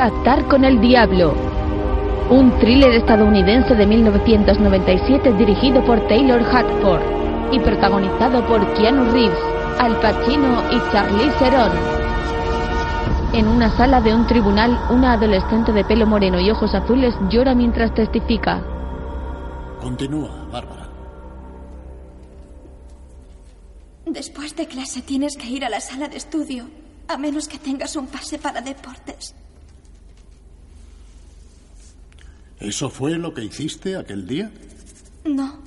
[0.00, 1.34] Pactar con el Diablo.
[2.30, 7.02] Un thriller estadounidense de 1997 dirigido por Taylor Hackford
[7.52, 9.38] y protagonizado por Keanu Reeves,
[9.78, 11.72] Al Pacino y Charlize Theron.
[13.34, 17.54] En una sala de un tribunal, una adolescente de pelo moreno y ojos azules llora
[17.54, 18.62] mientras testifica.
[19.82, 20.88] Continúa, Bárbara.
[24.06, 26.64] Después de clase tienes que ir a la sala de estudio,
[27.06, 29.34] a menos que tengas un pase para deportes.
[32.60, 34.50] ¿Eso fue lo que hiciste aquel día?
[35.24, 35.58] No.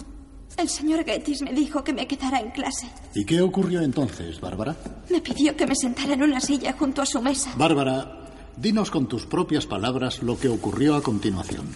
[0.56, 2.88] El señor Gettys me dijo que me quedara en clase.
[3.16, 4.76] ¿Y qué ocurrió entonces, Bárbara?
[5.10, 7.52] Me pidió que me sentara en una silla junto a su mesa.
[7.58, 11.68] Bárbara, dinos con tus propias palabras lo que ocurrió a continuación.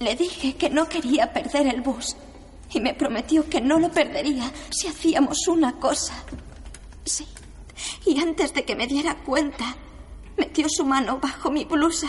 [0.00, 2.14] Le dije que no quería perder el bus
[2.74, 6.14] y me prometió que no lo perdería si hacíamos una cosa.
[7.06, 7.26] Sí.
[8.04, 9.76] Y antes de que me diera cuenta,
[10.36, 12.08] metió su mano bajo mi blusa.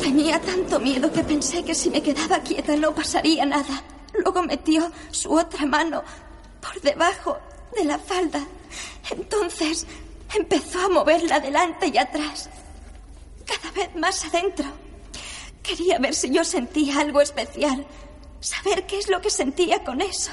[0.00, 3.82] Tenía tanto miedo que pensé que si me quedaba quieta no pasaría nada.
[4.14, 6.02] Luego metió su otra mano
[6.60, 7.38] por debajo
[7.76, 8.44] de la falda.
[9.10, 9.86] Entonces
[10.34, 12.48] empezó a moverla adelante y atrás.
[13.46, 14.66] Cada vez más adentro.
[15.62, 17.86] Quería ver si yo sentía algo especial.
[18.40, 20.32] Saber qué es lo que sentía con eso.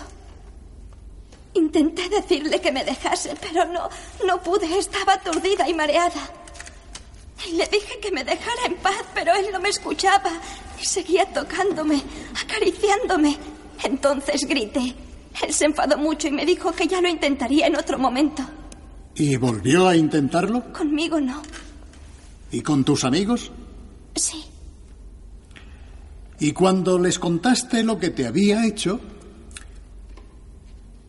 [1.54, 3.90] Intenté decirle que me dejase, pero no,
[4.26, 4.78] no pude.
[4.78, 6.39] Estaba aturdida y mareada.
[7.48, 10.32] Y le dije que me dejara en paz, pero él no me escuchaba
[10.82, 12.02] y seguía tocándome,
[12.42, 13.38] acariciándome.
[13.84, 14.96] Entonces grité.
[15.46, 18.44] Él se enfadó mucho y me dijo que ya lo intentaría en otro momento.
[19.16, 20.72] ¿Y volvió a intentarlo?
[20.74, 21.42] Conmigo no.
[22.52, 23.52] ¿Y con tus amigos?
[24.16, 24.44] Sí.
[26.40, 29.00] Y cuando les contaste lo que te había hecho,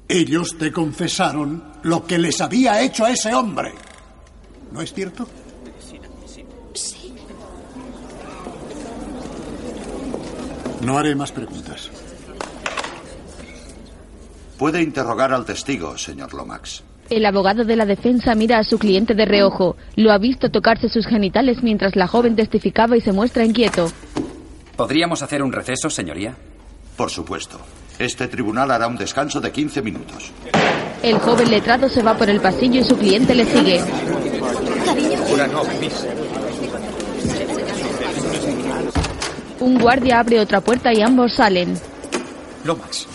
[0.09, 3.73] ellos te confesaron lo que les había hecho a ese hombre.
[4.73, 5.29] ¿No es cierto?
[10.83, 11.91] No haré más preguntas.
[14.59, 16.83] Puede interrogar al testigo, señor Lomax.
[17.09, 19.77] El abogado de la defensa mira a su cliente de reojo.
[19.97, 23.91] Lo ha visto tocarse sus genitales mientras la joven testificaba y se muestra inquieto.
[24.77, 26.37] ¿Podríamos hacer un receso, señoría?
[26.97, 27.59] Por supuesto.
[27.99, 30.31] Este tribunal hará un descanso de 15 minutos.
[31.03, 33.81] El joven letrado se va por el pasillo y su cliente le sigue.
[35.33, 36.07] Una no, miss.
[39.61, 41.79] Un guardia abre otra puerta y ambos salen.
[42.65, 43.07] Lomax,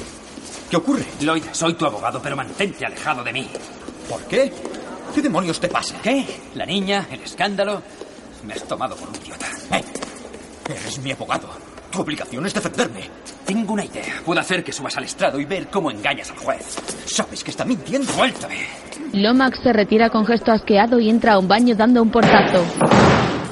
[0.69, 1.05] ¿qué ocurre?
[1.19, 3.47] Lloyd, soy tu abogado, pero mantente alejado de mí.
[4.09, 4.51] ¿Por qué?
[5.13, 5.95] ¿Qué demonios te pasa?
[6.03, 6.25] ¿Qué?
[6.55, 7.07] ¿La niña?
[7.11, 7.81] ¿El escándalo?
[8.45, 9.47] Me has tomado por un idiota.
[9.71, 9.83] Eh,
[10.69, 11.49] eres mi abogado.
[11.91, 13.09] Tu obligación es defenderme.
[13.45, 14.21] Tengo una idea.
[14.23, 16.77] Puedo hacer que subas al estrado y ver cómo engañas al juez.
[17.05, 18.11] Sabes que está mintiendo.
[18.11, 18.67] Suéltame.
[19.13, 22.63] Lomax se retira con gesto asqueado y entra a un baño dando un portazo.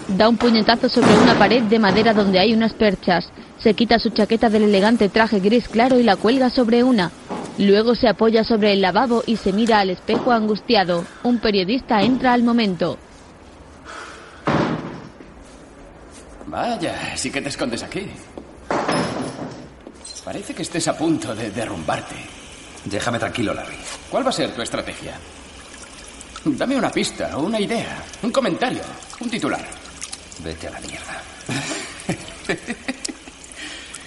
[0.09, 3.30] Da un puñetazo sobre una pared de madera donde hay unas perchas.
[3.58, 7.12] Se quita su chaqueta del elegante traje gris claro y la cuelga sobre una.
[7.58, 11.06] Luego se apoya sobre el lavabo y se mira al espejo angustiado.
[11.24, 12.97] Un periodista entra al momento.
[16.47, 18.08] Vaya, sí que te escondes aquí.
[20.24, 22.16] Parece que estés a punto de derrumbarte.
[22.86, 23.78] Déjame tranquilo, Larry.
[24.09, 25.13] ¿Cuál va a ser tu estrategia?
[26.46, 28.81] Dame una pista, una idea, un comentario,
[29.19, 29.82] un titular.
[30.39, 31.23] Vete a la mierda.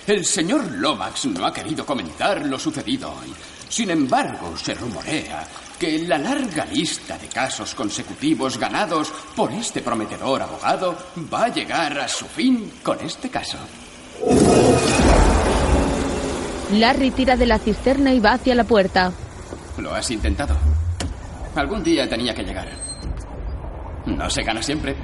[0.07, 3.35] El señor Lomax no ha querido comentar lo sucedido hoy.
[3.69, 5.45] Sin embargo, se rumorea
[5.79, 10.97] que la larga lista de casos consecutivos ganados por este prometedor abogado
[11.33, 13.59] va a llegar a su fin con este caso.
[16.73, 19.13] Larry tira de la cisterna y va hacia la puerta.
[19.79, 20.57] Lo has intentado.
[21.57, 22.69] Algún día tenía que llegar.
[24.07, 24.97] No se gana siempre.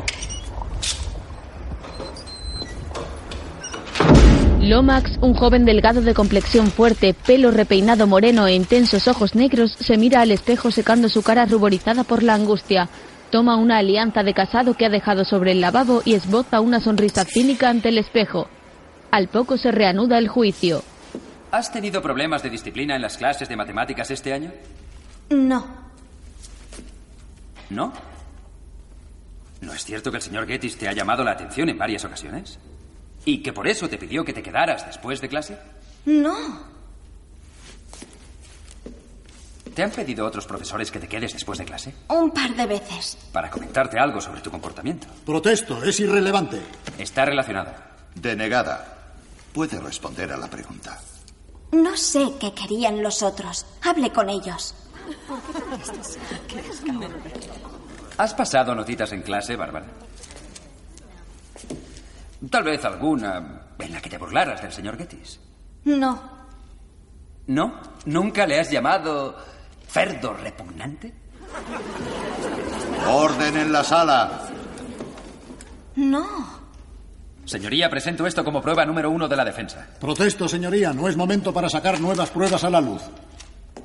[4.62, 9.96] Lomax, un joven delgado de complexión fuerte, pelo repeinado moreno e intensos ojos negros, se
[9.96, 12.88] mira al espejo secando su cara ruborizada por la angustia.
[13.30, 17.24] Toma una alianza de casado que ha dejado sobre el lavabo y esboza una sonrisa
[17.24, 18.46] cínica ante el espejo.
[19.10, 20.84] Al poco se reanuda el juicio.
[21.50, 24.52] ¿Has tenido problemas de disciplina en las clases de matemáticas este año?
[25.28, 25.66] No.
[27.68, 27.92] ¿No?
[29.60, 32.60] ¿No es cierto que el señor Gettys te ha llamado la atención en varias ocasiones?
[33.24, 35.58] ¿Y que por eso te pidió que te quedaras después de clase?
[36.06, 36.72] No.
[39.74, 41.94] ¿Te han pedido otros profesores que te quedes después de clase?
[42.08, 43.16] Un par de veces.
[43.32, 45.06] Para comentarte algo sobre tu comportamiento.
[45.24, 46.60] Protesto, es irrelevante.
[46.98, 47.72] Está relacionado.
[48.14, 49.14] Denegada.
[49.54, 51.00] Puede responder a la pregunta.
[51.72, 53.64] No sé qué querían los otros.
[53.82, 54.74] Hable con ellos.
[58.18, 59.86] ¿Has pasado notitas en clase, Bárbara?
[62.50, 65.40] Tal vez alguna en la que te burlaras del señor Gettys.
[65.84, 66.20] No.
[67.46, 67.80] ¿No?
[68.06, 69.36] ¿Nunca le has llamado
[69.88, 71.12] cerdo repugnante?
[73.08, 74.40] Orden en la sala.
[75.96, 76.62] No.
[77.44, 79.88] Señoría, presento esto como prueba número uno de la defensa.
[80.00, 80.92] Protesto, señoría.
[80.92, 83.02] No es momento para sacar nuevas pruebas a la luz.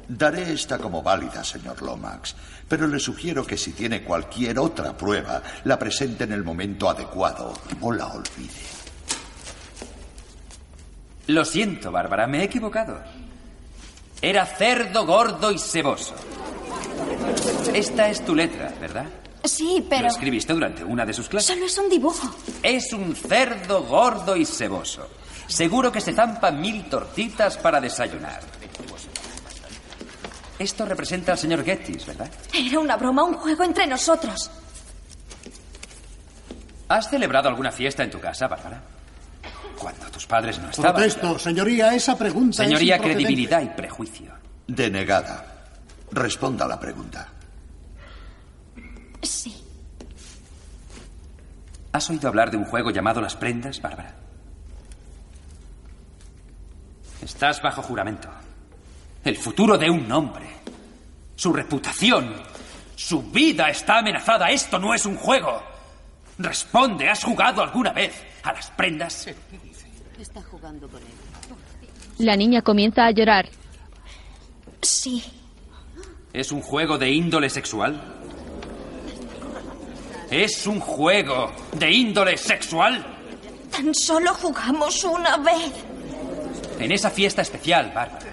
[0.09, 2.35] Daré esta como válida, señor Lomax,
[2.67, 7.53] pero le sugiero que si tiene cualquier otra prueba, la presente en el momento adecuado
[7.81, 8.77] o la olvide.
[11.27, 13.01] Lo siento, Bárbara, me he equivocado.
[14.21, 16.15] Era cerdo gordo y seboso.
[17.73, 19.05] Esta es tu letra, ¿verdad?
[19.43, 20.03] Sí, pero...
[20.03, 21.53] ¿Lo escribiste durante una de sus clases?
[21.53, 22.33] Solo es un dibujo.
[22.63, 25.07] Es un cerdo gordo y seboso.
[25.47, 28.39] Seguro que se zampa mil tortitas para desayunar.
[30.59, 32.29] Esto representa al señor Gettys, ¿verdad?
[32.53, 34.49] Era una broma, un juego entre nosotros.
[36.87, 38.81] ¿Has celebrado alguna fiesta en tu casa, Bárbara?
[39.77, 40.93] Cuando tus padres no estaban.
[40.93, 41.93] Protesto, señoría.
[41.93, 44.33] Esa pregunta Señoría, es credibilidad y prejuicio.
[44.65, 45.45] Denegada.
[46.11, 47.27] Responda a la pregunta.
[49.21, 49.55] Sí.
[51.91, 54.15] ¿Has oído hablar de un juego llamado Las Prendas, Bárbara?
[57.21, 58.29] Estás bajo juramento.
[59.27, 60.45] El futuro de un hombre,
[61.35, 62.33] su reputación,
[62.95, 64.49] su vida está amenazada.
[64.49, 65.61] Esto no es un juego.
[66.37, 69.27] Responde, ¿has jugado alguna vez a las prendas?
[70.17, 71.09] Está jugando con él.
[72.19, 73.49] La niña comienza a llorar.
[74.81, 75.21] Sí.
[76.31, 78.01] ¿Es un juego de índole sexual?
[80.31, 83.05] ¿Es un juego de índole sexual?
[83.73, 85.73] Tan solo jugamos una vez.
[86.79, 88.26] En esa fiesta especial, Bárbara,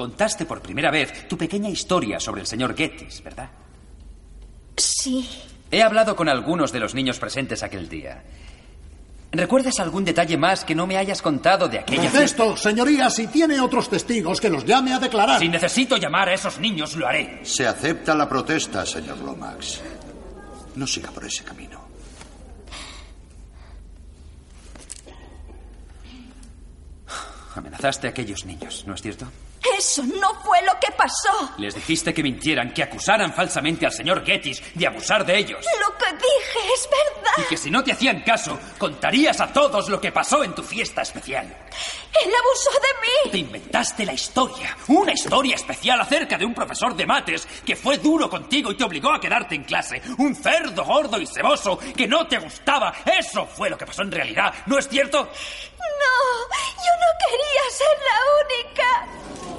[0.00, 3.50] contaste por primera vez tu pequeña historia sobre el señor Gettys, ¿verdad?
[4.74, 5.28] Sí.
[5.70, 8.24] He hablado con algunos de los niños presentes aquel día.
[9.30, 12.44] ¿Recuerdas algún detalle más que no me hayas contado de aquella fiesta?
[12.44, 13.10] Protesto, señoría.
[13.10, 15.38] Si tiene otros testigos, que los llame a declarar.
[15.38, 17.40] Si necesito llamar a esos niños, lo haré.
[17.42, 19.82] Se acepta la protesta, señor Lomax.
[20.76, 21.78] No siga por ese camino.
[27.54, 29.26] Amenazaste a aquellos niños, ¿no es cierto?
[29.76, 31.52] Eso no fue lo que pasó.
[31.58, 35.64] Les dijiste que mintieran, que acusaran falsamente al señor Gettys de abusar de ellos.
[35.80, 37.48] Lo que dije es Y verdad.
[37.48, 41.02] que si no te hacían caso, contarías a todos lo que pasó en tu fiesta
[41.02, 41.46] especial.
[41.46, 43.40] Él abusó de Te mí.
[43.40, 48.28] inventaste la historia, una historia especial acerca de un profesor de mates que fue duro
[48.30, 50.00] contigo y te obligó a quedarte en clase.
[50.18, 52.94] Un cerdo gordo y ceboso que no te gustaba.
[53.04, 55.18] Eso fue lo que pasó en realidad, ¿no es cierto?
[55.22, 59.49] No, yo no quería ser la única.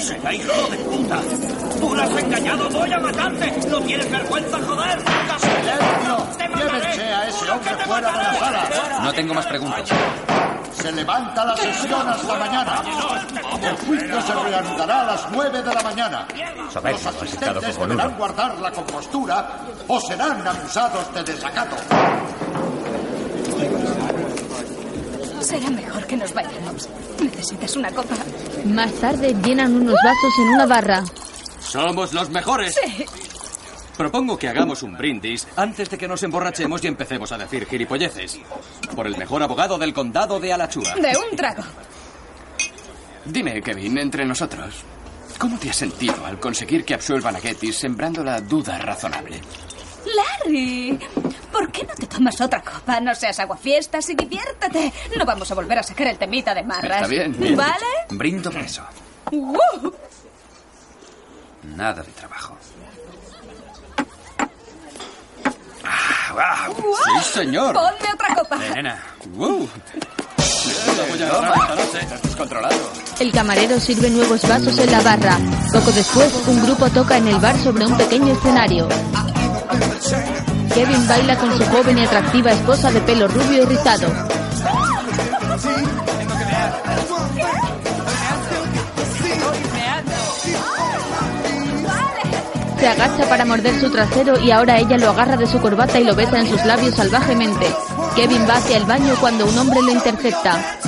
[0.00, 1.20] ¡Será hijo de puta!
[1.80, 2.68] ¡Tú lo has engañado!
[2.70, 3.68] ¡Voy a matarte!
[3.68, 4.98] ¡No tienes vergüenza, joder!
[6.56, 9.00] Llévense a ese hombre fuera de la sala.
[9.02, 9.88] No tengo más preguntas.
[10.72, 12.82] Se levanta la sesión hasta mañana.
[13.62, 16.26] El juicio se reanudará a las nueve de la mañana.
[16.82, 21.76] Los asistentes deberán guardar la compostura o serán acusados de desacato.
[25.40, 26.88] Será mejor que nos vayamos.
[27.22, 28.14] ¿Necesitas una copa?
[28.66, 31.02] Más tarde llenan unos vasos en una barra.
[31.60, 32.74] Somos los mejores.
[33.96, 38.38] Propongo que hagamos un brindis antes de que nos emborrachemos y empecemos a decir gilipolleces.
[38.94, 40.94] Por el mejor abogado del condado de Alachua.
[40.94, 41.62] De un trago.
[43.24, 44.74] Dime, Kevin, entre nosotros,
[45.38, 49.40] ¿cómo te has sentido al conseguir que absuelvan a Gettys sembrando la duda razonable?
[50.16, 50.98] Larry,
[51.50, 53.00] ¿por qué no te tomas otra copa?
[53.00, 54.92] No seas aguafiestas y diviértete.
[55.16, 57.02] No vamos a volver a sacar el temita de marras.
[57.02, 57.86] Está bien, bien ¿Vale?
[58.10, 58.82] Brindo por eso.
[59.30, 59.92] ¡Uh!
[61.76, 62.56] Nada de trabajo.
[65.84, 66.94] Ah, wow.
[67.04, 67.74] Sí, señor.
[67.74, 68.58] Ponme otra copa.
[69.34, 69.68] ¡Wow!
[73.18, 75.38] El camarero sirve nuevos vasos en la barra.
[75.72, 78.88] Poco después, un grupo toca en el bar sobre un pequeño escenario.
[80.74, 84.08] Kevin baila con su joven y atractiva esposa de pelo rubio y rizado.
[92.80, 96.04] Se agacha para morder su trasero y ahora ella lo agarra de su corbata y
[96.04, 97.66] lo besa en sus labios salvajemente.
[98.16, 100.78] Kevin va hacia el baño cuando un hombre lo intercepta.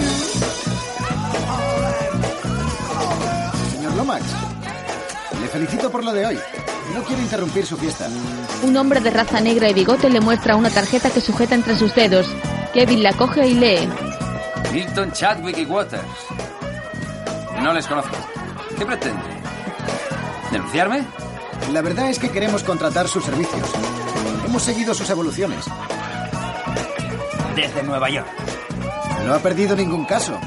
[3.75, 4.25] Señor Lomax,
[5.38, 6.38] le felicito por lo de hoy.
[6.94, 8.08] No quiero interrumpir su fiesta.
[8.62, 11.94] Un hombre de raza negra y bigote le muestra una tarjeta que sujeta entre sus
[11.94, 12.26] dedos.
[12.72, 13.87] Kevin la coge y lee.
[14.72, 16.02] Milton Chadwick y Waters.
[17.61, 18.16] No les conozco.
[18.78, 19.22] ¿Qué pretende?
[20.50, 21.04] ¿Denunciarme?
[21.71, 23.69] La verdad es que queremos contratar sus servicios.
[24.47, 25.64] Hemos seguido sus evoluciones.
[27.54, 28.28] Desde Nueva York.
[29.26, 30.38] No ha perdido ningún caso.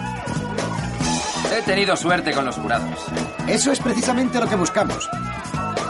[1.58, 3.06] He tenido suerte con los jurados.
[3.48, 5.10] Eso es precisamente lo que buscamos.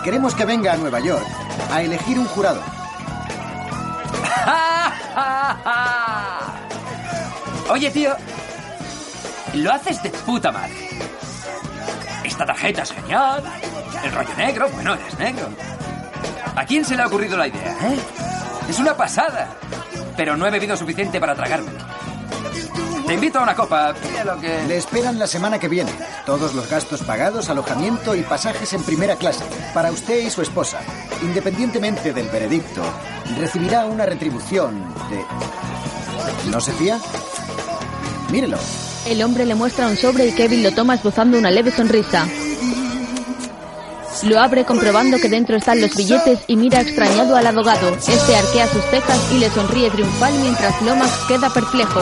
[0.03, 1.25] Queremos que venga a Nueva York
[1.72, 2.62] a elegir un jurado.
[7.70, 8.15] Oye, tío,
[9.55, 10.89] lo haces de puta madre.
[12.25, 13.44] Esta tarjeta es genial.
[14.03, 15.48] El rollo negro, bueno, eres negro.
[16.55, 18.00] ¿A quién se le ha ocurrido la idea, eh?
[18.67, 19.50] Es una pasada.
[20.17, 21.72] Pero no he bebido suficiente para tragarme.
[23.05, 23.94] Te invito a una copa.
[24.41, 24.63] Que...
[24.67, 25.91] Le esperan la semana que viene.
[26.25, 29.44] Todos los gastos pagados, alojamiento y pasajes en primera clase.
[29.74, 30.79] Para usted y su esposa.
[31.22, 32.82] Independientemente del veredicto,
[33.38, 35.24] recibirá una retribución de...
[36.50, 36.98] ¿No se fía?
[38.32, 38.58] Mírelo.
[39.05, 42.27] El hombre le muestra un sobre y Kevin lo toma esbozando una leve sonrisa.
[44.24, 47.95] Lo abre comprobando que dentro están los billetes y mira extrañado al abogado.
[47.95, 52.01] Este arquea sus cejas y le sonríe triunfal mientras Lomax queda perplejo.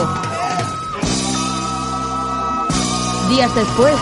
[3.28, 3.94] Días después,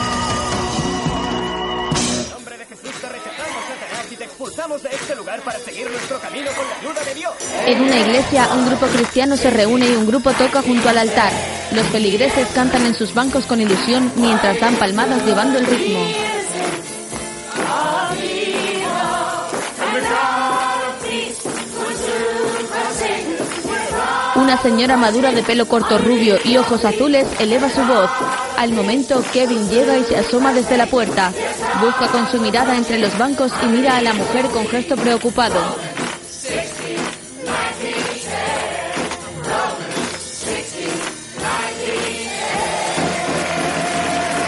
[7.67, 11.33] en una iglesia un grupo cristiano se reúne y un grupo toca junto al altar.
[11.73, 16.01] Los feligreses cantan en sus bancos con ilusión mientras dan palmadas llevando el ritmo.
[24.37, 28.11] Una señora madura de pelo corto rubio y ojos azules eleva su voz.
[28.57, 31.33] Al momento, Kevin llega y se asoma desde la puerta.
[31.81, 35.77] Busca con su mirada entre los bancos y mira a la mujer con gesto preocupado.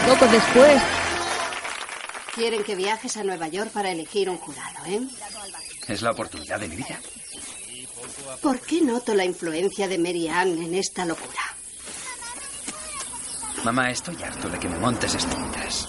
[0.07, 0.81] Poco después,
[2.35, 4.99] Quieren que viajes a Nueva York para elegir un jurado, ¿eh?
[5.87, 6.99] Es la oportunidad de mi vida.
[8.41, 11.39] ¿Por qué noto la influencia de Mary Ann en esta locura?
[13.65, 15.87] Mamá, estoy harto de que me montes estrellitas.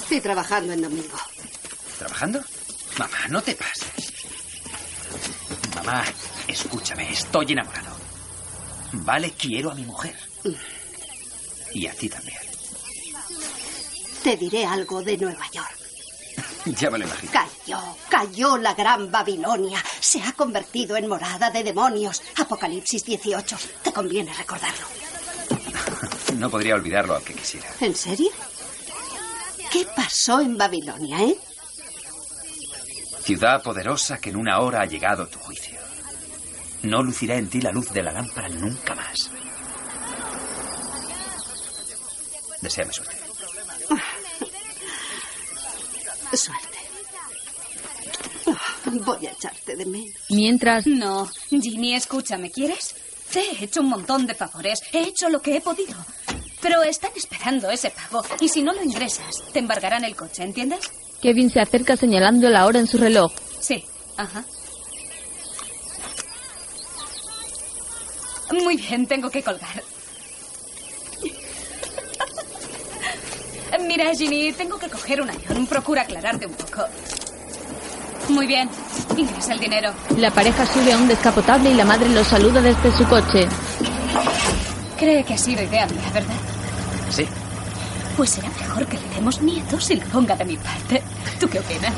[0.00, 1.16] Estoy trabajando en domingo.
[1.98, 2.42] ¿Trabajando?
[2.98, 4.12] Mamá, no te pases.
[5.74, 6.04] Mamá,
[6.46, 7.96] escúchame, estoy enamorado.
[8.92, 10.14] Vale, quiero a mi mujer.
[11.72, 12.36] Y a ti también.
[14.22, 15.78] Te diré algo de Nueva York.
[16.78, 17.32] Ya me lo imagino.
[17.32, 17.80] Cayó,
[18.10, 19.82] cayó la gran Babilonia.
[20.00, 22.22] Se ha convertido en morada de demonios.
[22.36, 23.56] Apocalipsis 18.
[23.82, 25.11] Te conviene recordarlo.
[26.38, 27.68] No podría olvidarlo aunque quisiera.
[27.80, 28.30] ¿En serio?
[29.70, 31.36] ¿Qué pasó en Babilonia, eh?
[33.22, 35.78] Ciudad poderosa que en una hora ha llegado tu juicio.
[36.82, 39.30] No lucirá en ti la luz de la lámpara nunca más.
[42.60, 43.16] Deseame suerte.
[46.36, 46.78] Suerte.
[48.46, 48.56] Oh,
[49.04, 50.14] voy a echarte de menos.
[50.30, 52.94] mientras No, Ginny, escúchame, ¿quieres?
[53.32, 54.80] Te he hecho un montón de favores.
[54.92, 55.94] He hecho lo que he podido.
[56.62, 58.24] Pero están esperando ese pago.
[58.40, 60.90] Y si no lo ingresas, te embargarán el coche, ¿entiendes?
[61.20, 63.32] Kevin se acerca señalando la hora en su reloj.
[63.60, 63.84] Sí,
[64.16, 64.44] ajá.
[68.52, 69.82] Muy bien, tengo que colgar.
[73.80, 75.66] Mira, Ginny, tengo que coger un avión.
[75.66, 76.84] Procura aclararte un poco.
[78.28, 78.68] Muy bien,
[79.16, 79.92] ingresa el dinero.
[80.16, 83.48] La pareja sube a un descapotable y la madre los saluda desde su coche.
[84.96, 86.51] Cree que ha sido idea mía, ¿verdad?
[87.12, 87.26] Sí.
[88.16, 91.02] Pues será mejor que le demos nietos y la ponga de mi parte.
[91.38, 91.92] ¿Tú qué opinas?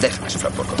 [0.00, 0.74] Déjame sufrir un poco.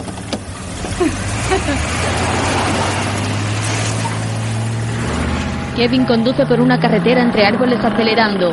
[5.76, 8.50] Kevin conduce por una carretera entre árboles acelerando.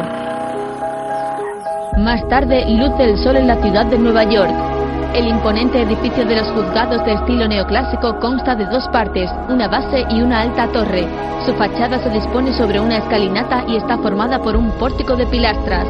[1.97, 4.76] Más tarde, luce el sol en la ciudad de Nueva York.
[5.17, 10.05] El imponente edificio de los juzgados de estilo neoclásico consta de dos partes, una base
[10.11, 11.07] y una alta torre.
[11.43, 15.87] Su fachada se dispone sobre una escalinata y está formada por un pórtico de pilastras.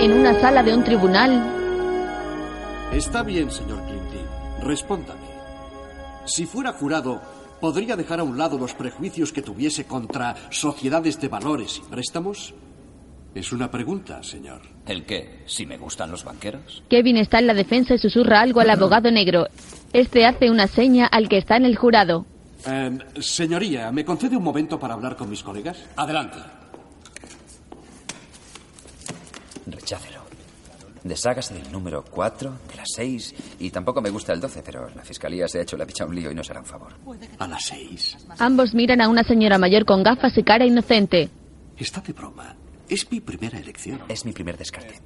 [0.00, 1.40] En una sala de un tribunal,
[2.92, 4.26] Está bien, señor Clinton.
[4.62, 5.20] Respóndame.
[6.24, 7.20] Si fuera jurado,
[7.60, 12.52] ¿podría dejar a un lado los prejuicios que tuviese contra sociedades de valores y préstamos?
[13.34, 14.60] Es una pregunta, señor.
[14.86, 15.42] ¿El qué?
[15.46, 16.82] ¿Si me gustan los banqueros?
[16.88, 19.46] Kevin está en la defensa y susurra algo al abogado negro.
[19.92, 22.26] Este hace una seña al que está en el jurado.
[22.66, 25.78] Eh, señoría, ¿me concede un momento para hablar con mis colegas?
[25.96, 26.38] Adelante.
[29.66, 30.22] Rechácelo.
[31.02, 35.02] Deshágase del número 4, de las 6, y tampoco me gusta el 12, pero la
[35.02, 36.92] fiscalía se ha hecho la picha un lío y no será un favor.
[37.38, 38.16] A las seis.
[38.38, 41.28] Ambos miran a una señora mayor con gafas y cara inocente.
[41.76, 42.54] Está de broma.
[42.88, 44.00] Es mi primera elección.
[44.08, 45.00] Es mi primer descarte.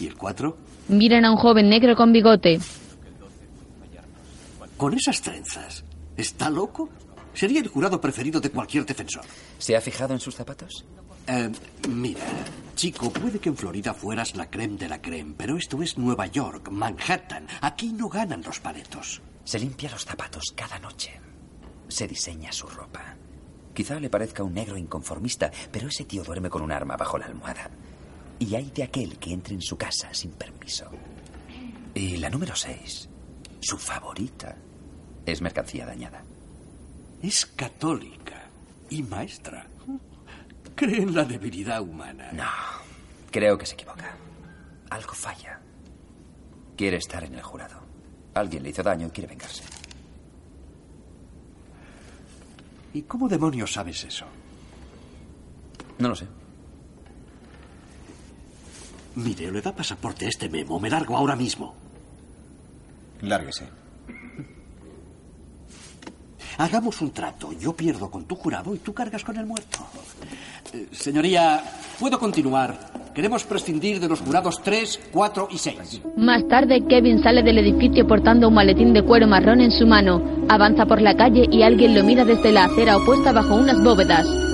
[0.00, 0.56] ¿Y el 4?
[0.88, 2.58] Miran a un joven negro con bigote.
[4.76, 5.84] Con esas trenzas.
[6.16, 6.88] ¿Está loco?
[7.34, 9.24] Sería el jurado preferido de cualquier defensor.
[9.58, 10.84] ¿Se ha fijado en sus zapatos?
[11.26, 11.50] Eh,
[11.88, 12.20] mira,
[12.74, 16.26] chico, puede que en Florida fueras la creme de la creme, pero esto es Nueva
[16.26, 17.46] York, Manhattan.
[17.60, 19.22] Aquí no ganan los paletos.
[19.44, 21.20] Se limpia los zapatos cada noche.
[21.88, 23.16] Se diseña su ropa.
[23.74, 27.26] Quizá le parezca un negro inconformista, pero ese tío duerme con un arma bajo la
[27.26, 27.70] almohada.
[28.38, 30.90] Y hay de aquel que entre en su casa sin permiso.
[31.94, 33.08] Y la número 6,
[33.60, 34.56] su favorita,
[35.24, 36.22] es mercancía dañada.
[37.22, 38.48] Es católica
[38.90, 39.66] y maestra.
[40.74, 42.30] Cree en la debilidad humana.
[42.32, 42.44] No,
[43.30, 44.16] creo que se equivoca.
[44.90, 45.60] Algo falla.
[46.76, 47.80] Quiere estar en el jurado.
[48.34, 49.62] Alguien le hizo daño y quiere vengarse.
[52.94, 54.26] ¿Y cómo demonios sabes eso?
[55.98, 56.26] No lo sé.
[59.16, 60.80] Mire, le da pasaporte a este memo.
[60.80, 61.74] Me largo ahora mismo.
[63.22, 63.68] Lárguese.
[66.58, 67.52] Hagamos un trato.
[67.52, 69.86] Yo pierdo con tu jurado y tú cargas con el muerto.
[70.72, 71.62] Eh, señoría,
[71.98, 73.01] ¿puedo continuar?
[73.14, 76.00] Queremos prescindir de los jurados 3, 4 y 6.
[76.16, 80.22] Más tarde, Kevin sale del edificio portando un maletín de cuero marrón en su mano.
[80.48, 84.51] Avanza por la calle y alguien lo mira desde la acera opuesta bajo unas bóvedas.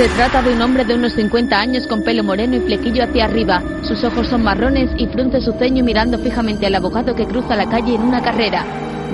[0.00, 3.26] Se trata de un hombre de unos 50 años con pelo moreno y flequillo hacia
[3.26, 3.62] arriba.
[3.82, 7.68] Sus ojos son marrones y frunce su ceño mirando fijamente al abogado que cruza la
[7.68, 8.64] calle en una carrera.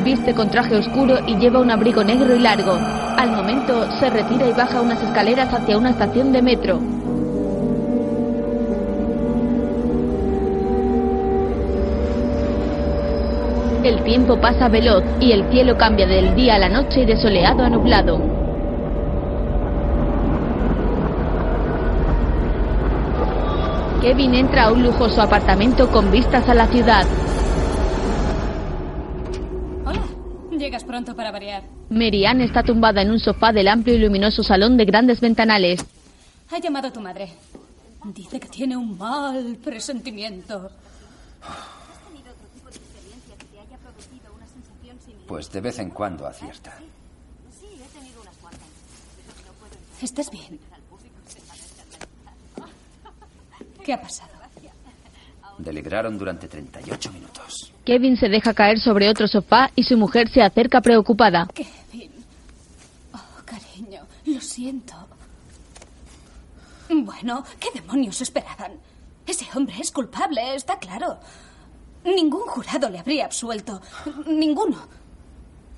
[0.05, 2.78] Viste con traje oscuro y lleva un abrigo negro y largo.
[3.16, 6.81] Al momento se retira y baja unas escaleras hacia una estación de metro.
[13.83, 17.16] El tiempo pasa veloz y el cielo cambia del día a la noche y de
[17.16, 18.36] soleado a nublado.
[24.00, 27.07] Kevin entra a un lujoso apartamento con vistas a la ciudad.
[29.85, 30.03] Hola.
[30.50, 31.63] Llegas pronto para variar.
[31.91, 35.85] Marianne está tumbada en un sofá del amplio y luminoso salón de grandes ventanales.
[36.50, 37.30] Ha llamado a tu madre.
[38.04, 40.71] Dice que tiene un mal presentimiento.
[45.26, 46.78] Pues de vez en cuando acierta.
[50.00, 50.61] ¿Estás bien?
[53.86, 54.32] ¿Qué ha pasado?
[55.58, 57.72] Deliberaron durante 38 minutos.
[57.84, 61.46] Kevin se deja caer sobre otro sofá y su mujer se acerca preocupada.
[61.54, 62.10] Kevin.
[63.14, 64.94] Oh, cariño, lo siento.
[66.90, 68.72] Bueno, ¿qué demonios esperaban?
[69.25, 71.20] Ese hombre es culpable, está claro.
[72.04, 73.80] Ningún jurado le habría absuelto.
[74.26, 74.78] Ninguno.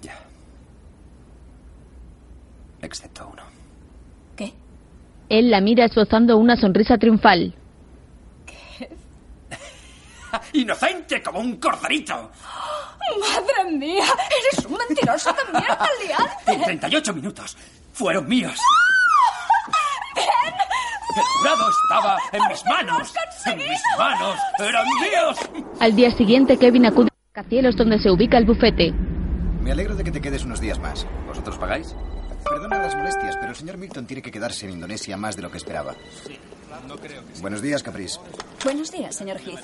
[0.00, 0.18] Ya.
[2.80, 3.42] Excepto uno.
[4.34, 4.54] ¿Qué?
[5.28, 7.54] Él la mira esbozando una sonrisa triunfal.
[10.52, 12.30] ¡Inocente como un corderito!
[13.20, 14.04] ¡Madre mía!
[14.52, 16.64] ¡Eres un mentiroso de mierda, En liante!
[16.64, 17.56] 38 minutos.
[17.92, 18.58] Fueron míos.
[21.16, 23.12] El jurado estaba en mis manos.
[23.46, 24.36] En mis manos.
[24.58, 25.64] Eran míos.
[25.80, 28.92] Al día siguiente, Kevin acude a cielos donde se ubica el bufete.
[29.62, 31.06] Me alegro de que te quedes unos días más.
[31.26, 31.94] ¿Vosotros pagáis?
[32.44, 35.50] Perdona las molestias, pero el señor Milton tiene que quedarse en Indonesia más de lo
[35.50, 35.94] que esperaba.
[37.40, 38.18] Buenos días, Caprice.
[38.64, 39.60] Buenos días, señor Heath.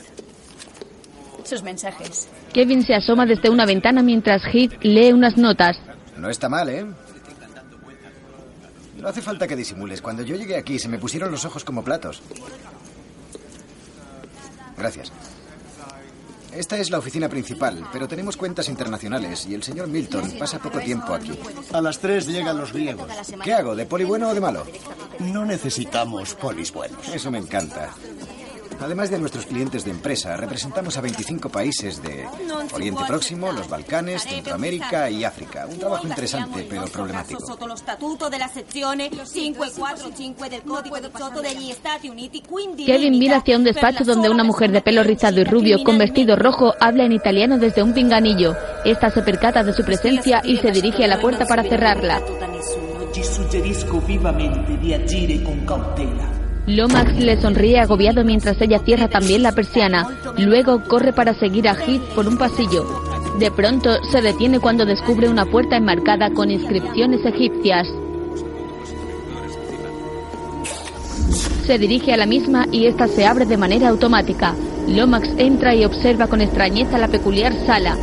[1.45, 2.29] Sus mensajes.
[2.53, 5.77] Kevin se asoma desde una ventana mientras Heath lee unas notas.
[6.17, 6.87] No está mal, ¿eh?
[8.97, 10.01] No hace falta que disimules.
[10.01, 12.23] Cuando yo llegué aquí se me pusieron los ojos como platos.
[14.77, 15.13] Gracias.
[16.53, 20.79] Esta es la oficina principal, pero tenemos cuentas internacionales y el señor Milton pasa poco
[20.79, 21.37] tiempo aquí.
[21.73, 23.11] A las tres llegan los griegos.
[23.43, 23.75] ¿Qué hago?
[23.75, 24.65] ¿De poli bueno o de malo?
[25.19, 27.09] No necesitamos polis buenos.
[27.09, 27.91] Eso me encanta.
[28.81, 32.27] Además de nuestros clientes de empresa, representamos a 25 países de
[32.73, 35.67] Oriente Próximo, los Balcanes, Centroamérica y África.
[35.71, 37.41] Un trabajo interesante, pero problemático.
[37.47, 43.39] Sotto lo statuto della sezione 545 del Codice Sotto degli Stati Uniti, quindi Kevin mira
[43.39, 47.05] hacia un despacho donde una mujer de pelo rizado y rubio con vestido rojo habla
[47.05, 48.57] en italiano desde un pinganillo.
[48.85, 52.21] Esta se percata de su presencia y se dirige a la puerta para cerrarla.
[53.13, 56.44] Ti suggerisco vivamente di agire con cautela.
[56.67, 60.09] Lomax le sonríe agobiado mientras ella cierra también la persiana.
[60.39, 62.87] Luego corre para seguir a Heath por un pasillo.
[63.39, 67.89] De pronto se detiene cuando descubre una puerta enmarcada con inscripciones egipcias.
[71.67, 74.55] Se dirige a la misma y esta se abre de manera automática.
[74.89, 77.97] Lomax entra y observa con extrañeza la peculiar sala.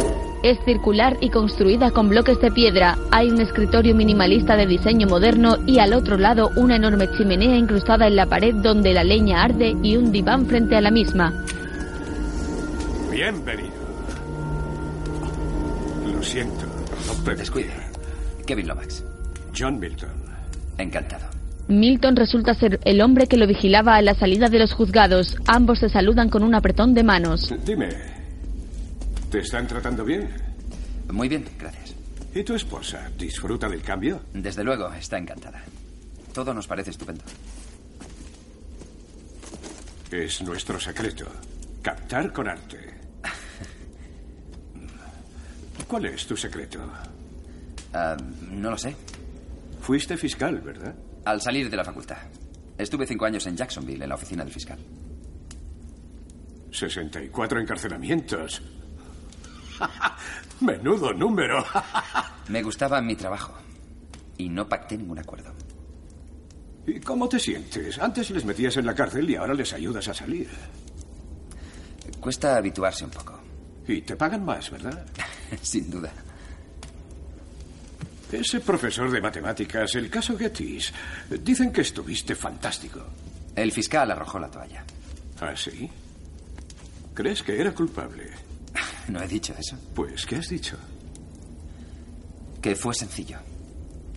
[0.44, 2.98] Es circular y construida con bloques de piedra.
[3.12, 8.08] Hay un escritorio minimalista de diseño moderno y al otro lado una enorme chimenea incrustada
[8.08, 11.46] en la pared donde la leña arde y un diván frente a la misma.
[13.12, 13.70] Bienvenido.
[16.12, 16.66] Lo siento,
[17.06, 17.38] no puedo.
[17.38, 17.74] Descuide.
[18.48, 19.06] Kevin Lomax.
[19.56, 20.10] John Milton.
[20.80, 21.26] Encantado.
[21.68, 25.38] Milton resulta ser el hombre que lo vigilaba a la salida de los juzgados.
[25.46, 27.54] Ambos se saludan con un apretón de manos.
[27.64, 27.90] Dime,
[29.32, 30.30] ¿te están tratando bien?
[31.10, 31.96] Muy bien, gracias.
[32.36, 33.10] ¿Y tu esposa?
[33.18, 34.22] ¿Disfruta del cambio?
[34.34, 35.64] Desde luego, está encantada.
[36.34, 37.24] Todo nos parece estupendo.
[40.12, 41.26] Es nuestro secreto.
[41.82, 42.78] Captar con arte.
[45.88, 46.80] ¿Cuál es tu secreto?
[47.94, 48.18] Ah,
[48.50, 48.96] no lo sé.
[49.82, 50.94] Fuiste fiscal, ¿verdad?
[51.24, 52.18] Al salir de la facultad.
[52.78, 54.80] Estuve cinco años en Jacksonville, en la oficina del fiscal.
[56.72, 58.62] 64 encarcelamientos.
[60.62, 61.64] Menudo número.
[62.50, 63.54] Me gustaba mi trabajo.
[64.38, 65.54] Y no pacté ningún acuerdo.
[66.88, 68.00] ¿Y cómo te sientes?
[68.00, 70.50] Antes les metías en la cárcel y ahora les ayudas a salir.
[72.20, 73.40] Cuesta habituarse un poco.
[73.88, 75.06] Y te pagan más, ¿verdad?
[75.62, 76.12] Sin duda.
[78.32, 80.94] Ese profesor de matemáticas, el caso Gettys,
[81.42, 83.02] dicen que estuviste fantástico.
[83.56, 84.86] El fiscal arrojó la toalla.
[85.42, 85.90] ¿Ah, sí?
[87.14, 88.32] ¿Crees que era culpable?
[89.08, 89.78] No he dicho eso.
[89.94, 90.78] Pues, ¿qué has dicho?
[92.62, 93.40] Que fue sencillo.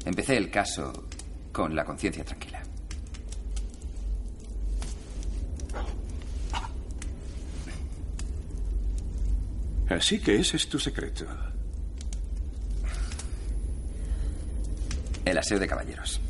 [0.05, 1.07] Empecé el caso
[1.53, 2.62] con la conciencia tranquila.
[9.88, 11.27] Así que ese es tu secreto.
[15.25, 16.20] El aseo de caballeros.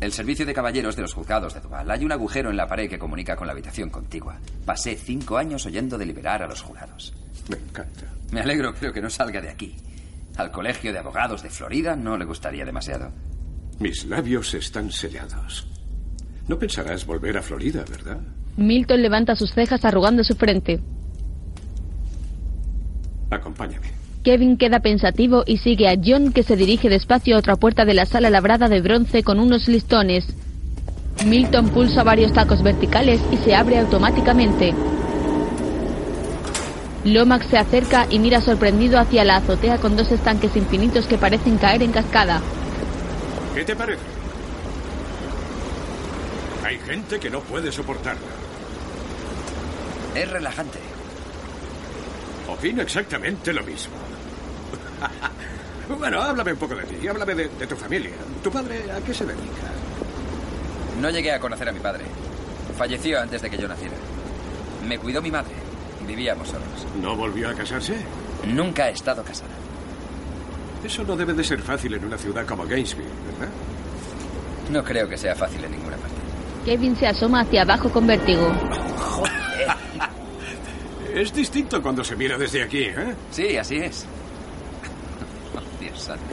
[0.00, 1.90] El servicio de caballeros de los juzgados de Duval.
[1.90, 4.38] Hay un agujero en la pared que comunica con la habitación contigua.
[4.64, 7.14] Pasé cinco años oyendo deliberar a los jurados.
[7.48, 8.06] Me encanta.
[8.30, 9.76] Me alegro, creo que no salga de aquí.
[10.36, 13.10] Al colegio de abogados de Florida no le gustaría demasiado.
[13.78, 15.66] Mis labios están sellados.
[16.48, 18.18] No pensarás volver a Florida, ¿verdad?
[18.56, 20.80] Milton levanta sus cejas arrugando su frente.
[23.30, 23.92] Acompáñame.
[24.22, 27.94] Kevin queda pensativo y sigue a John que se dirige despacio a otra puerta de
[27.94, 30.24] la sala labrada de bronce con unos listones.
[31.26, 34.74] Milton pulsa varios tacos verticales y se abre automáticamente.
[37.04, 41.58] Lomax se acerca y mira sorprendido hacia la azotea con dos estanques infinitos que parecen
[41.58, 42.40] caer en cascada.
[43.54, 44.02] ¿Qué te parece?
[46.64, 48.20] Hay gente que no puede soportarla.
[50.14, 50.78] Es relajante.
[52.48, 53.94] Opino exactamente lo mismo.
[55.98, 57.08] bueno, háblame un poco de ti.
[57.08, 58.12] Háblame de, de tu familia.
[58.44, 59.72] ¿Tu padre a qué se dedica?
[61.00, 62.04] No llegué a conocer a mi padre.
[62.78, 63.96] Falleció antes de que yo naciera.
[64.86, 65.61] Me cuidó mi madre.
[66.06, 66.66] Vivíamos solos.
[67.00, 67.94] ¿No volvió a casarse?
[68.46, 69.50] Nunca he estado casada.
[70.84, 73.52] Eso no debe de ser fácil en una ciudad como Gainesville, ¿verdad?
[74.70, 76.16] No creo que sea fácil en ninguna parte.
[76.64, 78.52] Kevin se asoma hacia abajo con vértigo.
[81.14, 83.14] Es distinto cuando se mira desde aquí, ¿eh?
[83.30, 84.06] Sí, así es.
[85.54, 86.24] Oh, Dios santo.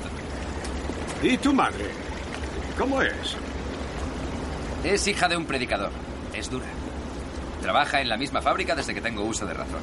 [1.21, 1.86] ¿Y tu madre?
[2.77, 3.36] ¿Cómo es?
[4.84, 5.91] Es hija de un predicador.
[6.34, 6.65] Es dura.
[7.62, 9.82] Trabaja en la misma fábrica desde que tengo uso de razón.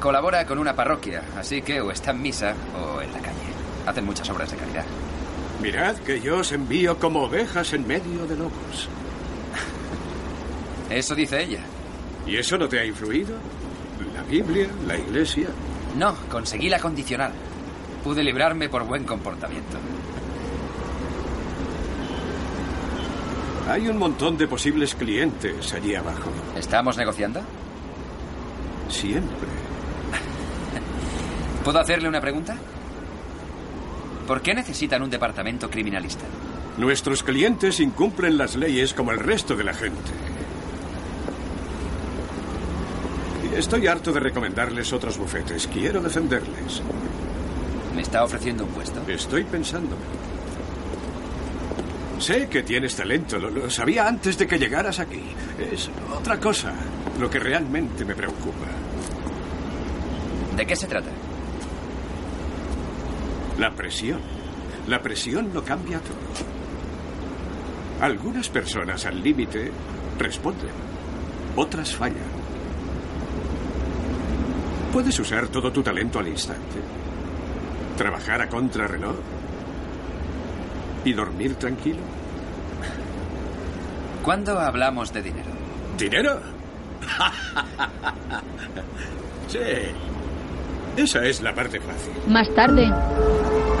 [0.00, 3.36] Colabora con una parroquia, así que o está en misa o en la calle.
[3.86, 4.84] Hacen muchas obras de caridad.
[5.62, 8.88] Mirad que yo os envío como ovejas en medio de lobos.
[10.90, 11.60] Eso dice ella.
[12.26, 13.36] ¿Y eso no te ha influido?
[14.14, 14.68] ¿La Biblia?
[14.86, 15.48] ¿La iglesia?
[15.96, 17.32] No, conseguí la condicional.
[18.02, 19.78] Pude librarme por buen comportamiento.
[23.68, 26.30] Hay un montón de posibles clientes allí abajo.
[26.56, 27.40] ¿Estamos negociando?
[28.88, 29.48] Siempre.
[31.64, 32.56] ¿Puedo hacerle una pregunta?
[34.26, 36.24] ¿Por qué necesitan un departamento criminalista?
[36.78, 40.12] Nuestros clientes incumplen las leyes como el resto de la gente.
[43.56, 45.66] Estoy harto de recomendarles otros bufetes.
[45.66, 46.82] Quiero defenderles.
[47.94, 49.00] ¿Me está ofreciendo un puesto?
[49.08, 49.96] Estoy pensando.
[52.18, 55.22] Sé que tienes talento, lo, lo, sabía antes de que llegaras aquí.
[55.70, 56.72] Es otra cosa
[57.20, 58.66] lo que realmente me preocupa.
[60.56, 61.10] ¿De qué se trata?
[63.58, 64.20] La presión.
[64.88, 66.16] La presión lo cambia todo.
[68.00, 69.72] Algunas personas al límite
[70.18, 70.70] responden,
[71.56, 72.36] otras fallan.
[74.92, 76.78] Puedes usar todo tu talento al instante.
[77.96, 79.16] Trabajar a contrarreloj.
[81.06, 82.00] ¿Y dormir tranquilo?
[84.24, 85.50] ¿Cuándo hablamos de dinero?
[85.96, 86.40] ¿Dinero?
[89.48, 89.58] sí.
[90.96, 92.12] Esa es la parte fácil.
[92.26, 92.92] Más tarde,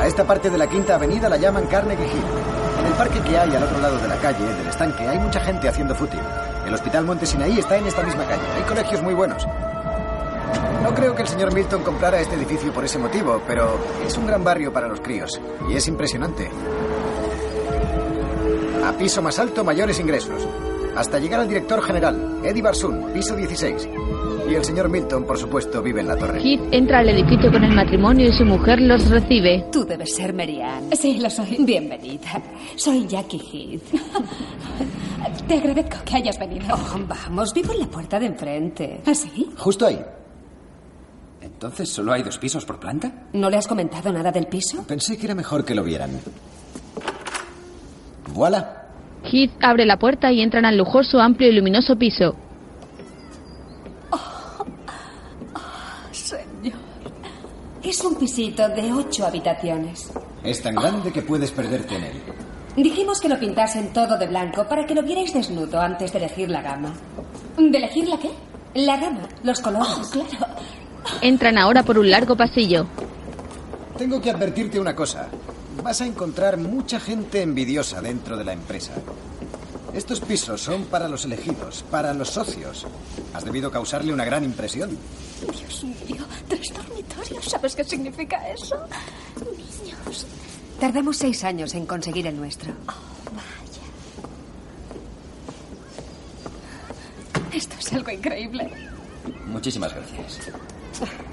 [0.00, 2.78] A esta parte de la quinta avenida la llaman Carnegie Hill.
[2.78, 5.40] En el parque que hay al otro lado de la calle, del estanque, hay mucha
[5.40, 6.20] gente haciendo footing.
[6.64, 8.42] El Hospital Monte Sinaí está en esta misma calle.
[8.56, 9.44] Hay colegios muy buenos.
[10.84, 14.28] No creo que el señor Milton comprara este edificio por ese motivo, pero es un
[14.28, 15.40] gran barrio para los críos.
[15.68, 16.48] Y es impresionante.
[18.84, 20.46] A piso más alto, mayores ingresos.
[20.96, 23.88] Hasta llegar al director general, Eddie Barsun, piso 16.
[24.48, 26.40] Y el señor Milton, por supuesto, vive en la torre.
[26.40, 29.66] Heath entra al edificio con el matrimonio y su mujer los recibe.
[29.72, 30.94] Tú debes ser Marianne.
[30.96, 31.56] Sí, lo soy.
[31.58, 32.40] Bienvenida.
[32.76, 34.00] Soy Jackie Heath.
[35.48, 36.66] Te agradezco que hayas venido.
[36.72, 39.00] Oh, vamos, vivo en la puerta de enfrente.
[39.04, 39.50] ¿Ah, sí?
[39.58, 40.00] Justo ahí.
[41.42, 43.12] Entonces, ¿solo hay dos pisos por planta?
[43.32, 44.84] ¿No le has comentado nada del piso?
[44.86, 46.10] Pensé que era mejor que lo vieran.
[48.36, 48.84] Voilà.
[49.24, 52.36] Heath abre la puerta y entran al lujoso, amplio y luminoso piso.
[56.12, 56.74] Señor.
[57.82, 60.10] Es un pisito de ocho habitaciones.
[60.44, 62.22] Es tan grande que puedes perderte en él.
[62.76, 66.50] Dijimos que lo pintasen todo de blanco para que lo vierais desnudo antes de elegir
[66.50, 66.92] la gama.
[67.56, 68.30] ¿De elegir la qué?
[68.74, 70.08] La gama, los colores.
[70.12, 70.46] claro.
[71.22, 72.86] Entran ahora por un largo pasillo.
[73.96, 75.28] Tengo que advertirte una cosa.
[75.86, 78.90] Vas a encontrar mucha gente envidiosa dentro de la empresa.
[79.94, 82.84] Estos pisos son para los elegidos, para los socios.
[83.32, 84.98] Has debido causarle una gran impresión.
[85.40, 87.44] Dios mío, tres dormitorios.
[87.44, 88.74] ¿Sabes qué significa eso?
[89.36, 90.26] Niños.
[90.80, 92.72] Tardamos seis años en conseguir el nuestro.
[97.52, 98.68] Esto es algo increíble.
[99.46, 100.50] Muchísimas gracias.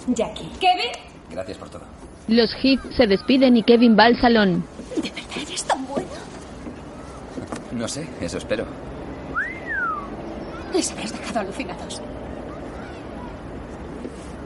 [0.10, 0.52] Jackie.
[0.60, 0.92] ¿Kevin?
[1.32, 2.13] Gracias por todo.
[2.28, 4.64] Los Heath se despiden y Kevin va al salón.
[4.96, 6.10] ¿De verdad eres tan bueno?
[7.72, 8.66] No sé, eso espero.
[10.74, 12.02] Les habéis dejado alucinados.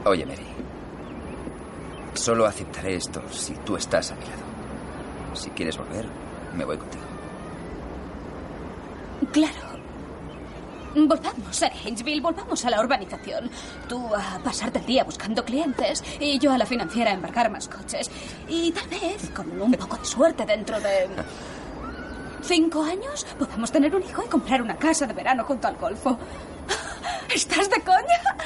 [0.04, 0.46] Oye, Mary.
[2.14, 4.42] Solo aceptaré esto si tú estás a mi lado.
[5.34, 6.04] Si quieres volver,
[6.56, 7.04] me voy contigo.
[9.32, 9.67] Claro.
[11.06, 13.50] Volvamos a Hainesville, volvamos a la urbanización.
[13.88, 17.68] Tú a pasarte el día buscando clientes y yo a la financiera a embarcar más
[17.68, 18.10] coches.
[18.48, 21.08] Y tal vez, con un poco de suerte dentro de...
[22.42, 23.26] ¿Cinco años?
[23.38, 26.18] Podamos tener un hijo y comprar una casa de verano junto al golfo.
[27.34, 28.36] ¿Estás de coña?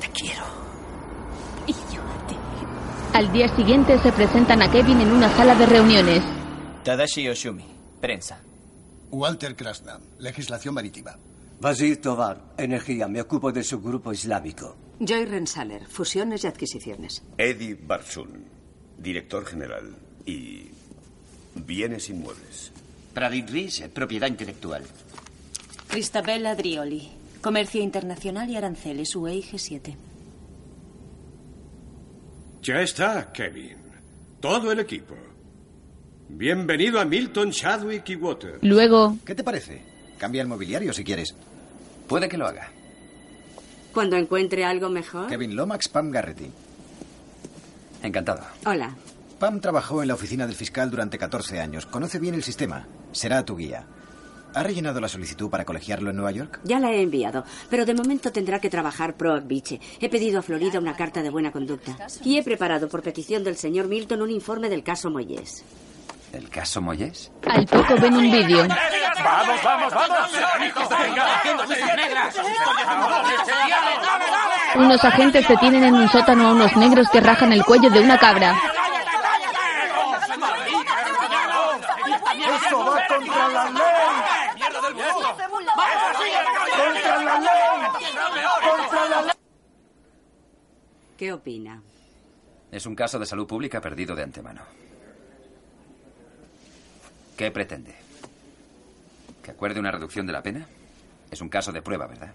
[0.00, 0.55] Te quiero.
[3.16, 6.22] Al día siguiente se presentan a Kevin en una sala de reuniones.
[6.84, 7.64] Tadashi Yoshumi,
[7.98, 8.42] prensa.
[9.10, 11.16] Walter Krasnam, legislación marítima.
[11.58, 13.08] Basil Tovar, energía.
[13.08, 14.76] Me ocupo de su grupo islámico.
[15.00, 17.22] Joy Rensaler, fusiones y adquisiciones.
[17.38, 18.44] Eddie Barsun,
[18.98, 19.96] director general.
[20.26, 20.68] Y.
[21.54, 22.70] bienes inmuebles.
[23.14, 24.84] Pradit Ries, propiedad intelectual.
[25.88, 27.08] Cristabel Adrioli,
[27.40, 29.96] Comercio Internacional y Aranceles, UEI G7.
[32.66, 33.76] Ya está, Kevin.
[34.40, 35.14] Todo el equipo.
[36.28, 38.58] Bienvenido a Milton, Chadwick y Water.
[38.62, 39.84] Luego, ¿Qué te parece?
[40.18, 41.32] Cambia el mobiliario si quieres.
[42.08, 42.72] Puede que lo haga.
[43.94, 45.28] Cuando encuentre algo mejor.
[45.28, 46.50] Kevin Lomax, Pam Garrity.
[48.02, 48.42] Encantado.
[48.64, 48.96] Hola.
[49.38, 51.86] Pam trabajó en la oficina del fiscal durante 14 años.
[51.86, 52.84] Conoce bien el sistema.
[53.12, 53.86] Será tu guía.
[54.56, 56.60] ¿Ha rellenado la solicitud para colegiarlo en Nueva York?
[56.64, 59.78] Ya la he enviado, pero de momento tendrá que trabajar pro biche.
[60.00, 61.94] He pedido a Florida una carta de buena conducta.
[62.24, 65.62] Y he preparado por petición del señor Milton un informe del caso Moyes.
[66.32, 67.30] ¿El caso Moyes?
[67.46, 68.66] al poco ven un vídeo.
[68.66, 70.30] ¡Vamos, vamos, vamos!
[74.76, 78.16] Unos agentes detienen en un sótano a unos negros que rajan el cuello de una
[78.18, 78.58] cabra.
[82.66, 83.82] ¡Eso va contra la ley!
[86.76, 87.48] ¡Contra la ley!
[88.62, 89.32] ¡Contra la ley!
[91.16, 91.82] ¿Qué opina?
[92.70, 94.62] Es un caso de salud pública perdido de antemano.
[97.36, 97.94] ¿Qué pretende?
[99.42, 100.66] ¿Que acuerde una reducción de la pena?
[101.30, 102.32] Es un caso de prueba, ¿verdad?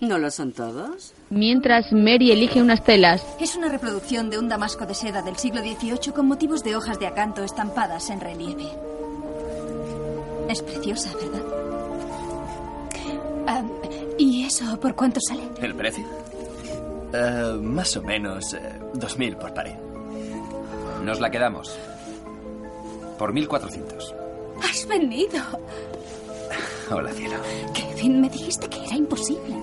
[0.00, 1.12] ¿No lo son todos?
[1.30, 3.24] Mientras Mary elige unas telas.
[3.40, 7.00] Es una reproducción de un damasco de seda del siglo XVIII con motivos de hojas
[7.00, 8.68] de acanto estampadas en relieve.
[10.48, 11.42] Es preciosa, ¿verdad?
[13.46, 13.62] Ah,
[14.18, 15.42] ¿Y eso por cuánto sale?
[15.60, 16.04] ¿El precio?
[17.12, 18.58] Eh, más o menos eh,
[18.94, 19.74] 2.000 por pared.
[21.02, 21.78] Nos la quedamos.
[23.18, 24.14] Por 1.400.
[24.62, 25.40] Has venido.
[26.90, 27.36] Hola, cielo.
[27.74, 29.54] Kevin, me dijiste que era imposible.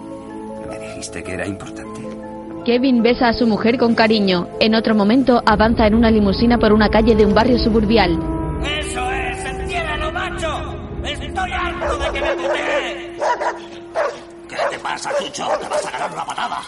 [0.69, 2.01] Me dijiste que era importante.
[2.65, 4.47] Kevin besa a su mujer con cariño.
[4.59, 8.19] En otro momento avanza en una limusina por una calle de un barrio suburbial.
[8.63, 9.45] ¡Eso es!
[9.45, 10.75] ¡Entiéndelo, macho!
[11.03, 13.05] ¡Estoy harto de que me putees!
[14.85, 15.47] pasa, Chucho?
[15.59, 16.61] Te vas a ganar una patada.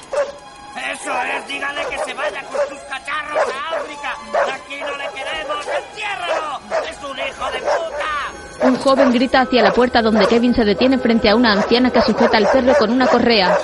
[1.08, 4.17] Eso es, dígale que se vaya con sus cacharros a África.
[4.54, 6.60] Aquí no le queremos, enciérralo.
[6.84, 8.67] Es un hijo de puta.
[8.67, 12.02] Un joven grita hacia la puerta donde Kevin se detiene frente a una anciana que
[12.02, 13.58] sujeta al perro con una correa.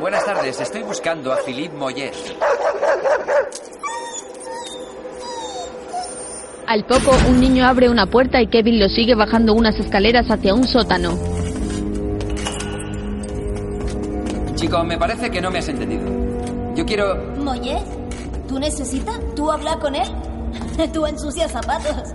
[0.00, 2.34] Buenas tardes, estoy buscando a Philippe Moyes.
[6.68, 10.54] Al poco, un niño abre una puerta y Kevin lo sigue bajando unas escaleras hacia
[10.54, 11.18] un sótano.
[14.54, 16.31] Chico, me parece que no me has entendido.
[16.82, 17.14] Yo quiero...
[17.36, 17.80] Moyez,
[18.48, 19.16] ¿tú necesitas?
[19.36, 20.08] ¿Tú hablar con él?
[20.92, 22.12] Tú ensucias zapatos.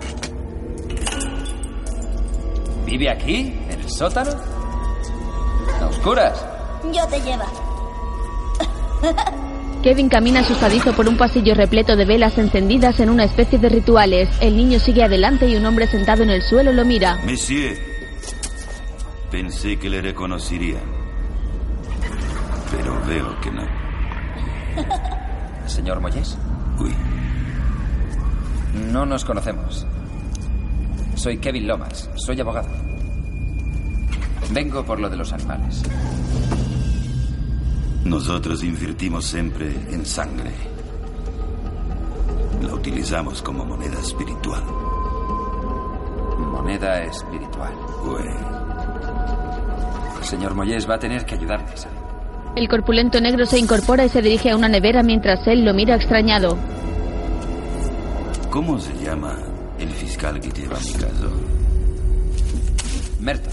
[2.84, 3.58] ¿Vive aquí?
[3.70, 4.30] ¿En el sótano?
[5.80, 6.44] ¿A oscuras?
[6.92, 7.46] Yo te lleva.
[9.82, 14.28] Kevin camina asustadizo por un pasillo repleto de velas encendidas en una especie de rituales.
[14.42, 17.18] El niño sigue adelante y un hombre sentado en el suelo lo mira.
[17.24, 17.74] Monsieur,
[19.30, 20.76] pensé que le reconocería.
[22.70, 23.87] Pero veo que no.
[25.66, 26.36] ¿Señor Moyes?
[26.80, 26.94] Uy.
[28.92, 29.86] No nos conocemos.
[31.14, 32.68] Soy Kevin Lomas, soy abogado.
[34.50, 35.82] Vengo por lo de los animales.
[38.04, 40.52] Nosotros invertimos siempre en sangre.
[42.62, 44.62] La utilizamos como moneda espiritual.
[46.38, 47.72] Moneda espiritual.
[50.22, 51.76] Señor Moyes va a tener que ayudarme.
[51.76, 51.97] ¿sabe?
[52.56, 55.94] El corpulento negro se incorpora y se dirige a una nevera mientras él lo mira
[55.94, 56.58] extrañado.
[58.50, 59.36] ¿Cómo se llama
[59.78, 61.30] el fiscal que lleva mi caso?
[63.20, 63.50] Merto.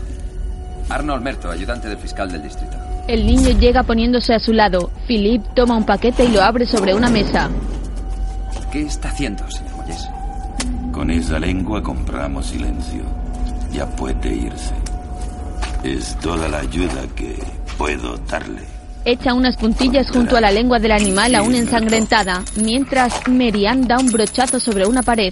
[0.89, 2.77] Arnold Merto, ayudante del fiscal del distrito.
[3.07, 4.89] El niño llega poniéndose a su lado.
[5.07, 7.49] Philip toma un paquete y lo abre sobre una mesa.
[8.71, 10.09] ¿Qué está haciendo, señor Moyes?
[10.91, 13.03] Con esa lengua compramos silencio.
[13.71, 14.73] Ya puede irse.
[15.83, 17.37] Es toda la ayuda que
[17.77, 18.74] puedo darle.
[19.05, 24.11] Echa unas puntillas junto a la lengua del animal aún ensangrentada, mientras Merian da un
[24.11, 25.31] brochazo sobre una pared.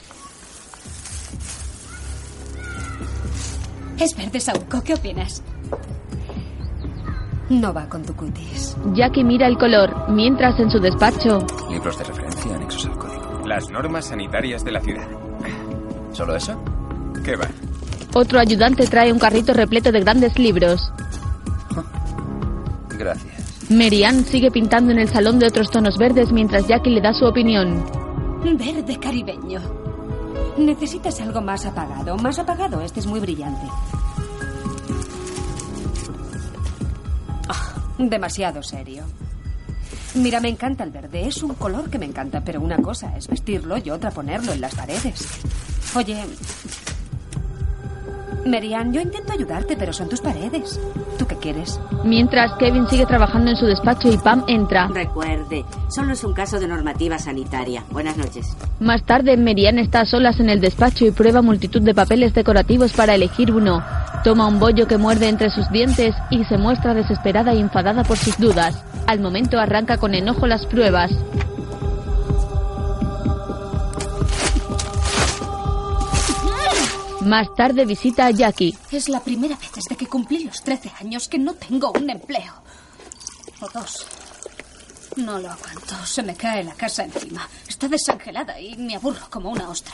[3.99, 4.83] Es verde, Sauco.
[4.83, 5.41] ¿Qué opinas?
[7.49, 8.75] No va con tu cutis.
[8.93, 11.45] Jackie mira el color, mientras en su despacho.
[11.69, 13.47] Libros de referencia anexos al código.
[13.47, 15.07] Las normas sanitarias de la ciudad.
[16.11, 16.63] ¿Solo eso?
[17.23, 17.47] ¿Qué va?
[18.13, 20.91] Otro ayudante trae un carrito repleto de grandes libros.
[22.89, 23.32] Gracias.
[23.69, 27.25] Merian sigue pintando en el salón de otros tonos verdes mientras Jackie le da su
[27.25, 27.83] opinión.
[28.43, 29.61] Verde caribeño.
[30.57, 32.17] Necesitas algo más apagado.
[32.17, 32.81] Más apagado.
[32.81, 33.65] Este es muy brillante.
[37.49, 39.03] Ah, demasiado serio.
[40.15, 41.27] Mira, me encanta el verde.
[41.27, 44.61] Es un color que me encanta, pero una cosa es vestirlo y otra ponerlo en
[44.61, 45.25] las paredes.
[45.95, 46.23] Oye,
[48.45, 50.79] Merian, yo intento ayudarte, pero son tus paredes.
[51.17, 51.79] ¿Tú qué quieres?
[52.03, 54.87] Mientras Kevin sigue trabajando en su despacho y Pam entra.
[54.87, 57.83] Recuerde, solo es un caso de normativa sanitaria.
[57.91, 58.55] Buenas noches.
[58.79, 62.91] Más tarde, Merian está a solas en el despacho y prueba multitud de papeles decorativos
[62.93, 63.83] para elegir uno.
[64.23, 68.17] Toma un bollo que muerde entre sus dientes y se muestra desesperada y enfadada por
[68.17, 68.83] sus dudas.
[69.07, 71.11] Al momento arranca con enojo las pruebas.
[77.25, 78.77] Más tarde visita a Jackie.
[78.91, 82.53] Es la primera vez desde que cumplí los 13 años que no tengo un empleo.
[83.61, 84.05] O dos.
[85.15, 86.05] No lo aguanto.
[86.05, 87.47] Se me cae la casa encima.
[87.65, 89.93] Está desangelada y me aburro como una ostra.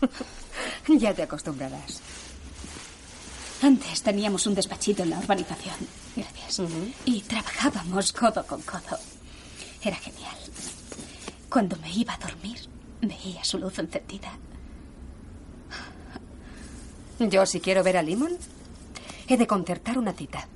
[0.88, 2.00] ya te acostumbrarás.
[3.62, 5.76] Antes teníamos un despachito en la urbanización.
[6.14, 6.60] Gracias.
[7.06, 8.98] Y trabajábamos codo con codo.
[9.82, 10.36] Era genial.
[11.48, 12.58] Cuando me iba a dormir,
[13.00, 14.32] veía su luz encendida.
[17.18, 18.32] Yo, si quiero ver a Limon,
[19.28, 20.46] he de concertar una cita.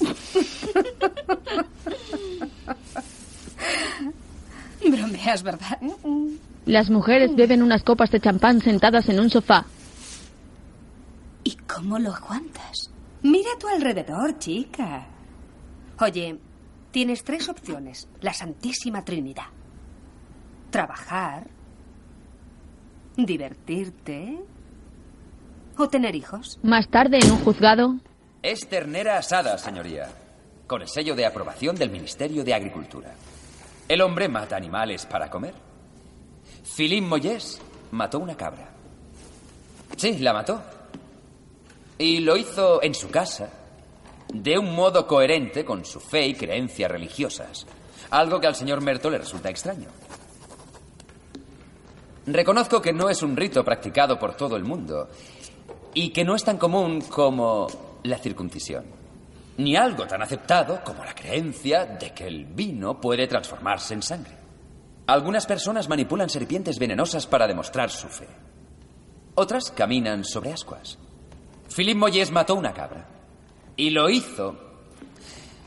[4.90, 5.78] Bromeas, ¿verdad?
[6.66, 9.64] Las mujeres beben unas copas de champán sentadas en un sofá.
[11.44, 12.90] ¿Y cómo lo aguantas?
[13.22, 15.06] Mira a tu alrededor, chica.
[16.00, 16.38] Oye,
[16.90, 18.08] tienes tres opciones.
[18.20, 19.44] La Santísima Trinidad.
[20.70, 21.48] Trabajar.
[23.16, 24.38] Divertirte.
[25.82, 26.58] O tener hijos.
[26.62, 27.94] Más tarde, en un juzgado,
[28.42, 30.10] Es ternera asada, señoría,
[30.66, 33.14] con el sello de aprobación del Ministerio de Agricultura.
[33.88, 35.54] ¿El hombre mata animales para comer?
[36.76, 37.62] Philippe Moyes
[37.92, 38.68] mató una cabra.
[39.96, 40.60] Sí, la mató.
[41.96, 43.48] Y lo hizo en su casa,
[44.34, 47.66] de un modo coherente con su fe y creencias religiosas.
[48.10, 49.88] Algo que al señor Merto le resulta extraño.
[52.26, 55.08] Reconozco que no es un rito practicado por todo el mundo
[55.94, 57.66] y que no es tan común como
[58.02, 58.84] la circuncisión.
[59.56, 64.32] ni algo tan aceptado como la creencia de que el vino puede transformarse en sangre.
[65.06, 68.26] Algunas personas manipulan serpientes venenosas para demostrar su fe.
[69.34, 70.98] Otras caminan sobre ascuas.
[71.74, 73.06] Philip Moyes mató una cabra.
[73.76, 74.56] Y lo hizo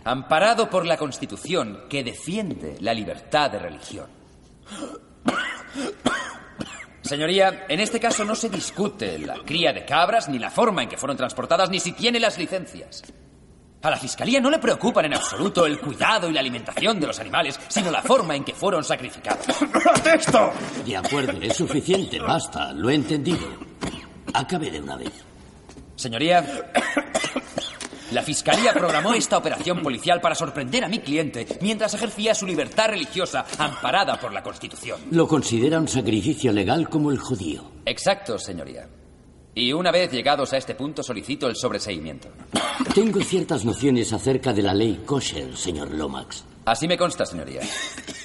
[0.05, 4.07] amparado por la Constitución que defiende la libertad de religión.
[7.03, 10.89] Señoría, en este caso no se discute la cría de cabras, ni la forma en
[10.89, 13.03] que fueron transportadas, ni si tiene las licencias.
[13.81, 17.19] A la Fiscalía no le preocupan en absoluto el cuidado y la alimentación de los
[17.19, 19.45] animales, sino la forma en que fueron sacrificados.
[20.03, 20.53] ¡Texto!
[20.85, 23.45] De acuerdo, es suficiente, basta, lo he entendido.
[24.33, 25.11] Acabe de una vez.
[25.97, 26.71] Señoría,
[28.13, 32.89] la Fiscalía programó esta operación policial para sorprender a mi cliente mientras ejercía su libertad
[32.89, 34.99] religiosa amparada por la Constitución.
[35.11, 37.71] Lo considera un sacrificio legal como el judío.
[37.85, 38.87] Exacto, señoría.
[39.55, 42.29] Y una vez llegados a este punto solicito el sobreseimiento.
[42.95, 46.45] Tengo ciertas nociones acerca de la ley kosher, señor Lomax.
[46.65, 47.61] Así me consta, señoría.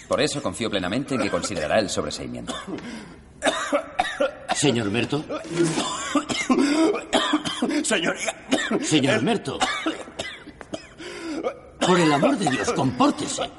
[0.06, 2.54] Por eso confío plenamente en que considerará el sobreseimiento.
[4.54, 5.24] Señor Merto.
[7.88, 8.34] Señoría.
[8.82, 9.58] Señor Merto.
[11.80, 13.50] Por el amor de Dios, compórtese.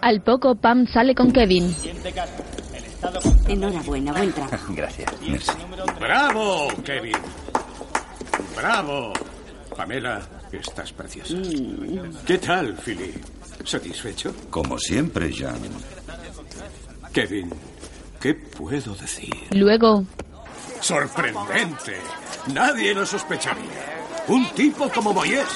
[0.00, 1.74] Al poco, Pam sale con Kevin.
[3.48, 4.72] Enhorabuena, buen trabajo.
[4.76, 5.12] Gracias.
[6.00, 7.16] ¡Bravo, Kevin!
[8.56, 9.12] ¡Bravo!
[9.76, 11.36] Pamela, estás preciosa.
[12.26, 13.12] ¿Qué tal, Philly?
[13.62, 14.34] ¿Satisfecho?
[14.48, 15.60] Como siempre, Jan.
[17.12, 17.50] Kevin,
[18.20, 19.34] ¿qué puedo decir?
[19.50, 20.04] Luego,
[20.80, 21.96] ¡Sorprendente!
[22.52, 24.04] Nadie lo sospecharía.
[24.28, 25.48] Un tipo como Moyes,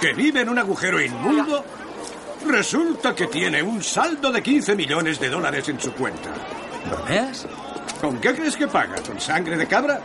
[0.00, 1.64] que vive en un agujero inmundo,
[2.46, 6.30] resulta que tiene un saldo de 15 millones de dólares en su cuenta.
[6.88, 7.46] ¿Bromeas?
[8.00, 8.96] ¿Con qué crees que paga?
[9.06, 10.00] ¿Con sangre de cabra?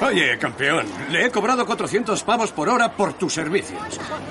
[0.00, 3.80] Oye, campeón, le he cobrado 400 pavos por hora por tus servicios.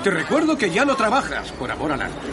[0.04, 2.28] Te recuerdo que ya no trabajas por amor al arte.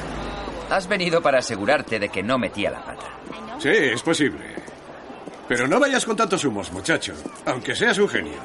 [0.70, 3.06] Has venido para asegurarte de que no metía la pata.
[3.58, 4.67] Sí, es posible.
[5.48, 7.14] Pero no vayas con tantos humos, muchacho,
[7.46, 8.38] aunque seas un genio.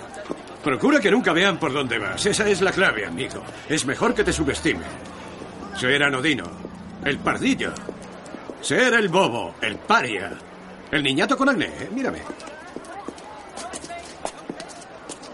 [0.63, 2.25] Procura que nunca vean por dónde vas.
[2.25, 3.43] Esa es la clave, amigo.
[3.67, 4.87] Es mejor que te subestimen.
[5.77, 6.45] Ser anodino,
[7.03, 7.73] el pardillo.
[8.61, 10.31] Ser el bobo, el paria.
[10.89, 11.89] El niñato con acné, ¿eh?
[11.91, 12.21] mírame.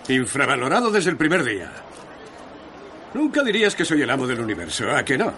[0.08, 1.72] Infravalorado desde el primer día.
[3.14, 5.32] Nunca dirías que soy el amo del universo, ¿a que no?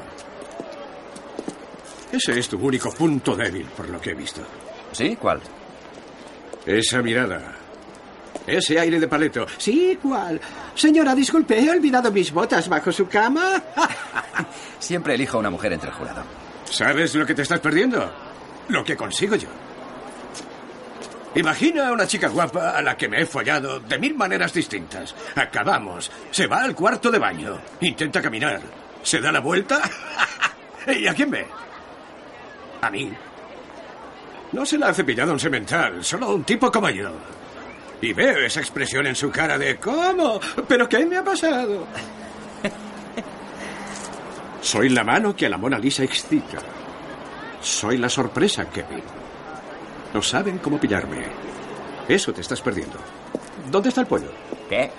[2.13, 4.41] Ese es tu único punto débil, por lo que he visto.
[4.93, 5.17] ¿Sí?
[5.17, 5.41] ¿Cuál?
[6.65, 7.55] Esa mirada.
[8.45, 9.45] Ese aire de paleto.
[9.57, 10.39] Sí, ¿cuál?
[10.75, 13.61] Señora, disculpe, he olvidado mis botas bajo su cama.
[14.79, 16.23] Siempre elijo a una mujer entre el jurado.
[16.65, 18.11] ¿Sabes lo que te estás perdiendo?
[18.69, 19.49] Lo que consigo yo.
[21.35, 25.15] Imagina a una chica guapa a la que me he follado de mil maneras distintas.
[25.35, 26.11] Acabamos.
[26.29, 27.57] Se va al cuarto de baño.
[27.79, 28.61] Intenta caminar.
[29.01, 29.81] Se da la vuelta.
[30.87, 31.45] ¿Y a quién ve?
[32.81, 33.13] A mí.
[34.51, 37.11] No se la ha cepillado un semental, solo un tipo como yo.
[38.01, 40.39] Y veo esa expresión en su cara de ¿cómo?
[40.67, 41.87] ¿Pero qué me ha pasado?
[44.61, 46.57] Soy la mano que a la Mona Lisa excita.
[47.61, 49.03] Soy la sorpresa, Kevin.
[50.13, 51.25] No saben cómo pillarme.
[52.07, 52.97] Eso te estás perdiendo.
[53.69, 54.31] ¿Dónde está el pollo?
[54.67, 54.91] ¿Qué?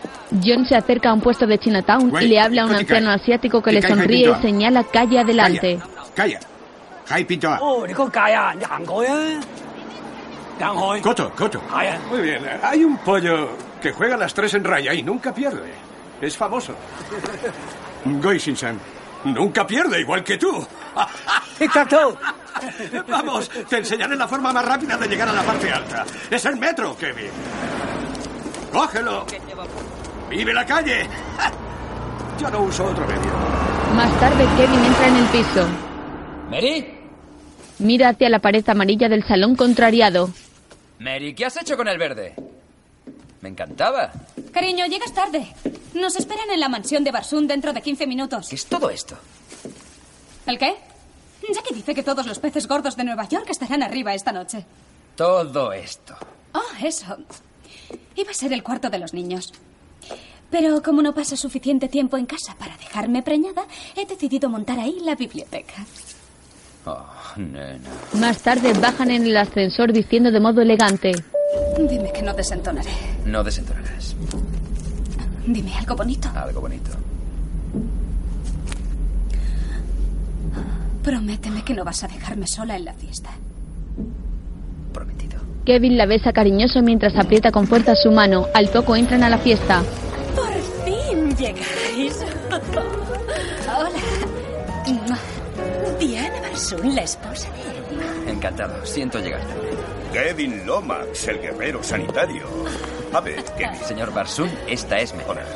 [0.42, 3.60] John se acerca a un puesto de Chinatown y le habla a un anciano asiático
[3.62, 5.78] que le sonríe y señala calle adelante.
[6.14, 6.40] Calla.
[7.09, 7.57] Hai Pintoa.
[7.59, 9.41] 哦，你个界啊，行开啊，
[10.59, 11.01] 行开。
[11.01, 11.61] Coto, Coto.
[12.09, 12.41] Muy bien.
[12.61, 13.49] Hay un pollo
[13.81, 15.73] que juega las tres en raya y nunca pierde.
[16.21, 16.73] Es famoso.
[18.03, 18.79] Goi Shin-san.
[19.23, 20.65] Nunca pierde, igual que tú.
[21.57, 22.15] ¡Tic-tac-toe!
[23.07, 26.05] Vamos, te enseñaré la forma más rápida de llegar a la parte alta.
[26.29, 27.29] Es el metro, Kevin.
[28.71, 29.25] ¡Cógelo!
[30.29, 31.07] ¡Vive la calle!
[32.39, 33.31] Yo no uso otro medio.
[33.95, 35.67] Más tarde, Kevin entra en el piso.
[36.52, 36.84] ¿Mary?
[37.78, 40.28] Mira hacia la pared amarilla del salón contrariado.
[40.98, 42.34] Mary, ¿qué has hecho con el verde?
[43.40, 44.12] Me encantaba.
[44.52, 45.46] Cariño, llegas tarde.
[45.94, 48.50] Nos esperan en la mansión de Barsun dentro de 15 minutos.
[48.50, 49.16] ¿Qué es todo esto?
[50.44, 50.74] ¿El qué?
[51.54, 54.66] Ya que dice que todos los peces gordos de Nueva York estarán arriba esta noche.
[55.16, 56.14] Todo esto.
[56.52, 57.16] Oh, eso.
[58.14, 59.54] Iba a ser el cuarto de los niños.
[60.50, 63.64] Pero como no pasa suficiente tiempo en casa para dejarme preñada,
[63.96, 65.86] he decidido montar ahí la biblioteca.
[66.84, 67.06] Oh,
[67.36, 67.78] nena.
[68.14, 71.12] Más tarde bajan en el ascensor vistiendo de modo elegante.
[71.78, 72.90] Dime que no desentonaré.
[73.24, 74.16] No desentonarás.
[75.46, 76.28] Dime algo bonito.
[76.34, 76.90] Algo bonito.
[81.02, 83.30] Prométeme que no vas a dejarme sola en la fiesta.
[85.64, 88.46] Kevin la besa cariñoso mientras aprieta con fuerza su mano.
[88.54, 89.82] Al poco entran a la fiesta.
[91.38, 92.24] llegáis.
[93.68, 95.18] Hola.
[95.98, 98.30] Diana Barsun, la esposa de Eddie.
[98.30, 98.84] Encantado.
[98.84, 99.70] Siento llegar tarde.
[100.12, 102.46] Kevin Lomax, el guerrero sanitario.
[103.10, 103.80] A ver, Kevin.
[103.86, 105.46] Señor Barsun, esta es mi hora.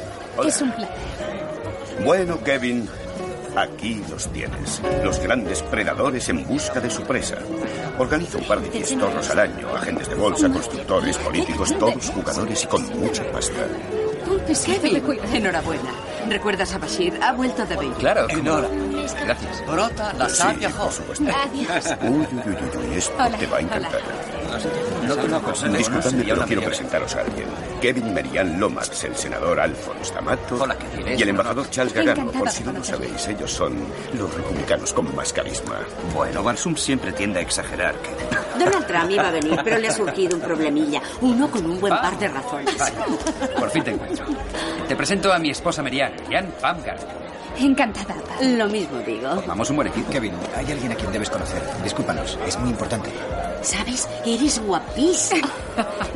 [0.46, 0.96] Es un placer.
[2.02, 2.88] Bueno, Kevin,
[3.54, 4.80] aquí los tienes.
[5.04, 7.36] Los grandes predadores en busca de su presa.
[7.98, 9.68] Organiza un par de fiestorros al año.
[9.76, 13.66] Agentes de bolsa, constructores, políticos, todos jugadores y con mucha pasta.
[14.64, 15.02] Kevin,
[15.32, 15.90] enhorabuena.
[16.28, 17.16] ¿Recuerdas a Bashir?
[17.22, 17.98] Ha vuelto de Beirut.
[17.98, 18.28] Claro.
[18.28, 18.68] Enhora.
[19.24, 19.64] Gracias.
[19.66, 21.24] Brota la Sí, savia por supuesto.
[21.24, 21.94] Adiós.
[22.02, 24.00] Uy, uy, uy, uy, uy, esto Hola, te va a encantar.
[25.06, 25.68] No conozco.
[25.68, 27.48] Disculpadme, pero quiero presentaros a alguien.
[27.80, 30.66] Kevin Merian Lomax, el senador Alphonse D'Amato
[31.16, 31.94] y el embajador Charles.
[31.96, 33.76] Encantada Por si no lo sabéis, ellos son
[34.18, 35.80] los republicanos con más carisma.
[36.14, 37.94] Bueno, Barsum siempre tiende a exagerar.
[37.96, 38.64] Que...
[38.64, 41.02] Donald Trump iba a venir, pero le ha surgido un problemilla.
[41.20, 42.76] Uno con un buen par de razones.
[43.58, 44.26] Por fin te encuentro.
[44.88, 47.25] Te presento a mi esposa Merian, Jan Pamgard.
[47.58, 48.14] Encantada.
[48.42, 49.42] Lo mismo digo.
[49.46, 50.10] Vamos un buen equipo.
[50.10, 51.62] Kevin, hay alguien a quien debes conocer.
[51.82, 53.10] Discúlpanos, es muy importante.
[53.62, 54.08] ¿Sabes?
[54.24, 55.48] Eres guapísimo.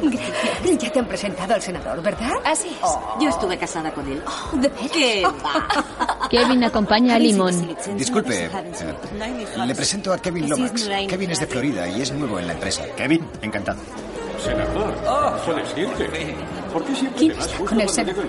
[0.02, 0.78] Gracias.
[0.80, 2.32] Ya te han presentado al senador, ¿verdad?
[2.44, 2.90] Así es.
[3.20, 4.22] Yo estuve casada con él.
[4.54, 4.90] ¿De veras?
[4.92, 6.28] ¿Qué va?
[6.30, 7.76] Kevin acompaña a Limón.
[7.96, 8.50] Disculpe, eh,
[9.66, 10.88] le presento a Kevin Lomax.
[11.08, 12.84] Kevin es de Florida y es nuevo en la empresa.
[12.96, 13.80] Kevin, encantado.
[14.42, 15.32] Senador, Oh.
[15.44, 16.34] puedes irte.
[16.72, 18.24] ¿Por qué siempre ¿Quién te vas está justo con el senador?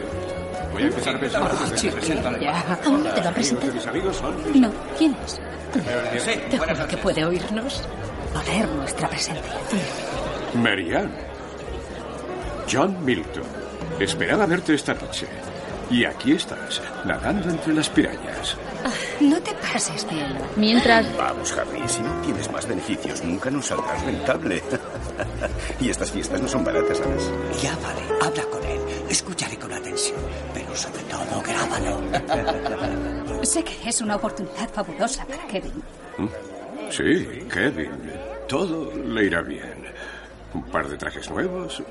[0.72, 2.80] Voy a empezar a pensar antes de que te presente al Ya.
[2.86, 3.74] ¿Aún no te lo han presentado?
[3.74, 4.62] mis amigos son...
[4.62, 4.72] No.
[4.98, 5.40] ¿Quién es?
[6.50, 7.82] Te juro que puede oírnos.
[8.36, 9.54] Oler nuestra presencia.
[10.54, 11.12] Marianne.
[12.72, 13.44] John Milton.
[14.00, 15.28] Esperaba verte esta noche.
[15.92, 18.56] Y aquí estás, nadando entre las pirañas.
[19.20, 20.38] No te pases, bien.
[20.56, 24.64] Mientras, Vamos, Harry, si no tienes más beneficios, nunca nos saldrás rentable.
[25.82, 27.30] y estas fiestas no son baratas, ¿sabes?
[27.62, 28.80] Ya vale, habla con él.
[29.10, 30.18] Escucharé con atención.
[30.54, 33.44] Pero sobre todo, grábalo.
[33.44, 35.84] Sé que es una oportunidad fabulosa para Kevin.
[36.90, 37.92] Sí, Kevin.
[38.48, 39.88] Todo le irá bien.
[40.54, 41.84] Un par de trajes nuevos,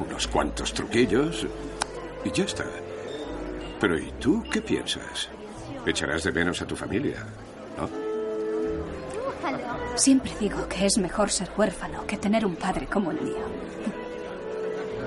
[0.00, 1.46] unos cuantos truquillos
[2.24, 2.64] y ya está.
[3.80, 5.28] Pero ¿y tú qué piensas?
[5.86, 7.24] Echarás de menos a tu familia,
[7.78, 7.88] ¿no?
[9.94, 13.44] Siempre digo que es mejor ser huérfano que tener un padre como el mío.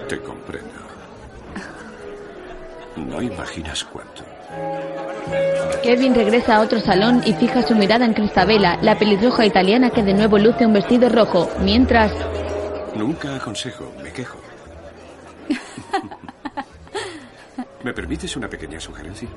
[0.08, 0.70] Te comprendo.
[2.98, 4.24] No imaginas cuánto.
[5.82, 10.04] Kevin regresa a otro salón y fija su mirada en Cristabella, la pelirroja italiana que
[10.04, 12.12] de nuevo luce un vestido rojo, mientras
[12.96, 14.38] Nunca aconsejo, me quejo.
[17.84, 19.28] ¿Me permites una pequeña sugerencia?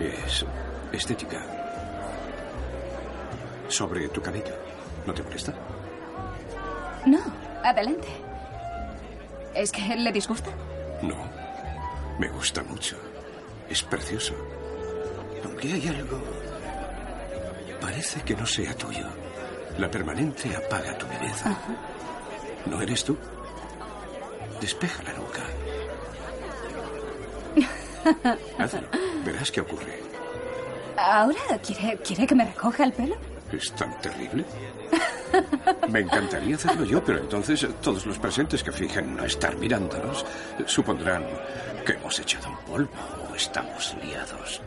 [0.00, 0.44] Es
[0.92, 1.42] estética.
[3.68, 4.54] Sobre tu cabello.
[5.06, 5.54] ¿No te molesta?
[7.06, 7.20] No,
[7.64, 8.08] adelante.
[9.54, 10.50] ¿Es que le disgusta?
[11.02, 11.16] No.
[12.18, 12.96] Me gusta mucho.
[13.68, 14.34] Es precioso.
[15.44, 16.20] Aunque hay algo...
[17.80, 19.06] Parece que no sea tuyo.
[19.78, 21.56] La permanente apaga tu belleza.
[22.66, 23.16] ¿No eres tú?
[24.60, 25.42] Despeja la nuca.
[28.58, 28.88] Hazlo.
[29.24, 30.02] Verás qué ocurre.
[30.96, 33.16] ¿Ahora quiere, quiere que me recoja el pelo?
[33.52, 34.44] ¿Es tan terrible?
[35.88, 40.24] Me encantaría hacerlo yo, pero entonces todos los presentes que fijen no estar mirándonos
[40.66, 41.24] supondrán
[41.84, 42.90] que hemos echado un polvo
[43.30, 44.60] o estamos liados.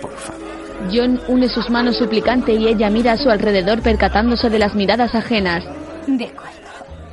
[0.00, 0.58] Por favor.
[0.92, 5.14] John une sus manos suplicante y ella mira a su alrededor percatándose de las miradas
[5.14, 5.64] ajenas.
[6.06, 6.67] De acuerdo.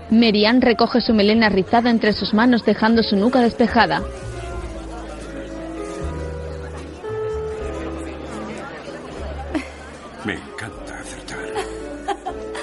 [0.10, 4.02] Merian recoge su melena rizada entre sus manos dejando su nuca despejada.
[10.24, 11.40] Me encanta acertar.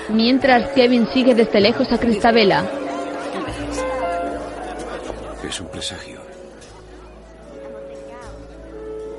[0.08, 2.64] Mientras Kevin sigue desde lejos a Cristabella.
[5.48, 6.20] Es un presagio.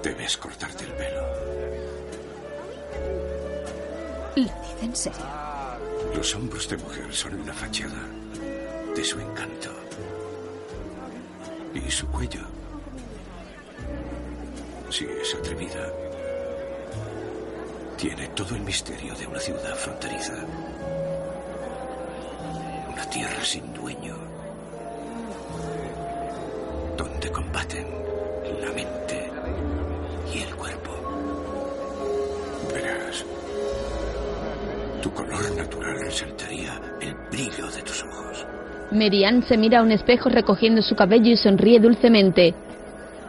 [0.01, 1.21] Debes cortarte el pelo.
[4.35, 5.32] ¿Lo dice en serio?
[6.15, 8.07] Los hombros de mujer son una fachada
[8.95, 9.69] de su encanto.
[11.73, 12.41] Y su cuello.
[14.89, 15.91] Si es atrevida,
[17.97, 20.33] tiene todo el misterio de una ciudad fronteriza.
[22.91, 24.15] Una tierra sin dueño.
[26.95, 27.87] Donde combaten
[28.61, 29.31] la mente
[30.33, 30.91] y el cuerpo.
[32.71, 33.25] Verás,
[35.03, 38.47] tu color natural resaltaría el brillo de tus ojos.
[38.91, 42.55] Merian se mira a un espejo recogiendo su cabello y sonríe dulcemente.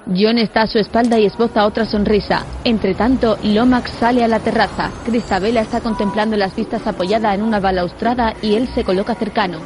[0.07, 2.47] John está a su espalda y esboza otra sonrisa.
[2.63, 4.93] Entre tanto, Lomax sale a la terraza.
[5.05, 9.59] Cristabella está contemplando las vistas apoyada en una balaustrada y él se coloca cercano.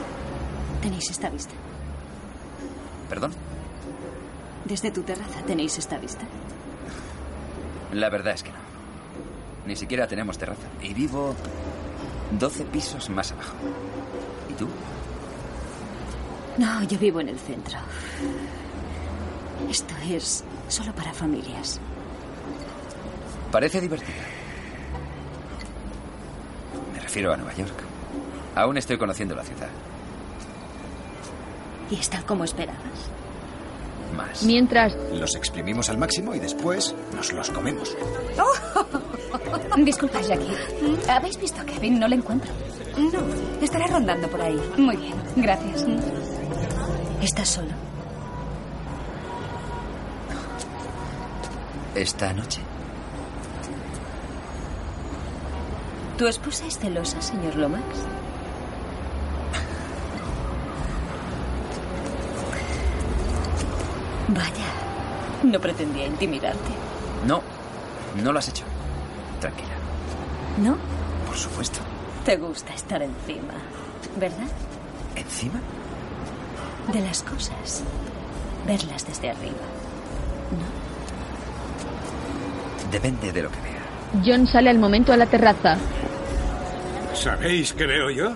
[0.81, 1.53] Tenéis esta vista.
[3.11, 3.33] ¿Perdón?
[4.65, 6.25] Desde tu terraza tenéis esta vista.
[7.93, 8.59] La verdad es que no.
[9.67, 10.69] Ni siquiera tenemos terraza.
[10.81, 11.35] Y vivo
[12.33, 13.55] 12 pisos más abajo.
[14.51, 14.69] ¿Y tú?
[16.59, 17.79] No, yo vivo en el centro.
[19.71, 21.81] Esto es solo para familias.
[23.51, 24.15] Parece divertida.
[26.93, 27.83] Me refiero a Nueva York.
[28.55, 29.69] Aún estoy conociendo la ciudad.
[31.91, 33.11] ¿Y está como esperabas?
[34.17, 34.43] Más.
[34.43, 37.97] Mientras Los exprimimos al máximo y después nos los comemos.
[39.79, 40.57] Disculpa, Jackie.
[41.09, 41.99] ¿Habéis visto a Kevin?
[42.01, 42.51] No le encuentro.
[42.97, 43.21] No,
[43.63, 44.61] estará rondando por ahí.
[44.77, 45.85] Muy bien, gracias.
[47.23, 47.71] ¿Estás solo?
[51.95, 52.61] Esta noche.
[56.17, 57.85] ¿Tu esposa es celosa, señor Lomax?
[64.29, 64.67] Vaya,
[65.43, 66.71] no pretendía intimidarte.
[67.27, 67.43] No,
[68.23, 68.65] no lo has hecho.
[69.41, 69.69] Tranquila.
[70.63, 70.77] ¿No?
[71.27, 71.81] Por supuesto.
[72.25, 73.55] Te gusta estar encima,
[74.19, 74.49] ¿verdad?
[75.17, 75.61] ¿Encima?
[76.93, 77.83] De las cosas.
[78.67, 79.57] Verlas desde arriba.
[82.91, 84.25] Depende de lo que vea.
[84.25, 85.79] John sale al momento a la terraza.
[87.15, 88.33] ¿Sabéis qué veo yo?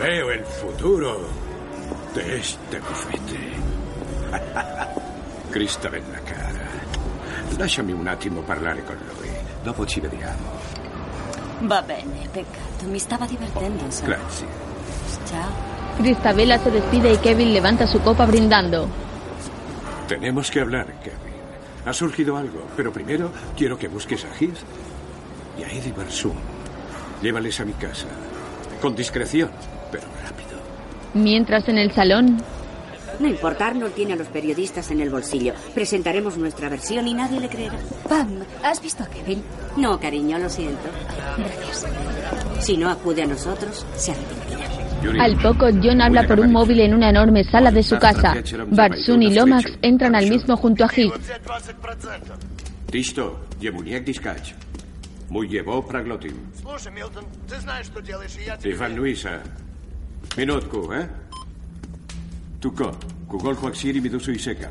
[0.00, 1.43] Veo el futuro
[2.14, 3.38] de este bufete.
[5.50, 6.64] Cristo la cara.
[7.58, 9.30] Lasciami un attimo parlare con lui.
[9.62, 10.50] Dopo ci vediamo.
[11.62, 12.86] Va bene, peccato.
[12.86, 14.04] Mi stava divertendo, sa.
[14.06, 14.46] Grazie.
[15.26, 15.72] Ciao.
[15.96, 18.88] Cristabella se despide y Kevin levanta su copa brindando.
[20.08, 21.34] Tenemos que hablar, Kevin.
[21.86, 24.58] Ha surgido algo, pero primero quiero que busques a Heath
[25.58, 26.36] y a Eddie Barsum.
[27.22, 28.06] Llévales a mi casa.
[28.80, 29.50] Con discreción,
[29.90, 30.43] pero rápido.
[31.13, 32.37] Mientras en el salón,
[33.19, 35.53] No importa, Arnold tiene a los periodistas en el bolsillo.
[35.73, 37.77] Presentaremos nuestra versión y nadie le creerá.
[38.07, 39.43] Pam, ¿has visto a Kevin?
[39.75, 40.87] No, cariño, lo siento.
[41.37, 41.85] Gracias.
[42.61, 45.23] Si no acude a nosotros, se arrepentirá.
[45.23, 48.35] al poco John habla por un móvil en una enorme sala de su casa.
[48.67, 51.13] Barsun y Lomax entran al mismo junto a Heath.
[52.91, 54.53] Ты что, Емуняк Дискач?
[55.29, 56.35] Muy llevó praglotin.
[56.59, 58.71] Слушай, Милтон, ты знаешь, что делаешь, и я тебе...
[58.73, 59.43] Иван Luisa.
[60.36, 61.06] Minutku, ¿eh?
[62.60, 62.90] Tuko,
[63.28, 64.70] Kugol Huaxiri Midusu y Seca.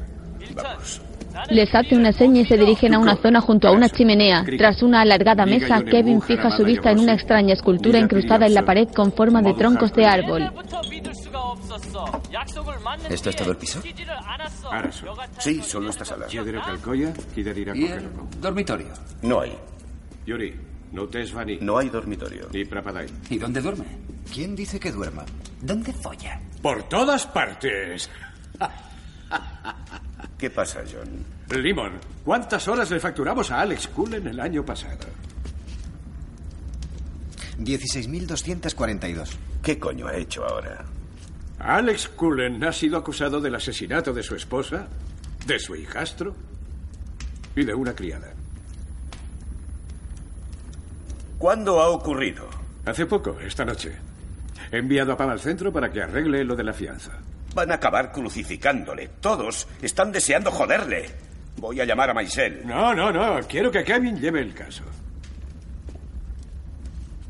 [0.55, 1.01] Vamos.
[1.49, 4.45] Les hace una seña y se dirigen a una zona junto a una chimenea.
[4.57, 8.63] Tras una alargada mesa, Kevin fija su vista en una extraña escultura incrustada en la
[8.63, 10.51] pared con forma de troncos de árbol.
[13.09, 13.81] ¿Esto es todo el piso?
[15.39, 16.27] Sí, solo esta sala.
[16.29, 16.37] ¿Y
[17.85, 18.09] el
[18.39, 18.87] dormitorio?
[19.23, 19.53] No hay.
[20.25, 20.53] Yuri,
[20.93, 21.57] no te svani.
[21.59, 22.47] No hay dormitorio.
[22.53, 23.07] Ni Prapadai.
[23.29, 23.85] ¿Y dónde duerme?
[24.31, 25.25] ¿Quién dice que duerma?
[25.61, 26.39] ¿Dónde folla?
[26.61, 28.09] Por todas partes.
[30.37, 31.25] ¿Qué pasa, John?
[31.61, 35.07] Limon, ¿cuántas horas le facturamos a Alex Cullen el año pasado?
[37.59, 39.29] 16.242.
[39.61, 40.85] ¿Qué coño ha hecho ahora?
[41.59, 44.87] Alex Cullen ha sido acusado del asesinato de su esposa,
[45.45, 46.35] de su hijastro
[47.55, 48.32] y de una criada.
[51.43, 52.47] ¿Cuándo ha ocurrido?
[52.85, 53.91] Hace poco, esta noche.
[54.71, 57.11] He enviado a Pam al centro para que arregle lo de la fianza.
[57.53, 59.09] Van a acabar crucificándole.
[59.19, 61.09] Todos están deseando joderle.
[61.57, 62.65] Voy a llamar a Maisel.
[62.65, 63.45] No, no, no.
[63.45, 64.85] Quiero que Kevin lleve el caso.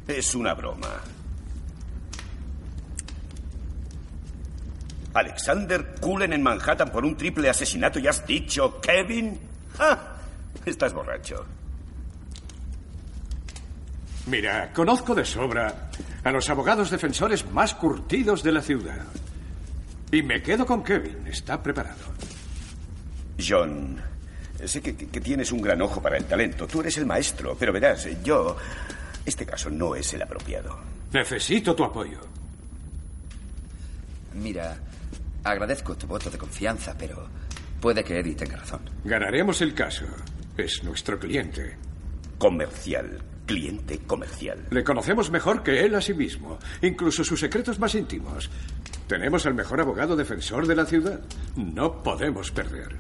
[0.07, 1.01] Es una broma.
[5.16, 9.39] Alexander Cullen en Manhattan por un triple asesinato y has dicho, Kevin.
[9.80, 10.18] ¡Ah!
[10.68, 11.62] Estás borracho.
[14.28, 15.89] Mira, conozco de sobra
[16.24, 19.05] a los abogados defensores más curtidos de la ciudad.
[20.11, 21.28] Y me quedo con Kevin.
[21.28, 22.13] Está preparado.
[23.38, 24.01] John,
[24.63, 26.67] sé que, que tienes un gran ojo para el talento.
[26.67, 28.55] Tú eres el maestro, pero verás, yo...
[29.26, 30.80] Este caso no es el apropiado.
[31.13, 32.19] Necesito tu apoyo.
[34.34, 34.78] Mira,
[35.43, 37.28] agradezco tu voto de confianza, pero
[37.80, 38.82] puede que Eddie tenga razón.
[39.03, 40.05] Ganaremos el caso.
[40.57, 41.78] Es nuestro cliente.
[42.38, 43.21] Comercial.
[43.45, 44.65] Cliente comercial.
[44.69, 48.49] Le conocemos mejor que él a sí mismo, incluso sus secretos más íntimos.
[49.07, 51.19] Tenemos al mejor abogado defensor de la ciudad.
[51.55, 52.95] No podemos perder.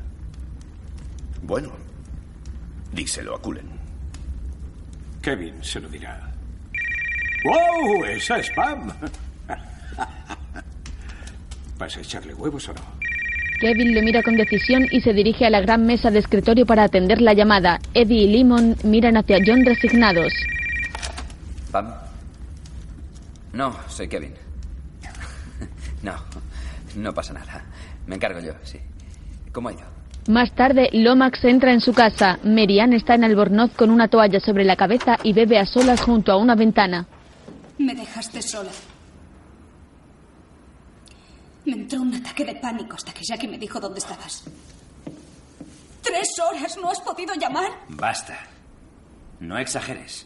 [1.41, 1.71] Bueno,
[2.91, 3.67] díselo a Cullen.
[5.21, 6.29] Kevin se lo dirá.
[7.45, 8.05] ¡Wow!
[8.05, 8.91] ¡Esa es Pam!
[11.77, 12.81] ¿Vas a echarle huevos o no?
[13.63, 16.83] Kevin le mira con decisión y se dirige a la gran mesa de escritorio para
[16.83, 17.79] atender la llamada.
[17.93, 20.33] Eddie y Limon miran hacia John resignados.
[21.71, 21.93] ¿Pam?
[23.53, 24.33] No, soy Kevin.
[26.03, 26.11] No,
[26.97, 27.63] No pasa nada.
[28.05, 28.79] Me encargo yo, sí.
[29.53, 29.83] ¿Cómo ha ido?
[30.27, 32.39] Más tarde, Lomax entra en su casa.
[32.43, 36.33] Merian está en albornoz con una toalla sobre la cabeza y bebe a solas junto
[36.33, 37.05] a una ventana.
[37.77, 38.71] Me dejaste sola.
[41.65, 44.43] Me entró un ataque de pánico hasta que Jackie me dijo dónde estabas.
[46.01, 47.71] ¿Tres horas no has podido llamar?
[47.89, 48.37] Basta.
[49.39, 50.25] No exageres.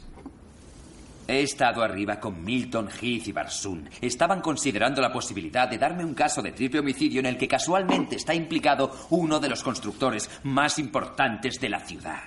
[1.28, 3.90] He estado arriba con Milton, Heath y Barsoon.
[4.02, 8.16] Estaban considerando la posibilidad de darme un caso de triple homicidio en el que casualmente
[8.16, 12.22] está implicado uno de los constructores más importantes de la ciudad.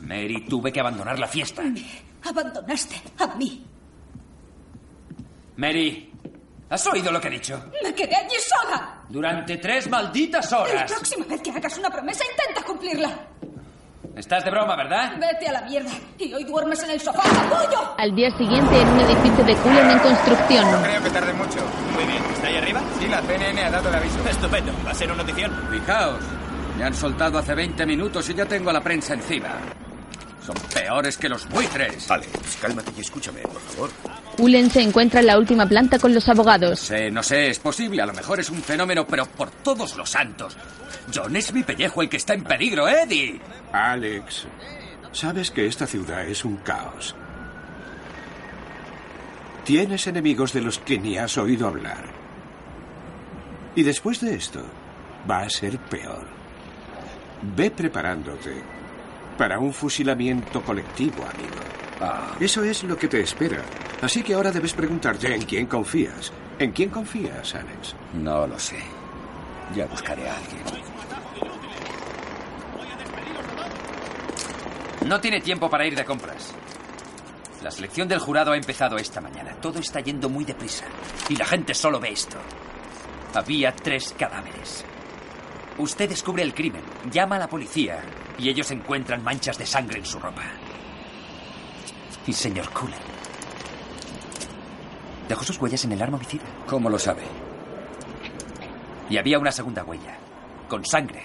[0.00, 1.62] Mary, tuve que abandonar la fiesta.
[1.62, 1.82] Me
[2.22, 3.64] abandonaste a mí.
[5.56, 6.12] Mary,
[6.70, 7.62] ¿has oído lo que he dicho?
[7.82, 9.02] Me quedé allí sola.
[9.08, 10.92] Durante tres malditas La horas.
[10.92, 13.10] próxima vez que hagas una promesa, intenta cumplirla.
[14.16, 15.12] Estás de broma, ¿verdad?
[15.18, 15.90] Vete a la mierda.
[16.18, 17.94] Y hoy duermes en el sofá, capullo.
[17.98, 20.72] Al día siguiente, en un edificio de Cullen en construcción.
[20.72, 21.58] No creo que tarde mucho.
[21.94, 22.22] Muy bien.
[22.32, 22.80] ¿Está ahí arriba?
[22.98, 24.18] Sí, la CNN ha dado el aviso.
[24.26, 24.72] Estupendo.
[24.86, 25.52] Va a ser una notición.
[25.70, 26.20] Fijaos.
[26.78, 29.48] Me han soltado hace 20 minutos y ya tengo a la prensa encima.
[30.46, 32.08] Son peores que los buitres.
[32.08, 33.90] Alex, cálmate y escúchame, por favor.
[34.36, 36.78] Cullen se encuentra en la última planta con los abogados.
[36.78, 38.00] sé, no sé, es posible.
[38.00, 40.56] A lo mejor es un fenómeno, pero por todos los santos.
[41.12, 43.40] John es mi pellejo el que está en peligro, Eddie.
[43.72, 44.46] Alex,
[45.10, 47.16] sabes que esta ciudad es un caos.
[49.64, 52.04] Tienes enemigos de los que ni has oído hablar.
[53.74, 54.62] Y después de esto,
[55.28, 56.28] va a ser peor.
[57.56, 58.75] Ve preparándote
[59.36, 61.66] para un fusilamiento colectivo, amigo.
[62.40, 63.62] Eso es lo que te espera.
[64.02, 66.32] Así que ahora debes preguntarte en quién confías.
[66.58, 67.94] ¿En quién confías, Alex?
[68.14, 68.78] No lo sé.
[69.74, 70.62] Ya buscaré a alguien.
[75.06, 76.52] No tiene tiempo para ir de compras.
[77.62, 79.54] La selección del jurado ha empezado esta mañana.
[79.60, 80.84] Todo está yendo muy deprisa.
[81.28, 82.36] Y la gente solo ve esto.
[83.34, 84.84] Había tres cadáveres.
[85.78, 88.02] Usted descubre el crimen, llama a la policía
[88.38, 90.42] y ellos encuentran manchas de sangre en su ropa.
[92.26, 92.98] Y señor Cullen.
[95.28, 96.44] Dejó sus huellas en el arma homicida.
[96.66, 97.22] ¿Cómo lo sabe?
[99.08, 100.16] Y había una segunda huella,
[100.68, 101.22] con sangre.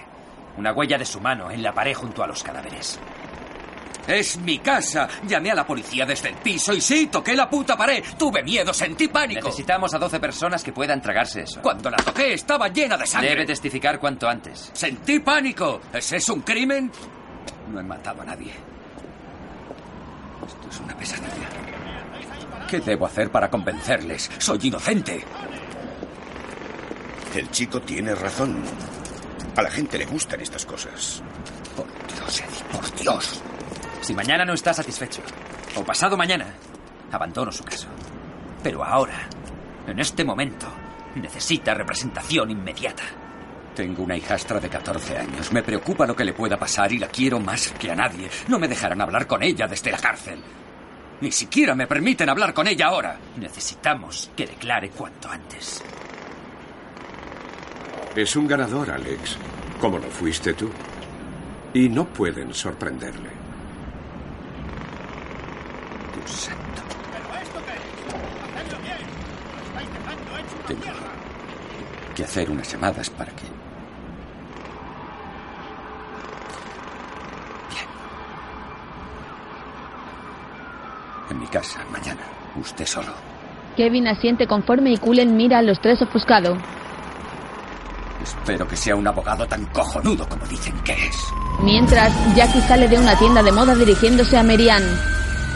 [0.56, 2.98] Una huella de su mano en la pared junto a los cadáveres.
[4.06, 5.08] Es mi casa.
[5.26, 8.02] Llamé a la policía desde el piso y sí, toqué la puta pared.
[8.18, 9.46] Tuve miedo, sentí pánico.
[9.46, 11.60] Necesitamos a 12 personas que puedan tragarse eso.
[11.62, 13.30] Cuando la toqué estaba llena de sangre.
[13.30, 14.70] Debe testificar cuanto antes.
[14.72, 15.80] Sentí pánico.
[15.92, 16.90] ¿Es eso un crimen?
[17.72, 18.52] No he matado a nadie.
[20.46, 21.48] Esto es una pesadilla.
[22.68, 24.30] ¿Qué debo hacer para convencerles?
[24.38, 25.24] Soy inocente.
[27.34, 28.62] El chico tiene razón.
[29.56, 31.22] A la gente le gustan estas cosas.
[31.76, 33.42] Por Dios, Eddie, por Dios.
[34.02, 35.22] Si mañana no está satisfecho,
[35.76, 36.46] o pasado mañana,
[37.12, 37.86] abandono su caso.
[38.60, 39.28] Pero ahora,
[39.86, 40.66] en este momento,
[41.14, 43.04] necesita representación inmediata.
[43.76, 45.52] Tengo una hijastra de 14 años.
[45.52, 48.28] Me preocupa lo que le pueda pasar y la quiero más que a nadie.
[48.48, 50.42] No me dejarán hablar con ella desde la cárcel.
[51.20, 53.16] Ni siquiera me permiten hablar con ella ahora.
[53.36, 55.80] Necesitamos que declare cuanto antes.
[58.16, 59.38] Es un ganador, Alex,
[59.80, 60.68] como lo fuiste tú.
[61.72, 63.41] Y no pueden sorprenderle.
[66.26, 66.82] Santo.
[70.66, 70.82] Tengo
[72.14, 73.42] que hacer unas llamadas para que...
[77.70, 77.86] Bien.
[81.30, 82.22] En mi casa, mañana.
[82.56, 83.12] Usted solo.
[83.76, 86.56] Kevin asiente conforme y Cullen mira a los tres ofuscado.
[88.22, 91.16] Espero que sea un abogado tan cojonudo como dicen que es.
[91.62, 94.82] Mientras, Jackie sale de una tienda de moda dirigiéndose a Merian.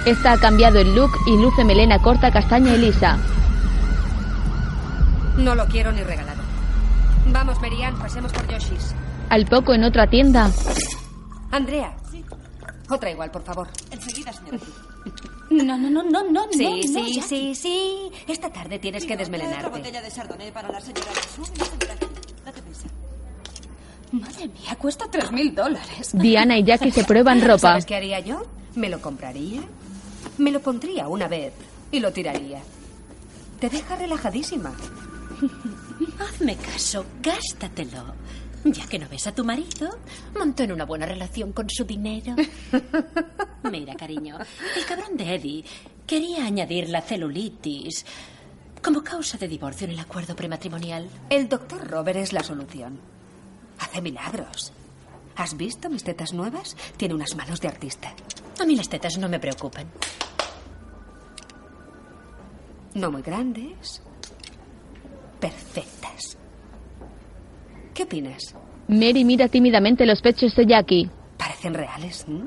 [0.06, 3.18] Esta ha cambiado el look y luce melena corta castaña y lisa.
[5.36, 6.42] No lo quiero ni regalado.
[7.32, 8.94] Vamos, Merian, pasemos por Yoshis.
[9.28, 10.50] Al poco en otra tienda,
[11.50, 11.94] Andrea.
[12.88, 13.66] Otra igual, por favor.
[13.90, 14.58] Enseguida, señora.
[15.50, 18.10] No, no, no, no, no, Sí, no, sí, no, sí, sí.
[18.28, 19.68] Esta tarde tienes que Otra desmelenarte.
[19.68, 21.10] botella de para la señora.
[24.12, 26.10] Madre mía, cuesta tres mil dólares.
[26.12, 27.58] Diana y Jackie se prueban ropa.
[27.58, 28.44] ¿Sabes qué haría yo?
[28.76, 29.62] Me lo compraría,
[30.38, 31.52] me lo pondría una vez
[31.90, 32.62] y lo tiraría.
[33.60, 34.74] Te deja relajadísima.
[36.18, 38.14] Hazme caso, gástatelo.
[38.64, 39.96] Ya que no ves a tu marido,
[40.34, 42.34] mantén una buena relación con su dinero.
[43.70, 44.38] Mira, cariño,
[44.76, 45.64] el cabrón de Eddie
[46.06, 48.04] quería añadir la celulitis
[48.82, 51.08] como causa de divorcio en el acuerdo prematrimonial.
[51.30, 52.98] El doctor Robert es la solución.
[53.78, 54.72] Hace milagros.
[55.36, 56.76] ¿Has visto mis tetas nuevas?
[56.96, 58.12] Tiene unas manos de artista.
[58.60, 59.86] A mí las tetas no me preocupan.
[62.94, 64.00] No muy grandes,
[65.38, 66.38] perfectas.
[67.92, 68.54] ¿Qué opinas?
[68.88, 71.10] Mary mira tímidamente los pechos de Jackie.
[71.36, 72.24] ¿Parecen reales?
[72.28, 72.44] ¿m?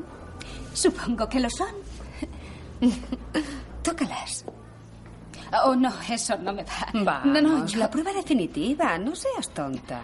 [0.74, 1.70] Supongo que lo son.
[3.84, 4.46] Tócalas.
[5.66, 6.90] Oh, no, eso no me va.
[6.94, 8.98] Vamos, no, no, yo- la prueba definitiva.
[8.98, 10.02] No seas tonta.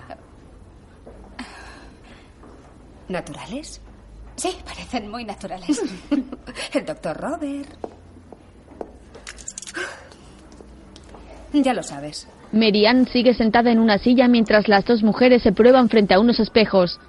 [3.08, 3.82] ¿Naturales?
[4.36, 5.82] Sí, parecen muy naturales.
[6.74, 7.70] El doctor Robert.
[11.54, 12.28] Ya lo sabes.
[12.52, 16.20] Mary Ann sigue sentada en una silla mientras las dos mujeres se prueban frente a
[16.20, 17.00] unos espejos.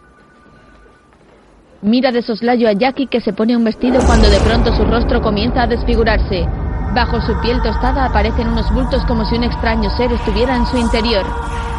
[1.82, 5.20] Mira de soslayo a Jackie que se pone un vestido cuando de pronto su rostro
[5.20, 6.47] comienza a desfigurarse.
[6.94, 10.78] Bajo su piel tostada aparecen unos bultos como si un extraño ser estuviera en su
[10.78, 11.24] interior.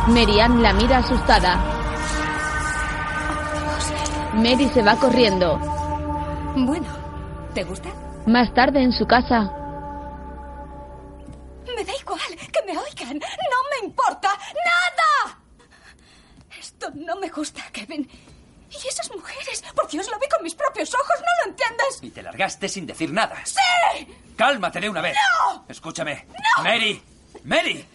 [0.08, 1.77] Mary Ann la mira asustada.
[4.38, 5.58] Mary se va corriendo.
[6.56, 6.88] Bueno,
[7.56, 7.90] ¿te gusta?
[8.28, 9.52] Más tarde en su casa,
[11.76, 12.20] Me da igual
[12.52, 13.20] que me oigan.
[13.20, 15.40] No me importa nada.
[16.60, 18.08] Esto no me gusta, Kevin.
[18.70, 22.00] Y esas mujeres, por Dios, lo vi con mis propios ojos, ¿no lo entiendes?
[22.02, 23.38] Y te largaste sin decir nada.
[23.46, 24.08] ¡Sí!
[24.36, 25.16] Cálmate de una vez.
[25.16, 25.66] ¡No!
[25.68, 26.28] Escúchame.
[26.28, 26.64] ¡No!
[26.64, 27.02] Mary.
[27.44, 27.86] Mary.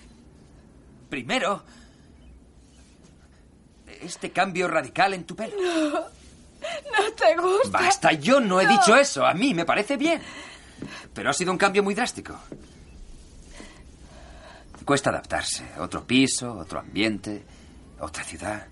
[1.09, 1.63] Primero.
[4.01, 5.55] Este cambio radical en tu pelo.
[5.57, 6.22] No,
[6.99, 7.71] no te gusta.
[7.79, 8.71] Basta, yo no he No.
[8.71, 9.25] dicho eso.
[9.27, 10.21] A mí me parece bien.
[11.15, 12.39] Pero ha sido un cambio muy drástico.
[14.85, 15.65] Cuesta adaptarse.
[15.79, 17.45] Otro piso, otro ambiente,
[18.01, 18.67] otra ciudad.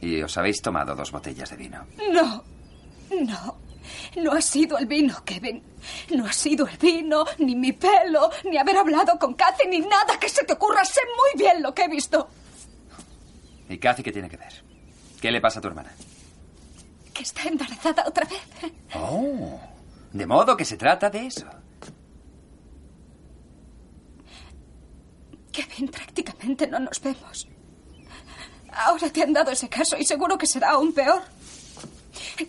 [0.00, 1.86] Y os habéis tomado dos botellas de vino.
[2.12, 2.44] No,
[3.22, 3.56] no.
[4.16, 5.62] No ha sido el vino, Kevin.
[6.14, 10.18] No ha sido el vino, ni mi pelo, ni haber hablado con Kathy, ni nada
[10.18, 10.84] que se te ocurra.
[10.84, 12.28] Sé muy bien lo que he visto.
[13.68, 14.52] ¿Y Kathy qué tiene que ver?
[15.20, 15.92] ¿Qué le pasa a tu hermana?
[17.14, 18.72] Que está embarazada otra vez.
[18.94, 19.60] Oh,
[20.12, 21.46] de modo que se trata de eso.
[25.52, 27.46] Kevin, prácticamente no nos vemos.
[28.72, 31.22] Ahora te han dado ese caso y seguro que será aún peor.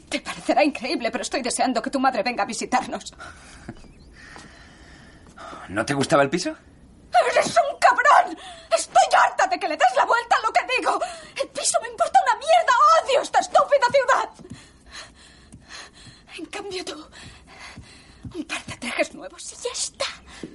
[0.09, 3.13] Te parecerá increíble, pero estoy deseando que tu madre venga a visitarnos.
[5.69, 6.55] ¿No te gustaba el piso?
[7.31, 8.37] ¡Eres un cabrón!
[8.75, 10.99] Estoy harta de que le des la vuelta a lo que digo.
[11.41, 12.73] El piso me importa una mierda.
[13.03, 14.29] Odio esta estúpida ciudad.
[16.37, 17.07] En cambio tú,
[18.35, 20.05] un par de trajes nuevos y ya está.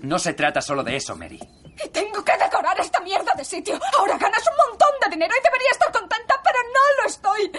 [0.03, 1.41] No se trata solo de eso, Mary.
[1.85, 3.78] Y tengo que decorar esta mierda de sitio.
[3.99, 7.51] Ahora ganas un montón de dinero y debería estar contenta, pero no lo estoy.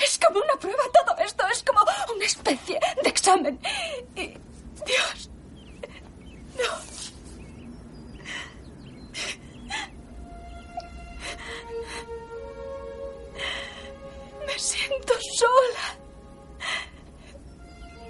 [0.00, 1.46] Es como una prueba todo esto.
[1.48, 1.80] Es como
[2.14, 3.60] una especie de examen.
[4.14, 4.38] Y...
[4.86, 5.30] Dios.
[6.56, 6.94] No.
[14.46, 15.98] Me siento sola.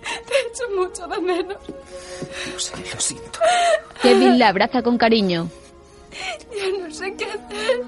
[0.05, 1.59] Te echo mucho de menos.
[2.53, 3.39] No sé, lo siento.
[4.03, 5.49] Kevin la abraza con cariño.
[6.51, 7.83] Ya no sé qué hacer.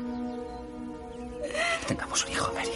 [1.87, 2.71] Tengamos un hijo, Mary.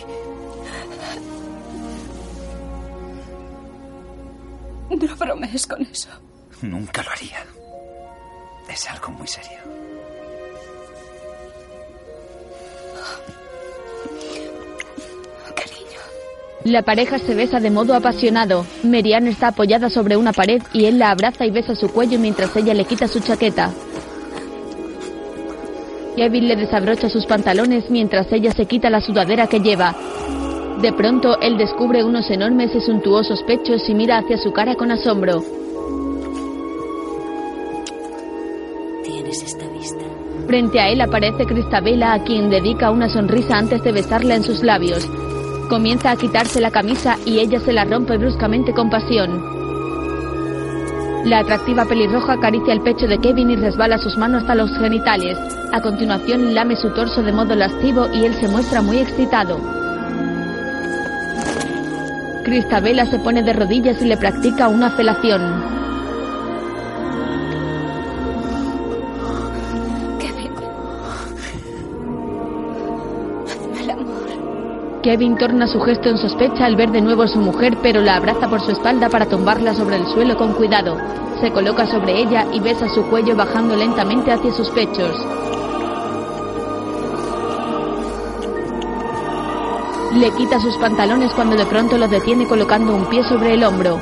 [4.91, 6.09] No bromees con eso.
[6.63, 7.45] Nunca lo haría.
[8.69, 9.59] Es algo muy serio.
[16.65, 18.67] La pareja se besa de modo apasionado.
[18.83, 22.55] Merian está apoyada sobre una pared y él la abraza y besa su cuello mientras
[22.55, 23.73] ella le quita su chaqueta.
[26.17, 29.95] Kevin le desabrocha sus pantalones mientras ella se quita la sudadera que lleva.
[30.83, 34.91] De pronto, él descubre unos enormes y suntuosos pechos y mira hacia su cara con
[34.91, 35.43] asombro.
[39.03, 40.05] Tienes esta vista.
[40.47, 44.63] Frente a él aparece Cristabela, a quien dedica una sonrisa antes de besarla en sus
[44.63, 45.09] labios.
[45.71, 49.41] Comienza a quitarse la camisa y ella se la rompe bruscamente con pasión.
[51.25, 55.39] La atractiva pelirroja acaricia el pecho de Kevin y resbala sus manos hasta los genitales.
[55.73, 59.61] A continuación lame su torso de modo lascivo y él se muestra muy excitado.
[62.43, 65.80] Cristabela se pone de rodillas y le practica una felación.
[75.11, 78.15] Kevin torna su gesto en sospecha al ver de nuevo a su mujer, pero la
[78.15, 80.97] abraza por su espalda para tumbarla sobre el suelo con cuidado.
[81.41, 85.17] Se coloca sobre ella y besa su cuello bajando lentamente hacia sus pechos.
[90.15, 93.99] Le quita sus pantalones cuando de pronto lo detiene colocando un pie sobre el hombro.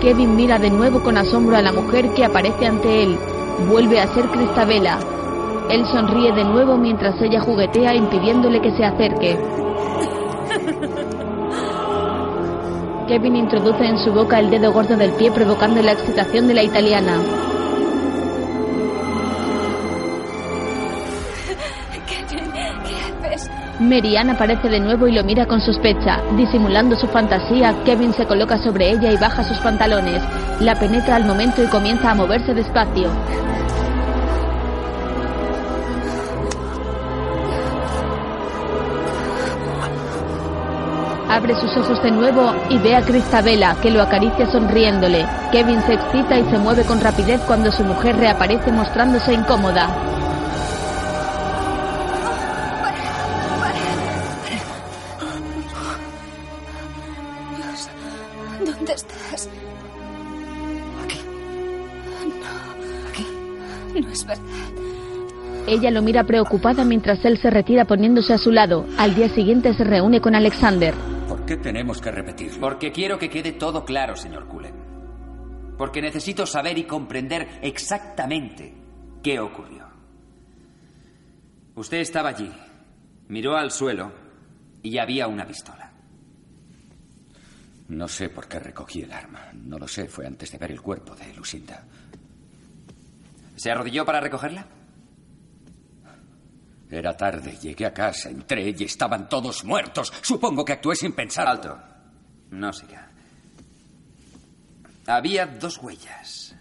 [0.00, 3.18] Kevin mira de nuevo con asombro a la mujer que aparece ante él.
[3.68, 5.00] Vuelve a ser Cristabela.
[5.70, 9.65] Él sonríe de nuevo mientras ella juguetea impidiéndole que se acerque.
[13.06, 16.62] Kevin introduce en su boca el dedo gordo del pie provocando la excitación de la
[16.64, 17.20] italiana.
[22.08, 22.56] Kevin.
[23.78, 26.20] Marianne aparece de nuevo y lo mira con sospecha.
[26.36, 30.22] Disimulando su fantasía, Kevin se coloca sobre ella y baja sus pantalones.
[30.60, 33.08] La penetra al momento y comienza a moverse despacio.
[41.46, 45.24] Abre sus ojos de nuevo y ve a Cristabella, que lo acaricia sonriéndole.
[45.52, 49.88] Kevin se excita y se mueve con rapidez cuando su mujer reaparece mostrándose incómoda.
[58.64, 59.48] ¿dónde estás?
[61.04, 61.20] Aquí.
[62.26, 63.08] No.
[63.08, 64.00] Aquí.
[64.00, 64.42] No es verdad.
[65.68, 68.84] Ella lo mira preocupada mientras él se retira poniéndose a su lado.
[68.98, 70.92] Al día siguiente se reúne con Alexander.
[71.46, 72.60] ¿Por qué tenemos que repetirlo?
[72.60, 74.74] Porque quiero que quede todo claro, señor Cullen.
[75.78, 78.74] Porque necesito saber y comprender exactamente
[79.22, 79.86] qué ocurrió.
[81.76, 82.52] Usted estaba allí,
[83.28, 84.12] miró al suelo
[84.82, 85.92] y había una pistola.
[87.90, 89.52] No sé por qué recogí el arma.
[89.54, 91.84] No lo sé, fue antes de ver el cuerpo de Lucinda.
[93.54, 94.66] ¿Se arrodilló para recogerla?
[96.90, 100.12] Era tarde, llegué a casa, entré y estaban todos muertos.
[100.22, 101.48] Supongo que actué sin pensar.
[101.48, 101.76] Alto.
[102.50, 103.10] No siga.
[105.06, 106.54] Había dos huellas.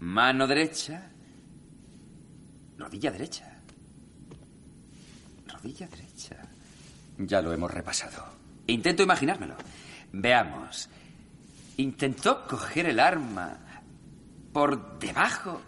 [0.00, 1.10] Mano derecha.
[2.78, 3.60] Rodilla derecha.
[5.46, 6.36] Rodilla derecha.
[7.18, 8.24] Ya lo hemos repasado.
[8.66, 9.56] Intento imaginármelo.
[10.12, 10.88] Veamos.
[11.76, 13.58] Intentó coger el arma
[14.52, 15.60] por debajo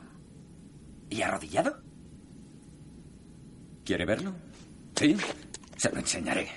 [1.11, 1.84] y arrodillado.
[3.85, 4.33] ¿Quiere verlo?
[4.97, 5.17] Sí,
[5.77, 6.49] se lo enseñaré.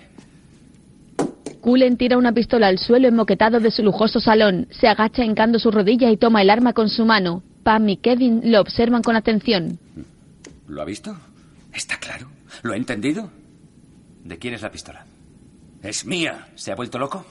[1.61, 4.67] Cullen tira una pistola al suelo enmoquetado de su lujoso salón.
[4.71, 7.43] Se agacha hincando su rodilla y toma el arma con su mano.
[7.63, 9.77] Pam y Kevin lo observan con atención.
[10.67, 11.17] ¿Lo ha visto?
[11.73, 12.29] ¿Está claro?
[12.63, 13.29] ¿Lo ha entendido?
[14.23, 15.05] ¿De quién es la pistola?
[15.83, 16.47] Es mía.
[16.55, 17.25] ¿Se ha vuelto loco?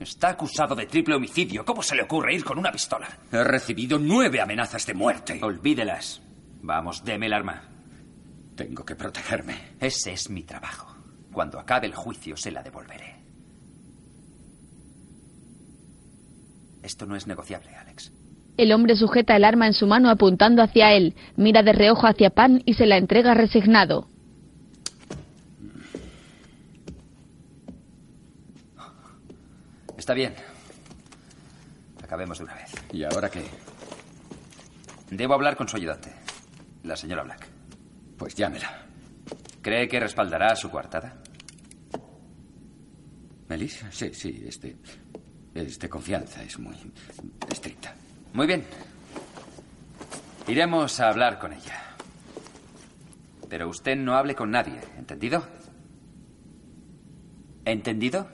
[0.00, 1.64] Está acusado de triple homicidio.
[1.64, 3.06] ¿Cómo se le ocurre ir con una pistola?
[3.30, 5.38] He recibido nueve amenazas de muerte.
[5.40, 6.20] Olvídelas.
[6.62, 7.75] Vamos, deme el arma.
[8.56, 9.54] Tengo que protegerme.
[9.80, 10.96] Ese es mi trabajo.
[11.32, 13.16] Cuando acabe el juicio se la devolveré.
[16.82, 18.12] Esto no es negociable, Alex.
[18.56, 22.30] El hombre sujeta el arma en su mano apuntando hacia él, mira de reojo hacia
[22.30, 24.08] Pan y se la entrega resignado.
[29.98, 30.34] Está bien.
[32.02, 32.72] Acabemos de una vez.
[32.92, 33.44] ¿Y ahora qué?
[35.10, 36.14] Debo hablar con su ayudante,
[36.84, 37.55] la señora Black.
[38.18, 38.86] Pues llámela.
[39.62, 41.20] ¿Cree que respaldará su coartada?
[43.48, 43.90] ¿Melissa?
[43.90, 44.76] Sí, sí, este.
[45.54, 46.76] Es de confianza, es muy
[47.50, 47.94] estricta.
[48.32, 48.64] Muy bien.
[50.48, 51.96] Iremos a hablar con ella.
[53.48, 55.46] Pero usted no hable con nadie, ¿entendido?
[57.64, 58.28] ¿Entendido?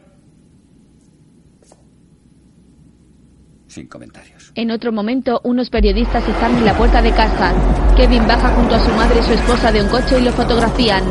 [3.73, 4.53] Sin comentarios.
[4.55, 7.55] En otro momento, unos periodistas están en la puerta de casa.
[7.97, 11.03] Kevin baja junto a su madre y su esposa de un coche y lo fotografían.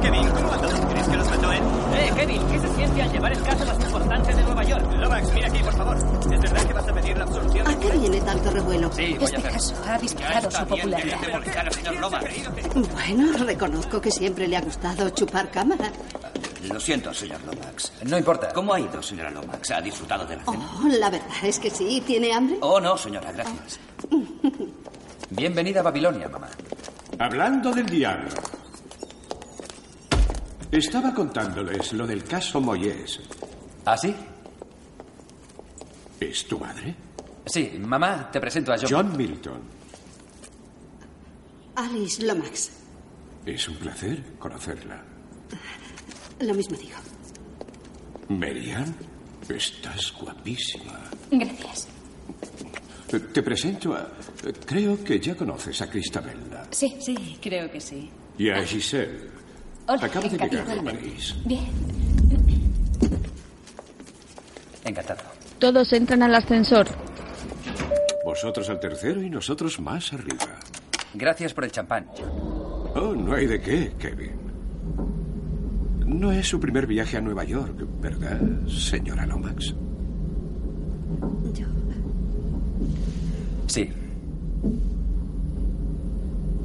[0.00, 0.50] Kevin, ¿cómo?
[0.90, 1.60] ¿Crees que nos mató él?
[1.94, 4.92] Eh, Kevin, ¿qué se siente al llevar el caso más importante de Nueva York?
[5.00, 5.96] Lomax, mira aquí, por favor.
[6.32, 7.66] ¿Es verdad que vas a pedir la absolución?
[7.68, 8.90] ¿A qué viene tanto revuelo?
[8.92, 9.52] Sí, voy a Este hacer.
[9.52, 11.18] caso ha disparado su popularidad.
[11.72, 12.24] señor Lomax.
[12.74, 15.92] Bueno, reconozco que siempre le ha gustado chupar cámara.
[16.72, 17.92] Lo siento, señor Lomax.
[18.04, 18.48] No importa.
[18.52, 19.70] ¿Cómo ha ido, señora Lomax?
[19.72, 20.70] ¿Ha disfrutado de la cena?
[20.82, 22.02] Oh, la verdad es que sí.
[22.06, 22.56] ¿Tiene hambre?
[22.60, 23.78] Oh, no, señora, gracias.
[25.30, 26.48] Bienvenida a Babilonia, mamá.
[27.18, 28.30] Hablando del diablo.
[30.70, 33.20] Estaba contándoles lo del caso Moyes.
[33.84, 34.14] ¿Ah, sí?
[36.18, 36.94] ¿Es tu madre?
[37.44, 38.88] Sí, mamá, te presento a John.
[39.08, 39.60] John Milton.
[41.74, 42.70] Alice Lomax.
[43.44, 45.02] Es un placer conocerla.
[46.40, 46.96] Lo mismo digo.
[48.28, 48.94] Merian,
[49.48, 51.00] estás guapísima.
[51.30, 51.88] Gracias.
[53.32, 54.08] Te presento a...
[54.64, 56.64] Creo que ya conoces a Cristabella.
[56.70, 58.10] Sí, sí, creo que sí.
[58.38, 59.30] Y a Giselle.
[59.86, 61.34] Hola, Acaba de llegar de París.
[61.44, 61.66] Bien.
[64.84, 65.20] Encantado.
[65.58, 66.88] Todos entran al ascensor.
[68.24, 70.58] Vosotros al tercero y nosotros más arriba.
[71.14, 72.06] Gracias por el champán.
[72.94, 74.41] Oh, no hay de qué, Kevin.
[76.06, 79.74] No es su primer viaje a Nueva York, ¿verdad, señora Lomax?
[83.66, 83.88] Sí.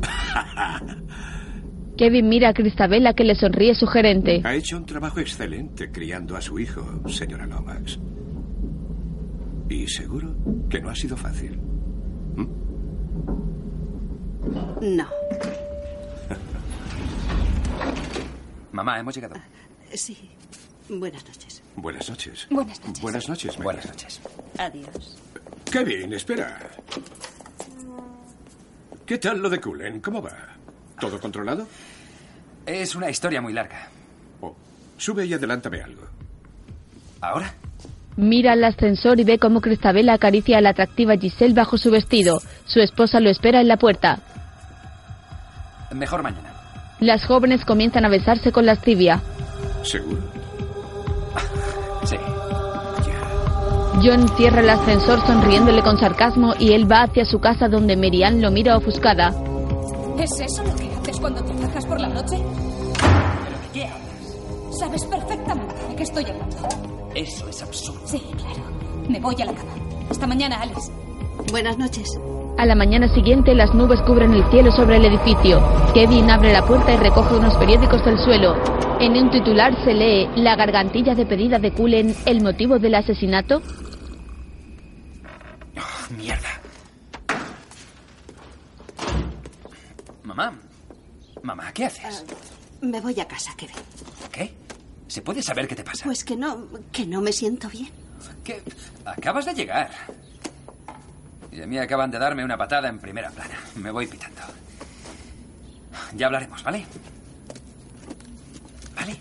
[1.97, 4.41] Kevin mira a Cristabella que le sonríe sugerente.
[4.43, 7.99] Ha hecho un trabajo excelente criando a su hijo, señora Lomax.
[9.69, 10.35] Y seguro
[10.69, 11.59] que no ha sido fácil.
[14.81, 15.05] No.
[18.77, 19.33] Mamá, hemos llegado.
[19.91, 20.29] Sí.
[20.87, 21.63] Buenas noches.
[21.75, 22.45] Buenas noches.
[22.51, 23.01] Buenas noches.
[23.01, 23.57] Buenas noches.
[23.57, 23.63] Mary.
[23.63, 24.21] Buenas noches.
[24.59, 25.17] Adiós.
[25.71, 26.59] Kevin, espera.
[29.03, 29.99] ¿Qué tal lo de Cullen?
[29.99, 30.37] ¿Cómo va?
[30.99, 31.67] ¿Todo controlado?
[32.67, 33.87] Es una historia muy larga.
[34.41, 34.55] Oh,
[34.95, 36.03] sube y adelántame algo.
[37.19, 37.55] ¿Ahora?
[38.15, 42.43] Mira al ascensor y ve cómo Cristabel acaricia a la atractiva Giselle bajo su vestido.
[42.65, 44.19] Su esposa lo espera en la puerta.
[45.95, 46.56] Mejor mañana.
[46.99, 49.21] Las jóvenes comienzan a besarse con lascivia.
[49.83, 50.17] ¿Seguro?
[52.03, 52.17] Sí.
[54.03, 58.41] John cierra el ascensor sonriéndole con sarcasmo y él va hacia su casa donde Merian
[58.41, 59.33] lo mira ofuscada.
[60.19, 62.37] ¿Es eso lo que haces cuando te bajas por la noche?
[62.37, 64.77] ¿Pero de qué hablas?
[64.79, 66.57] Sabes perfectamente de qué estoy hablando.
[67.13, 68.01] Eso es absurdo.
[68.05, 68.63] Sí, claro.
[69.07, 69.71] Me voy a la cama.
[70.09, 70.91] Hasta mañana, Alice.
[71.51, 72.09] Buenas noches.
[72.57, 75.61] A la mañana siguiente las nubes cubren el cielo sobre el edificio.
[75.93, 78.55] Kevin abre la puerta y recoge unos periódicos del suelo.
[78.99, 83.61] En un titular se lee La gargantilla de pedida de Cullen, el motivo del asesinato.
[85.77, 86.49] Oh, mierda.
[90.23, 90.53] Mamá.
[91.43, 92.25] Mamá, ¿qué haces?
[92.81, 93.75] Me voy a casa, Kevin.
[94.31, 94.51] ¿Qué?
[95.07, 96.05] ¿Se puede saber qué te pasa?
[96.05, 97.91] Pues que no, que no me siento bien.
[98.43, 98.63] ¿Qué?
[99.05, 99.91] Acabas de llegar.
[101.57, 103.59] Y a mí acaban de darme una patada en primera plana.
[103.75, 104.41] Me voy pitando.
[106.15, 106.85] Ya hablaremos, ¿vale?
[108.95, 109.17] ¿Vale?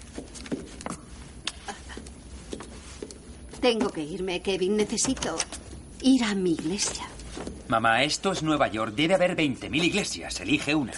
[3.59, 4.77] Tengo que irme, Kevin.
[4.77, 5.39] Necesito
[6.03, 7.05] ir a mi iglesia.
[7.69, 8.95] Mamá, esto es Nueva York.
[8.95, 10.39] Debe haber 20.000 iglesias.
[10.39, 10.93] Elige una.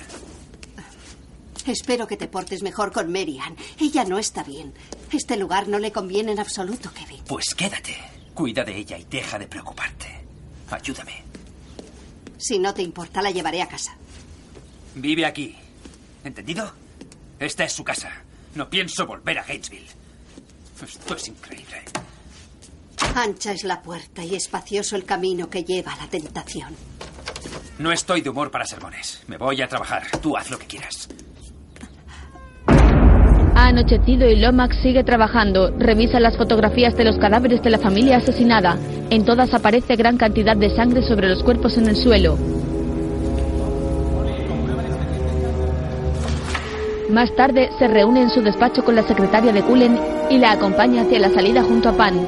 [1.66, 3.56] Espero que te portes mejor con Marian.
[3.78, 4.74] Ella no está bien.
[5.12, 7.22] Este lugar no le conviene en absoluto, Kevin.
[7.28, 7.96] Pues quédate.
[8.34, 10.26] Cuida de ella y deja de preocuparte.
[10.70, 11.27] Ayúdame.
[12.38, 13.96] Si no te importa, la llevaré a casa.
[14.94, 15.56] Vive aquí.
[16.24, 16.72] ¿Entendido?
[17.38, 18.10] Esta es su casa.
[18.54, 19.86] No pienso volver a Gatesville.
[20.82, 21.82] Esto es increíble.
[23.14, 26.74] Ancha es la puerta y espacioso el camino que lleva a la tentación.
[27.78, 29.22] No estoy de humor para sermones.
[29.28, 30.04] Me voy a trabajar.
[30.20, 31.08] Tú haz lo que quieras.
[32.66, 35.70] Ha anochecido y Lomax sigue trabajando.
[35.76, 38.78] Revisa las fotografías de los cadáveres de la familia asesinada.
[39.10, 42.36] En todas aparece gran cantidad de sangre sobre los cuerpos en el suelo.
[47.08, 49.98] Más tarde se reúne en su despacho con la secretaria de Cullen
[50.28, 52.26] y la acompaña hacia la salida junto a Pan.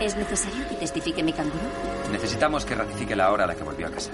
[0.00, 1.60] ¿Es necesario que testifique mi canguro?
[2.10, 4.10] Necesitamos que ratifique la hora a la que volvió a casa.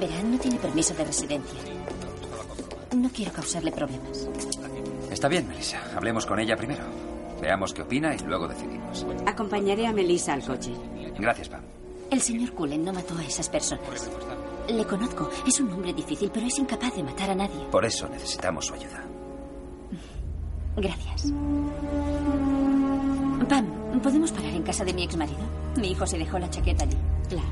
[0.00, 1.58] Verán, no tiene permiso de residencia.
[2.96, 4.26] No quiero causarle problemas.
[5.10, 5.82] Está bien, Melissa.
[5.94, 7.07] Hablemos con ella primero.
[7.40, 9.06] Veamos qué opina y luego decidimos.
[9.26, 10.72] Acompañaré a Melissa al coche.
[11.18, 11.62] Gracias, Pam.
[12.10, 14.10] El señor Cullen no mató a esas personas.
[14.68, 15.30] Le conozco.
[15.46, 17.64] Es un hombre difícil, pero es incapaz de matar a nadie.
[17.70, 19.04] Por eso necesitamos su ayuda.
[20.76, 21.32] Gracias.
[23.48, 25.38] Pam, ¿podemos parar en casa de mi exmarido?
[25.76, 26.96] Mi hijo se dejó la chaqueta allí.
[27.28, 27.48] Claro.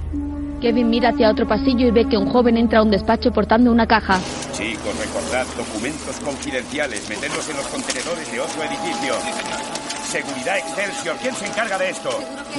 [0.60, 3.70] Kevin mira hacia otro pasillo y ve que un joven entra a un despacho portando
[3.70, 4.18] una caja.
[4.52, 9.75] Chicos, recordad, documentos confidenciales, meterlos en los contenedores de otro edificio.
[10.10, 12.10] Seguridad Excelsior, ¿quién se encarga de esto?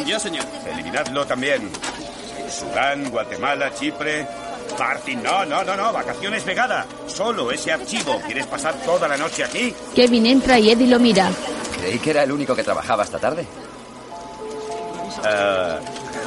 [0.05, 0.45] Yo, señor.
[0.69, 1.71] Eliminadlo también.
[2.49, 4.27] Sudán, Guatemala, Chipre.
[4.77, 6.85] Martin, no, no, no, no, vacaciones vegada.
[7.07, 8.19] Solo ese archivo.
[8.25, 9.73] ¿Quieres pasar toda la noche aquí?
[9.95, 11.31] Kevin entra y Eddie lo mira.
[11.79, 13.45] Creí que era el único que trabajaba esta tarde.
[15.23, 15.79] Ah,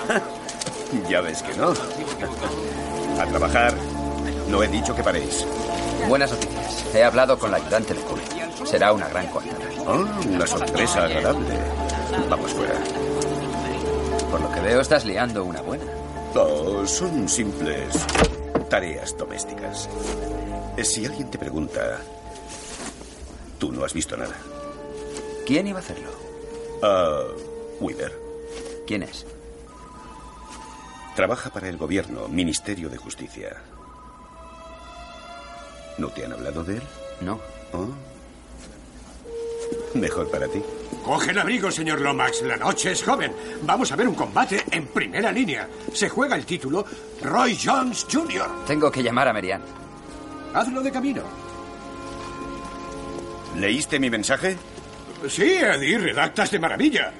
[1.08, 1.72] ya ves que no.
[3.20, 3.74] A trabajar.
[4.48, 5.46] No he dicho que paréis.
[6.08, 6.94] Buenas noticias.
[6.94, 8.26] He hablado con la ayudante de Cullen.
[8.66, 9.58] Será una gran coartada.
[9.86, 11.58] Oh, una sorpresa agradable.
[12.28, 12.74] Vamos fuera.
[14.30, 15.84] Por lo que veo, estás liando una buena.
[16.34, 17.94] Oh, son simples
[18.68, 19.88] tareas domésticas.
[20.76, 21.98] Eh, Si alguien te pregunta,
[23.58, 24.34] tú no has visto nada.
[25.46, 26.10] ¿Quién iba a hacerlo?
[26.82, 27.22] Ah,
[27.80, 28.16] Weaver.
[28.86, 29.26] ¿Quién es?
[31.16, 33.56] Trabaja para el gobierno, Ministerio de Justicia.
[36.00, 36.82] ¿No te han hablado de él?
[37.20, 37.38] No.
[37.74, 37.86] Oh.
[39.94, 40.62] Mejor para ti.
[41.04, 42.40] Coge el abrigo, señor Lomax.
[42.42, 43.34] La noche es joven.
[43.64, 45.68] Vamos a ver un combate en primera línea.
[45.92, 46.86] Se juega el título
[47.22, 48.64] Roy Jones Jr.
[48.66, 49.60] Tengo que llamar a Merian.
[50.54, 51.22] Hazlo de camino.
[53.56, 54.56] ¿Leíste mi mensaje?
[55.28, 57.12] Sí, Eddie, redactas de maravilla.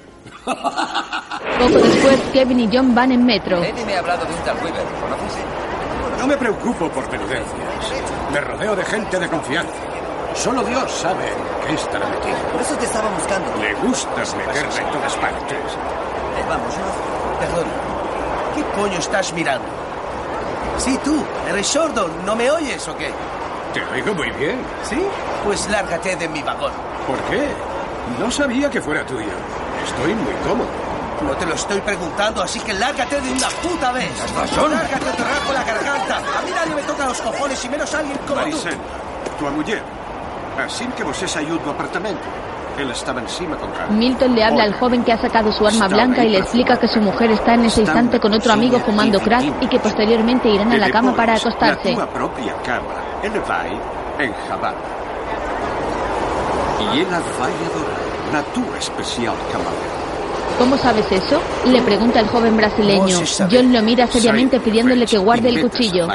[0.43, 3.63] Poco después, Kevin y John van en metro.
[3.63, 4.85] Eddie me ha hablado de un tal Weaver.
[4.99, 5.43] ¿Conoces?
[6.17, 8.10] No me preocupo por peludencias.
[8.31, 9.73] Me rodeo de gente de confianza.
[10.33, 12.37] Solo Dios sabe en qué estará metido.
[12.51, 13.53] Por eso te estaba buscando.
[13.57, 15.57] Le gusta meterse en todas partes.
[15.57, 17.39] Eh, vamos, no.
[17.39, 17.65] Perdón.
[18.55, 19.67] ¿Qué coño estás mirando?
[20.77, 21.23] Sí, tú.
[21.49, 22.09] ¿Eres sordo?
[22.25, 23.11] ¿No me oyes o qué?
[23.73, 24.59] Te oigo muy bien.
[24.83, 25.01] ¿Sí?
[25.43, 26.71] Pues lárgate de mi vagón.
[27.07, 27.47] ¿Por qué?
[28.19, 29.31] No sabía que fuera tuyo.
[29.85, 30.90] Estoy muy cómodo.
[31.25, 34.09] No te lo estoy preguntando, así que lárgate de una puta vez.
[34.35, 34.71] razón.
[34.71, 36.17] Lárgate o te rajo la garganta.
[36.17, 38.35] A mí nadie me toca los cojones y menos alguien como tú.
[38.35, 38.77] Maricel,
[39.39, 39.81] tua muller.
[40.59, 42.27] Així que vostè s'ajut l'apartamento.
[42.77, 43.93] Él estaba encima con calma.
[43.93, 46.87] Milton le habla al joven que ha sacado su arma blanca y le explica que
[46.87, 50.71] su mujer está en ese instante con otro amigo fumando crack y que posteriormente irán
[50.71, 51.89] a la cama para acostarse.
[51.89, 52.95] La tua propria cama.
[53.23, 53.79] Ell vai
[54.19, 54.73] enjabar.
[56.79, 60.00] I ella vai adorar la tua especial cama.
[60.57, 61.41] ¿Cómo sabes eso?
[61.65, 63.19] Le pregunta el joven brasileño.
[63.51, 66.07] John lo mira seriamente pidiéndole que guarde el cuchillo.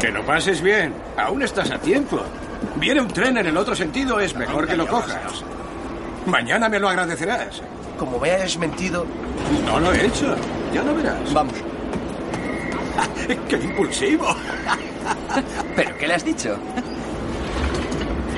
[0.00, 0.94] Que lo pases bien.
[1.16, 2.20] Aún estás a tiempo.
[2.76, 5.44] Viene un tren en el otro sentido, es mejor que lo cojas.
[6.26, 7.62] Mañana me lo agradecerás.
[7.98, 9.06] Como me hayas mentido.
[9.66, 10.34] No lo he hecho.
[10.72, 11.32] Ya lo verás.
[11.32, 11.54] Vamos.
[13.48, 14.26] ¡Qué impulsivo!
[15.76, 16.56] ¿Pero qué le has dicho?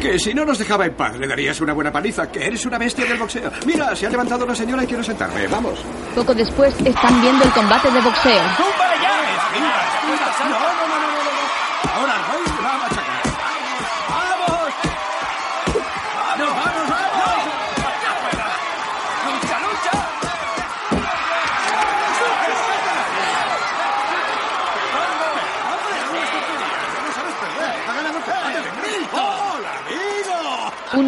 [0.03, 2.29] Que si no nos dejaba en paz, le darías una buena paliza.
[2.29, 3.53] Que eres una bestia del boxeo.
[3.65, 5.47] Mira, se ha levantado una señora y quiero sentarme.
[5.47, 5.79] Vamos.
[6.13, 8.43] Poco después están viendo el combate de boxeo.
[8.57, 9.13] ¡Túmbale ya!
[9.61, 10.82] No.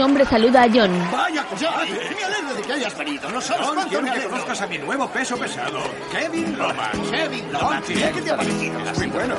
[0.04, 0.90] Hombre saluda a John.
[1.10, 1.90] ¡Vaya Ya, compadre!
[2.16, 3.28] me alegro de que hayas venido.
[3.30, 4.30] No sabes John, cuánto quiero me que alegro.
[4.30, 5.78] conozcas a mi nuevo peso pesado,
[6.12, 6.98] Kevin Lomax.
[7.10, 7.86] Kevin Lomax.
[7.86, 8.78] Sí, ¿Qué te ha parecido?
[8.90, 9.34] Es muy bueno.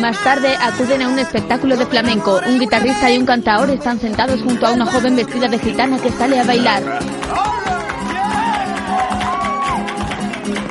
[0.00, 2.40] Más tarde acuden a un espectáculo de flamenco.
[2.46, 6.10] Un guitarrista y un cantador están sentados junto a una joven vestida de gitana que
[6.10, 6.82] sale a bailar.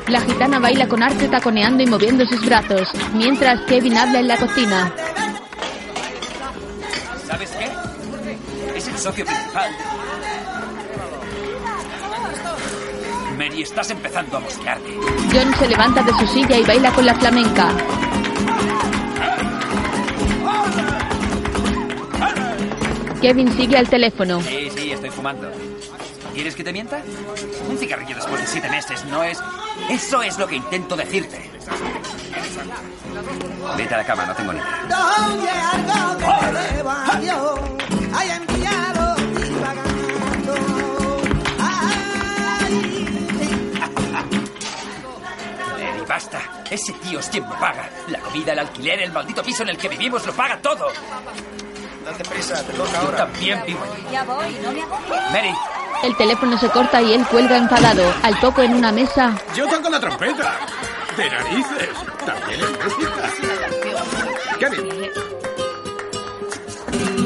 [0.08, 4.38] La gitana baila con arte taconeando y moviendo sus brazos, mientras Kevin habla en la
[4.38, 4.92] cocina.
[9.00, 9.72] Socio principal.
[13.38, 14.98] Mary, estás empezando a mosquearte.
[15.32, 17.70] John se levanta de su silla y baila con la flamenca.
[23.22, 24.42] Kevin sigue al teléfono.
[24.42, 25.50] Sí, sí, estoy fumando.
[26.34, 27.02] ¿Quieres que te mienta?
[27.70, 29.40] Un cigarrillo después de siete meses no es...
[29.90, 31.50] Eso es lo que intento decirte.
[33.78, 35.70] Vete a la cama, no tengo ni idea.
[46.10, 46.42] Basta.
[46.70, 47.88] Ese tío es quien me paga.
[48.10, 50.88] La comida, el alquiler, el maldito piso en el que vivimos lo paga todo.
[52.04, 53.18] Date prisa, te toca Yo ahora.
[53.18, 54.04] también vivo allí.
[54.12, 55.32] Ya voy, no me agobies.
[55.32, 55.54] Mary,
[56.04, 58.04] El teléfono se corta y él cuelga enfadado.
[58.24, 60.56] Al poco en una mesa, Yo toco la trompeta.
[61.16, 61.90] De narices.
[62.26, 63.30] También es música.
[64.60, 64.99] Kevin.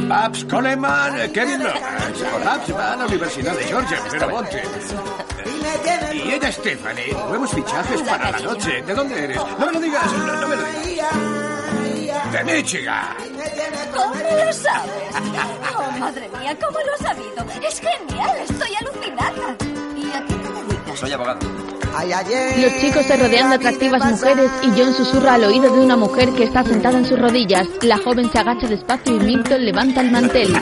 [0.07, 2.21] Babs Coleman, Kevin Lomax.
[2.45, 4.63] Babs va a la Universidad de Georgia, en Vermonte.
[6.13, 8.81] Y ella, Stephanie, nuevos fichajes para la noche.
[8.81, 9.37] ¿De dónde eres?
[9.37, 11.13] No me lo digas, no, no me lo digas.
[12.31, 13.15] De Michigan.
[13.93, 15.15] ¿Cómo lo sabes?
[15.77, 17.67] Oh, madre mía, ¿cómo lo has sabido?
[17.67, 19.57] Es genial, estoy alucinada.
[19.95, 20.99] ¿Y a qué te dedicas?
[20.99, 21.72] soy abogado.
[21.93, 26.29] Los chicos se rodean de atractivas mujeres y John susurra al oído de una mujer
[26.31, 27.67] que está sentada en sus rodillas.
[27.83, 30.53] La joven se agacha despacio y Milton levanta el mantel.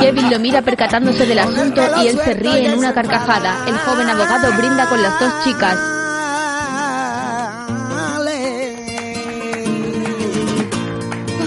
[0.00, 3.64] Kevin lo mira percatándose del asunto y él se ríe en una carcajada.
[3.66, 5.78] El joven abogado brinda con las dos chicas.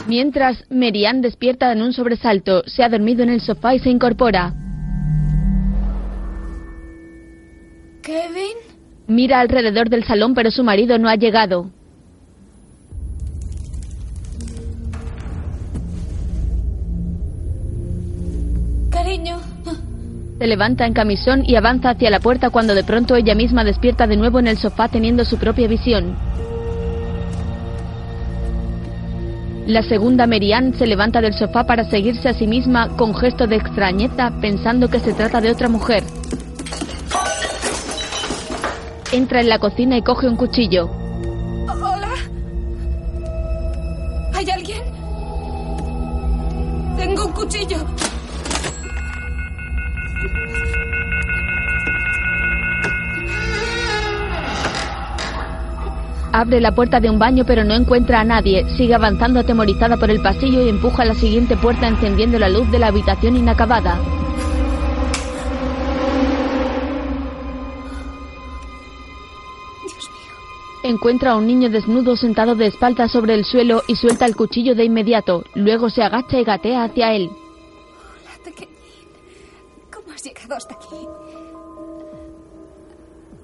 [0.07, 4.53] Mientras, Merian despierta en un sobresalto, se ha dormido en el sofá y se incorpora.
[8.05, 8.55] ¿Kevin?
[9.07, 11.71] Mira alrededor del salón, pero su marido no ha llegado.
[18.91, 19.39] Cariño.
[20.37, 24.05] Se levanta en camisón y avanza hacia la puerta cuando de pronto ella misma despierta
[24.05, 26.15] de nuevo en el sofá teniendo su propia visión.
[29.65, 33.55] La segunda Merian se levanta del sofá para seguirse a sí misma con gesto de
[33.55, 36.03] extrañeza pensando que se trata de otra mujer.
[39.15, 40.89] Entra en la cocina y coge un cuchillo.
[41.69, 42.09] Hola.
[44.33, 44.81] ¿Hay alguien?
[46.97, 47.77] Tengo un cuchillo.
[56.33, 58.65] Abre la puerta de un baño pero no encuentra a nadie.
[58.75, 62.79] Sigue avanzando atemorizada por el pasillo y empuja la siguiente puerta encendiendo la luz de
[62.79, 63.97] la habitación inacabada.
[70.89, 74.75] Encuentra a un niño desnudo sentado de espaldas sobre el suelo y suelta el cuchillo
[74.75, 75.43] de inmediato.
[75.55, 77.27] Luego se agacha y gatea hacia él.
[77.31, 78.75] Hola, pequeñín.
[79.91, 80.95] ¿Cómo has llegado hasta aquí?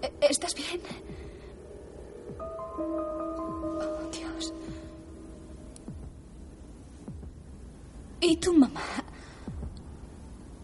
[0.04, 0.82] ¿E- ¿Estás bien?
[2.40, 4.54] Oh, Dios.
[8.20, 8.82] ¿Y tu mamá?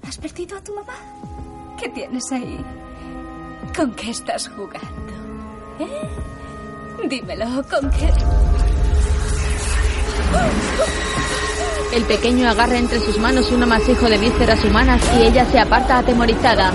[0.07, 0.93] ¿Has perdido a tu mamá?
[1.81, 2.63] ¿Qué tienes ahí?
[3.75, 5.13] ¿Con qué estás jugando?
[5.79, 6.36] ¿Eh?
[7.05, 8.11] Dímelo, ¿con qué?
[11.93, 15.99] El pequeño agarra entre sus manos un amasijo de vísceras humanas y ella se aparta
[15.99, 16.71] atemorizada.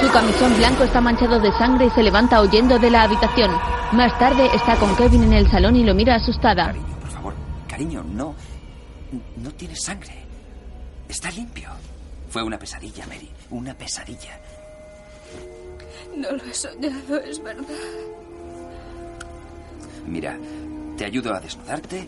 [0.00, 3.50] Su camisón blanco está manchado de sangre y se levanta huyendo de la habitación.
[3.92, 6.72] Más tarde está con Kevin en el salón y lo mira asustada.
[7.00, 7.34] Por favor,
[7.68, 8.34] cariño, no.
[9.36, 10.14] No tienes sangre.
[11.08, 11.68] Está limpio.
[12.30, 13.30] Fue una pesadilla, Mary.
[13.50, 14.40] Una pesadilla.
[16.16, 17.64] No lo he soñado, es verdad.
[20.06, 20.38] Mira,
[20.96, 22.06] te ayudo a desnudarte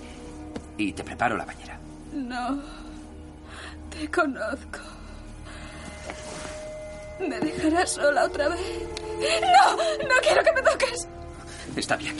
[0.76, 1.78] y te preparo la bañera.
[2.12, 2.62] No.
[3.90, 4.80] Te conozco.
[7.20, 8.60] ¿Me dejarás sola otra vez?
[9.40, 9.76] ¡No!
[9.76, 11.08] ¡No quiero que me toques!
[11.76, 12.16] Está bien.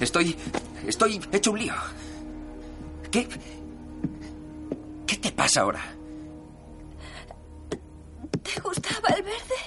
[0.00, 0.36] Estoy.
[0.86, 1.74] Estoy hecho un lío.
[3.10, 3.28] ¿Qué?
[5.06, 5.80] ¿Qué te pasa ahora?
[8.44, 9.60] ¿Te gustaba el verde?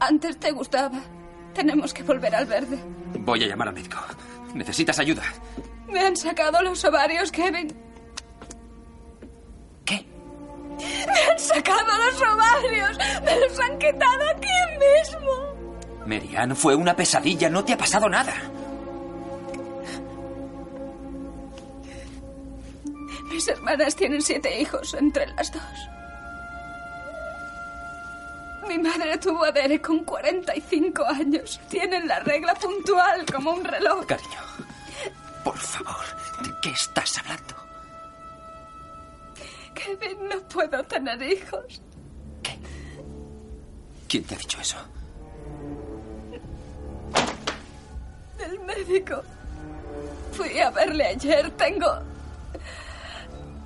[0.00, 1.00] Antes te gustaba.
[1.54, 2.78] Tenemos que volver al verde.
[3.20, 3.98] Voy a llamar al médico.
[4.54, 5.22] ¿Necesitas ayuda?
[5.88, 7.74] Me han sacado los ovarios, Kevin.
[9.84, 10.04] ¿Qué?
[10.78, 12.98] Me han sacado los ovarios.
[13.24, 14.48] Me los han quitado aquí
[14.78, 15.32] mismo.
[16.04, 17.48] Merian, fue una pesadilla.
[17.48, 18.34] No te ha pasado nada.
[23.30, 25.95] Mis hermanas tienen siete hijos entre las dos.
[28.68, 31.60] Mi madre tuvo a con 45 años.
[31.68, 34.04] Tienen la regla puntual como un reloj.
[34.06, 34.40] Cariño,
[35.44, 36.04] por favor,
[36.42, 37.54] ¿de qué estás hablando?
[39.74, 41.80] Kevin, no puedo tener hijos.
[44.08, 44.76] ¿Quién te ha dicho eso?
[48.38, 49.22] El médico.
[50.32, 51.50] Fui a verle ayer.
[51.52, 51.86] Tengo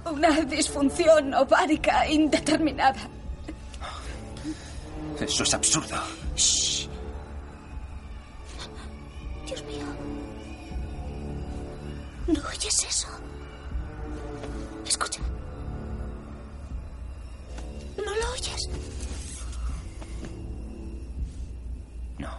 [0.05, 3.01] una disfunción ovárica indeterminada.
[5.21, 5.97] Eso es absurdo.
[9.47, 9.85] Dios mío.
[12.27, 13.09] ¿No oyes eso?
[14.87, 15.21] Escucha.
[17.99, 18.69] ¿No lo oyes?
[22.19, 22.31] No.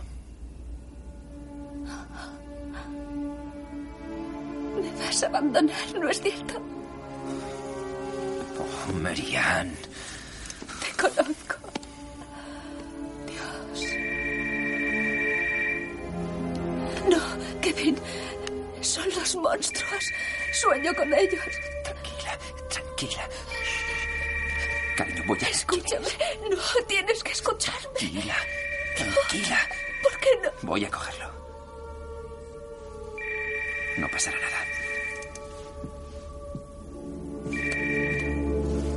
[4.82, 6.56] Me vas a abandonar, ¿no es cierto?
[8.60, 9.76] Oh, Marianne.
[10.80, 11.71] Te conozco.
[17.10, 17.98] No, Kevin.
[18.82, 20.06] Son los monstruos.
[20.54, 21.42] Sueño con ellos.
[22.70, 23.30] Tranquila.
[24.98, 25.48] Cariño, voy a...
[25.48, 26.08] Escúchame.
[26.50, 27.88] No, tienes que escucharme.
[27.96, 28.36] Tranquila.
[28.96, 29.70] Tranquila.
[30.04, 30.50] ¿Por qué no?
[30.64, 31.32] Voy a cogerlo.
[33.98, 34.66] No pasará nada.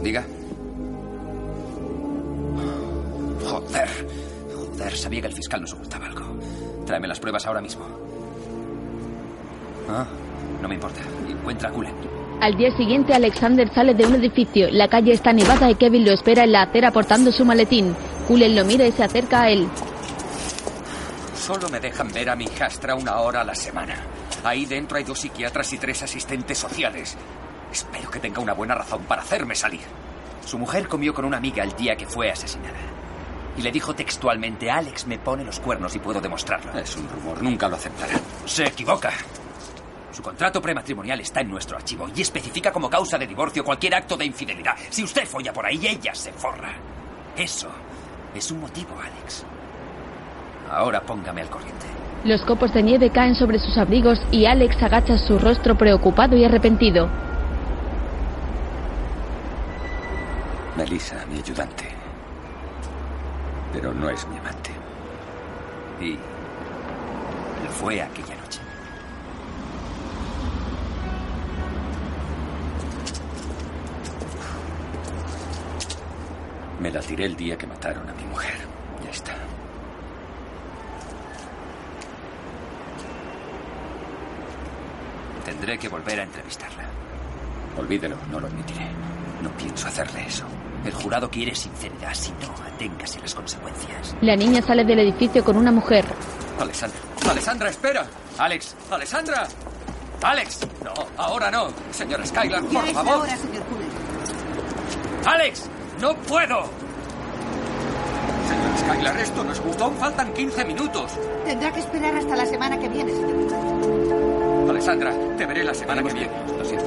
[0.02, 0.24] Diga.
[3.44, 4.33] Joder.
[4.78, 6.38] Joder, sabía que el fiscal nos ocultaba algo.
[6.86, 7.86] Tráeme las pruebas ahora mismo.
[9.88, 10.06] Ah,
[10.60, 11.00] no me importa.
[11.28, 11.94] Encuentra a Cullen.
[12.40, 14.68] Al día siguiente, Alexander sale de un edificio.
[14.70, 17.94] La calle está nevada y Kevin lo espera en la acera portando su maletín.
[18.26, 19.68] Cullen lo mira y se acerca a él.
[21.36, 23.96] Solo me dejan ver a mi hijastra una hora a la semana.
[24.42, 27.16] Ahí dentro hay dos psiquiatras y tres asistentes sociales.
[27.70, 29.82] Espero que tenga una buena razón para hacerme salir.
[30.44, 32.78] Su mujer comió con una amiga el día que fue asesinada.
[33.56, 36.76] Y le dijo textualmente, Alex me pone los cuernos y puedo demostrarlo.
[36.78, 38.14] Es un rumor, nunca lo aceptará.
[38.44, 39.12] Se equivoca.
[40.10, 44.16] Su contrato prematrimonial está en nuestro archivo y especifica como causa de divorcio cualquier acto
[44.16, 44.76] de infidelidad.
[44.90, 46.72] Si usted folla por ahí, ella se forra.
[47.36, 47.68] Eso
[48.34, 49.44] es un motivo, Alex.
[50.70, 51.86] Ahora póngame al corriente.
[52.24, 56.44] Los copos de nieve caen sobre sus abrigos y Alex agacha su rostro preocupado y
[56.44, 57.08] arrepentido.
[60.76, 62.03] Melissa, mi ayudante.
[63.74, 64.70] Pero no es mi amante.
[66.00, 68.60] Y lo fue aquella noche.
[76.80, 78.54] Me la tiré el día que mataron a mi mujer.
[79.04, 79.34] Ya está.
[85.44, 86.84] Tendré que volver a entrevistarla.
[87.76, 88.86] Olvídelo, no lo admitiré.
[89.42, 90.46] No pienso hacerle eso.
[90.84, 92.12] El jurado quiere sinceridad.
[92.14, 94.14] Si no, aténgase las consecuencias.
[94.20, 96.04] La niña sale del edificio con una mujer.
[96.60, 96.98] Alexandra.
[97.30, 98.06] Alexandra, espera.
[98.38, 98.76] Alex.
[98.90, 99.46] Alexandra.
[100.22, 100.60] Alex.
[100.84, 101.68] No, ahora no.
[101.90, 103.16] Señora Skylar, Ya por es favor.
[103.22, 103.88] hora, señor Cullen.
[105.26, 105.70] Alex,
[106.00, 106.64] no puedo.
[108.48, 109.84] Señora Skylar, esto no es justo.
[109.84, 111.12] Aún faltan 15 minutos.
[111.46, 114.70] Tendrá que esperar hasta la semana que viene, señor.
[114.70, 116.30] Alexandra, te veré la semana que viene.
[116.58, 116.86] Lo siento.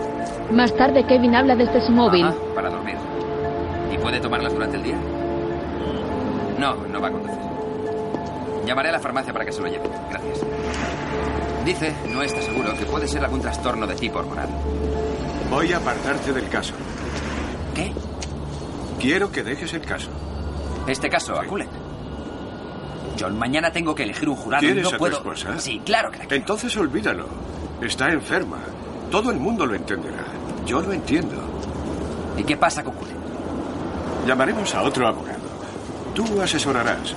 [0.52, 2.26] Más tarde, Kevin habla desde su móvil.
[2.26, 2.47] Ajá, para dormir.
[2.47, 2.47] ¿Y
[4.18, 4.98] puede tomarlas durante el día?
[6.58, 7.38] No, no va a conducir.
[8.66, 9.88] Llamaré a la farmacia para que se lo lleve.
[10.10, 10.40] Gracias.
[11.66, 14.50] Dice, no está seguro, que puede ser algún trastorno de tipo hormonal.
[15.52, 16.74] Voy a apartarte del caso.
[17.76, 17.94] ¿Qué?
[19.00, 20.10] Quiero que dejes el caso.
[20.88, 21.70] Este caso, a Cullen.
[23.20, 25.18] John, mañana tengo que elegir un jurado y ¿Quieres no a tu puedo...
[25.18, 25.60] esposa?
[25.60, 26.36] Sí, claro que la quiero.
[26.38, 27.28] Entonces olvídalo.
[27.82, 28.58] Está enferma.
[29.12, 30.24] Todo el mundo lo entenderá.
[30.66, 31.36] Yo lo entiendo.
[32.38, 33.17] ¿Y qué pasa con Cullen?
[34.28, 35.40] Llamaremos a otro abogado.
[36.14, 37.16] Tú asesorarás.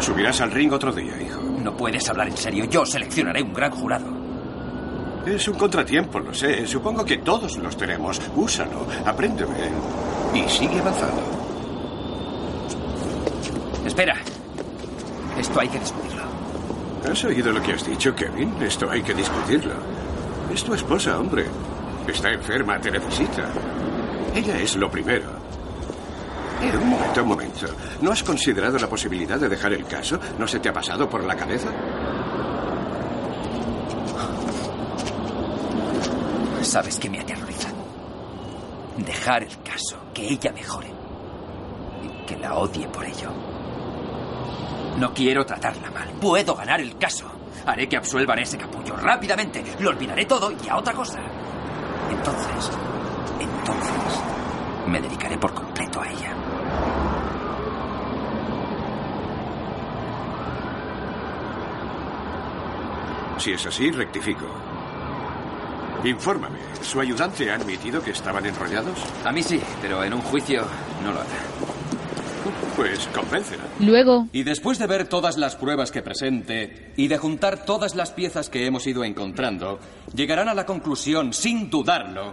[0.00, 1.40] Subirás al ring otro día, hijo.
[1.62, 2.64] No puedes hablar en serio.
[2.64, 4.06] Yo seleccionaré un gran jurado.
[5.24, 6.66] Es un contratiempo, lo sé.
[6.66, 8.20] Supongo que todos los tenemos.
[8.34, 9.54] Úsalo, apréndeme
[10.34, 11.22] y sigue avanzando.
[13.86, 14.16] Espera.
[15.38, 16.24] Esto hay que discutirlo.
[17.08, 18.54] ¿Has oído lo que has dicho, Kevin?
[18.60, 19.74] Esto hay que discutirlo.
[20.52, 21.46] Es tu esposa, hombre.
[22.08, 23.48] Está enferma, te necesita.
[24.34, 25.43] Ella es lo primero.
[26.72, 27.66] Un momento, un momento.
[28.00, 30.18] ¿No has considerado la posibilidad de dejar el caso?
[30.38, 31.68] ¿No se te ha pasado por la cabeza?
[36.62, 37.68] ¿Sabes qué me aterroriza?
[38.96, 40.90] Dejar el caso, que ella mejore.
[42.02, 43.30] Y que la odie por ello.
[44.98, 46.08] No quiero tratarla mal.
[46.20, 47.26] Puedo ganar el caso.
[47.66, 49.62] Haré que absuelvan a ese capullo rápidamente.
[49.80, 51.20] Lo olvidaré todo y a otra cosa.
[52.10, 52.70] Entonces,
[53.40, 54.20] entonces,
[54.86, 56.34] me dedicaré por completo a ella.
[63.44, 64.46] Si es así, rectifico.
[66.02, 66.56] Infórmame.
[66.80, 68.98] ¿Su ayudante ha admitido que estaban enrollados?
[69.22, 70.64] A mí sí, pero en un juicio
[71.02, 71.28] no lo hará.
[72.74, 73.64] Pues convéncela.
[73.80, 78.12] Luego, Y después de ver todas las pruebas que presente y de juntar todas las
[78.12, 79.78] piezas que hemos ido encontrando,
[80.14, 82.32] llegarán a la conclusión, sin dudarlo,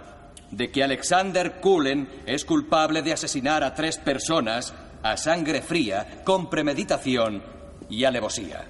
[0.50, 4.72] de que Alexander Cullen es culpable de asesinar a tres personas
[5.02, 7.42] a sangre fría, con premeditación
[7.90, 8.64] y alevosía.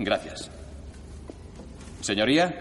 [0.00, 0.57] Gracias.
[2.08, 2.54] Señoría,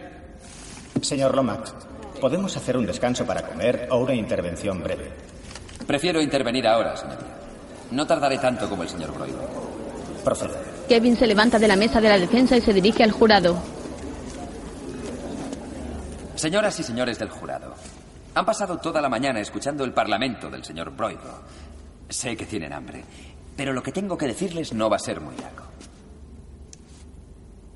[1.02, 1.74] Señor Lomax,
[2.20, 5.10] ¿podemos hacer un descanso para comer o una intervención breve?
[5.88, 7.30] Prefiero intervenir ahora, señoría.
[7.92, 9.32] No tardaré tanto como el señor Broyd.
[10.22, 10.60] Proceda.
[10.90, 13.58] Kevin se levanta de la mesa de la defensa y se dirige al jurado.
[16.36, 17.74] Señoras y señores del jurado,
[18.36, 21.44] han pasado toda la mañana escuchando el parlamento del señor Broido.
[22.10, 23.02] Sé que tienen hambre,
[23.56, 25.64] pero lo que tengo que decirles no va a ser muy largo.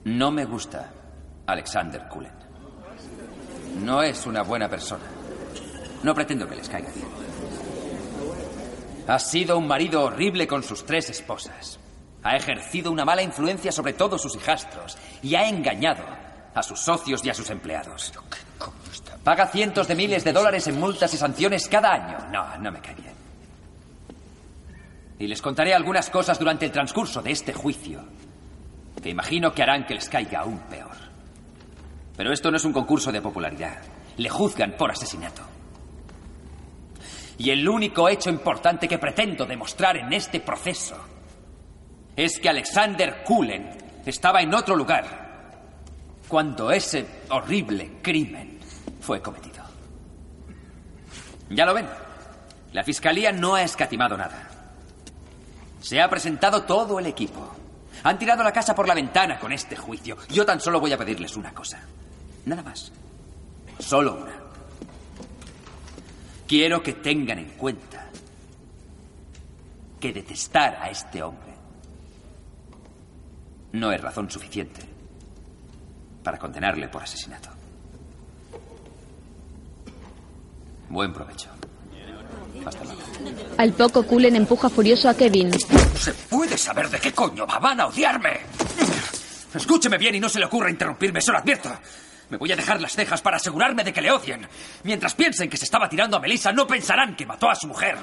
[0.04, 0.96] No me gusta
[1.52, 2.34] Alexander Cullen.
[3.84, 5.04] No es una buena persona.
[6.04, 7.08] No pretendo que les caiga bien.
[9.08, 11.80] Ha sido un marido horrible con sus tres esposas.
[12.24, 16.04] Ha ejercido una mala influencia sobre todos sus hijastros y ha engañado
[16.54, 18.14] a sus socios y a sus empleados.
[19.24, 22.18] Paga cientos de miles de dólares en multas y sanciones cada año.
[22.32, 23.14] No, no me cae bien.
[25.20, 28.04] Y les contaré algunas cosas durante el transcurso de este juicio
[29.02, 30.91] que imagino que harán que les caiga aún peor.
[32.16, 33.82] Pero esto no es un concurso de popularidad.
[34.18, 35.42] Le juzgan por asesinato.
[37.38, 40.96] Y el único hecho importante que pretendo demostrar en este proceso
[42.16, 43.70] es que Alexander Cullen
[44.06, 45.22] estaba en otro lugar
[46.28, 48.60] cuando ese horrible crimen
[49.00, 49.64] fue cometido.
[51.50, 51.88] Ya lo ven,
[52.74, 54.50] la Fiscalía no ha escatimado nada.
[55.82, 57.54] Se ha presentado todo el equipo.
[58.04, 60.18] Han tirado la casa por la ventana con este juicio.
[60.30, 61.80] Yo tan solo voy a pedirles una cosa.
[62.46, 62.92] Nada más.
[63.80, 64.34] Solo una.
[66.48, 68.08] Quiero que tengan en cuenta
[70.00, 71.52] que detestar a este hombre
[73.74, 74.82] no es razón suficiente
[76.24, 77.50] para condenarle por asesinato.
[80.90, 81.61] Buen provecho.
[83.58, 85.52] Al poco, Cullen empuja furioso a Kevin.
[85.96, 87.60] ¿Se puede saber de qué coño va?
[87.60, 88.42] Van a odiarme.
[89.54, 91.70] Escúcheme bien y no se le ocurra interrumpirme, se lo advierto.
[92.30, 94.48] Me voy a dejar las cejas para asegurarme de que le odien.
[94.84, 97.98] Mientras piensen que se estaba tirando a Melissa, no pensarán que mató a su mujer.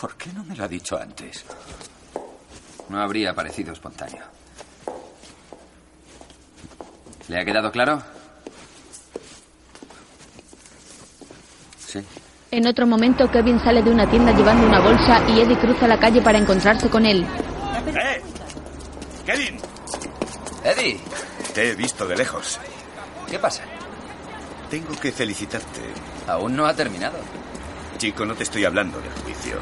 [0.00, 1.44] ¿Por qué no me lo ha dicho antes?
[2.88, 4.24] No habría parecido espontáneo.
[7.28, 8.02] ¿Le ha quedado claro?
[11.94, 12.04] Sí.
[12.50, 15.98] En otro momento, Kevin sale de una tienda llevando una bolsa y Eddie cruza la
[15.98, 17.24] calle para encontrarse con él.
[17.86, 18.20] ¡Eh!
[19.24, 19.58] ¡Kevin!
[20.64, 20.98] Eddie.
[21.54, 22.58] Te he visto de lejos.
[23.30, 23.62] ¿Qué pasa?
[24.70, 25.82] Tengo que felicitarte.
[26.26, 27.18] Aún no ha terminado.
[27.96, 29.58] Chico, no te estoy hablando del juicio.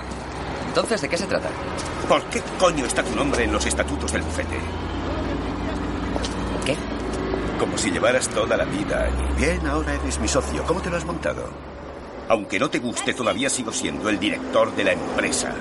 [0.68, 1.50] Entonces, ¿de qué se trata?
[2.08, 4.56] ¿Por qué coño está tu nombre en los estatutos del bufete?
[6.64, 6.76] ¿Qué?
[7.58, 9.34] Como si llevaras toda la vida allí.
[9.36, 10.64] Bien, ahora eres mi socio.
[10.64, 11.71] ¿Cómo te lo has montado?
[12.32, 15.54] Aunque no te guste, todavía sigo siendo el director de la empresa.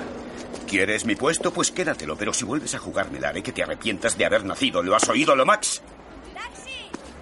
[0.66, 1.52] ¿Quieres mi puesto?
[1.52, 4.82] Pues quédatelo, pero si vuelves a jugármela, haré que te arrepientas de haber nacido.
[4.82, 5.82] ¿Lo has oído, Lomax?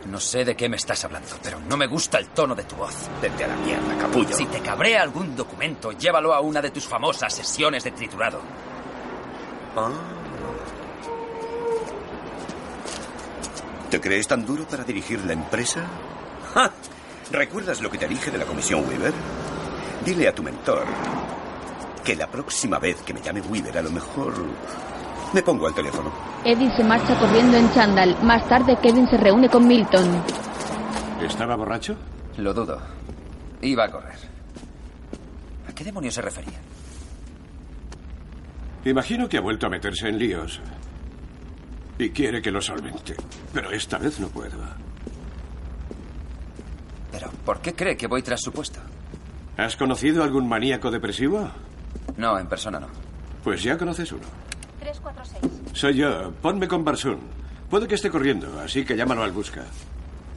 [0.07, 2.77] No sé de qué me estás hablando, pero no me gusta el tono de tu
[2.77, 2.95] voz.
[3.21, 4.37] Vete a la mierda, capullo.
[4.37, 8.41] Si te cabrea algún documento, llévalo a una de tus famosas sesiones de triturado.
[9.75, 9.91] Ah.
[13.91, 15.85] ¿Te crees tan duro para dirigir la empresa?
[16.55, 16.73] ¡Ja!
[17.31, 19.13] ¿Recuerdas lo que te dije de la comisión Weaver?
[20.05, 20.85] Dile a tu mentor
[22.05, 24.35] que la próxima vez que me llame Weaver a lo mejor
[25.33, 26.11] me pongo al teléfono.
[26.45, 28.17] Eddie se marcha corriendo en chándal.
[28.23, 30.23] Más tarde, Kevin se reúne con Milton.
[31.21, 31.97] ¿Estaba borracho?
[32.39, 32.81] Lo dudo.
[33.63, 34.19] Iba a correr.
[35.69, 36.59] ¿A qué demonios se refería?
[38.85, 40.61] Imagino que ha vuelto a meterse en líos.
[41.99, 43.15] Y quiere que lo solvente.
[43.53, 44.57] Pero esta vez no puedo.
[47.13, 48.81] ¿Pero por qué cree que voy tras su puesto?
[49.57, 51.51] ¿Has conocido algún maníaco depresivo?
[52.17, 52.89] No, en persona no.
[53.45, 54.25] Pues ya conoces uno.
[54.81, 55.77] 346.
[55.79, 56.33] Soy yo.
[56.41, 57.19] Ponme con Barsun.
[57.69, 59.65] Puede que esté corriendo, así que llámalo al busca.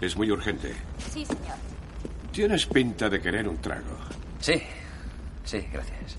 [0.01, 0.73] Es muy urgente.
[1.11, 1.55] Sí, señor.
[2.31, 3.97] Tienes pinta de querer un trago.
[4.39, 4.61] Sí.
[5.45, 6.17] Sí, gracias.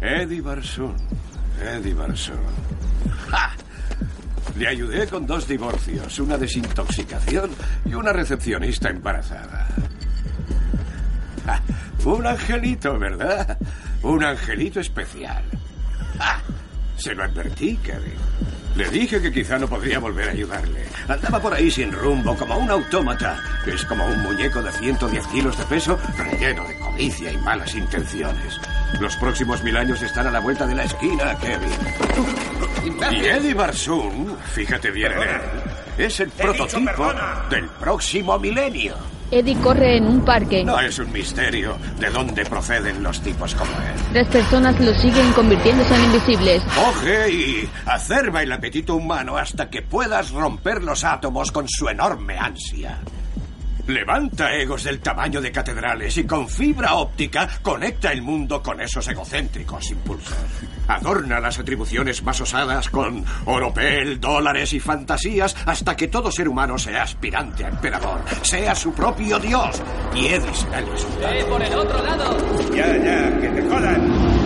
[0.00, 0.94] Eddie Barsun.
[1.60, 2.36] Eddie Barsun.
[3.30, 3.52] ¡Ja!
[4.56, 7.50] Le ayudé con dos divorcios, una desintoxicación
[7.84, 9.68] y una recepcionista embarazada.
[11.46, 11.62] ¡Ja!
[12.04, 13.58] Un angelito, ¿verdad?
[14.02, 15.42] Un angelito especial.
[16.18, 16.40] ¡Ja!
[16.96, 18.18] Se lo advertí, Kevin.
[18.76, 20.86] Le dije que quizá no podría volver a ayudarle.
[21.08, 23.38] Andaba por ahí sin rumbo, como un autómata.
[23.66, 28.58] Es como un muñeco de 110 kilos de peso, relleno de codicia y malas intenciones.
[29.00, 31.70] Los próximos mil años están a la vuelta de la esquina, Kevin.
[33.12, 35.40] Y Eddie Barsoom, fíjate bien en él,
[35.98, 37.12] es el prototipo
[37.50, 39.11] del próximo milenio.
[39.32, 40.62] Eddie corre en un parque.
[40.62, 44.00] No es un misterio de dónde proceden los tipos como él.
[44.12, 46.62] Tres personas lo siguen convirtiéndose en invisibles.
[46.64, 52.36] Coge y acerba el apetito humano hasta que puedas romper los átomos con su enorme
[52.38, 52.98] ansia.
[53.86, 59.06] Levanta egos del tamaño de catedrales y con fibra óptica conecta el mundo con esos
[59.08, 60.36] egocéntricos impulsos.
[60.86, 66.78] Adorna las atribuciones más osadas con oropel, dólares y fantasías hasta que todo ser humano
[66.78, 69.82] sea aspirante a emperador, sea su propio dios.
[70.14, 71.32] Y Eddie será el resultado.
[71.34, 72.36] ¡Eh, por el otro lado!
[72.74, 74.41] Ya, ya, que te jodan.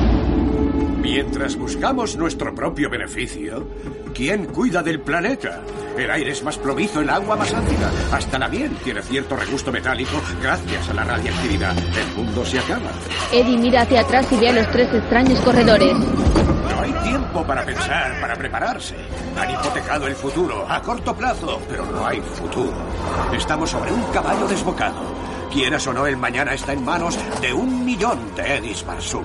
[1.07, 3.69] Mientras buscamos nuestro propio beneficio,
[4.13, 5.63] ¿quién cuida del planeta?
[5.97, 7.93] El aire es más plomizo, el agua más ácida.
[8.11, 11.79] Hasta la miel tiene cierto regusto metálico gracias a la radiactividad.
[11.79, 12.91] El mundo se acaba.
[13.33, 15.97] Eddie mira hacia atrás y ve a los tres extraños corredores.
[15.97, 18.97] No hay tiempo para pensar, para prepararse.
[19.39, 22.75] Han hipotecado el futuro a corto plazo, pero no hay futuro.
[23.33, 25.03] Estamos sobre un caballo desbocado.
[25.53, 29.25] Quieras o no, el mañana está en manos de un millón de Edis Barsum.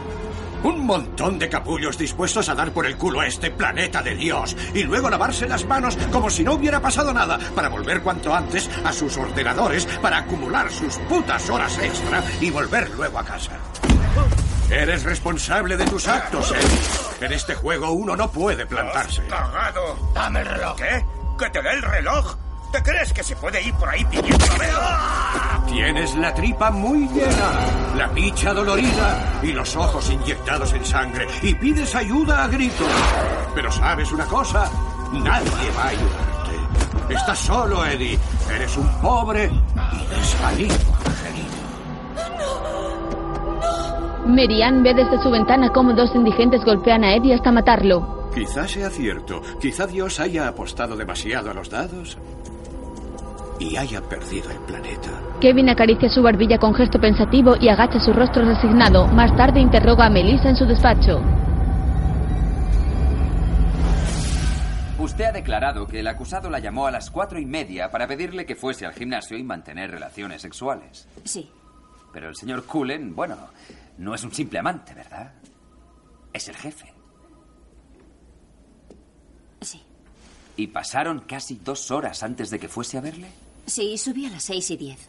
[0.64, 4.56] Un montón de capullos dispuestos a dar por el culo a este planeta de Dios
[4.74, 8.70] y luego lavarse las manos como si no hubiera pasado nada para volver cuanto antes
[8.86, 13.54] a sus ordenadores para acumular sus putas horas extra y volver luego a casa.
[14.70, 17.26] Eres responsable de tus actos, Eddie.
[17.28, 19.24] En este juego uno no puede plantarse.
[19.28, 20.12] ¡Cagado!
[20.14, 20.76] Dame el reloj.
[20.78, 21.06] ¿Qué?
[21.38, 22.38] ¿Que te dé el reloj?
[22.72, 27.96] ¿Te crees que se puede ir por ahí pidiendo a Tienes la tripa muy llena,
[27.98, 32.88] la picha dolorida y los ojos inyectados en sangre y pides ayuda a gritos.
[33.54, 34.72] Pero sabes una cosa,
[35.12, 37.14] nadie va a ayudarte.
[37.14, 38.18] Estás solo, Eddie.
[38.56, 40.76] Eres un pobre y desvalido
[41.06, 41.58] angelito.
[44.28, 48.30] Merian ve desde su ventana cómo dos indigentes golpean a Eddie hasta matarlo.
[48.34, 49.42] Quizá sea cierto.
[49.60, 52.18] Quizá Dios haya apostado demasiado a los dados
[53.62, 55.12] y haya perdido el planeta.
[55.40, 59.08] Kevin acaricia su barbilla con gesto pensativo y agacha su rostro resignado.
[59.08, 61.22] Más tarde interroga a Melissa en su despacho.
[64.98, 68.46] Usted ha declarado que el acusado la llamó a las cuatro y media para pedirle
[68.46, 71.08] que fuese al gimnasio y mantener relaciones sexuales.
[71.24, 71.50] Sí.
[72.14, 73.38] Pero el señor Cullen, bueno,
[73.98, 75.34] no es un simple amante, ¿verdad?
[76.34, 76.94] Es el jefe.
[79.62, 79.82] Sí.
[80.58, 83.28] ¿Y pasaron casi dos horas antes de que fuese a verle?
[83.66, 85.00] Sí, subí a las seis y diez.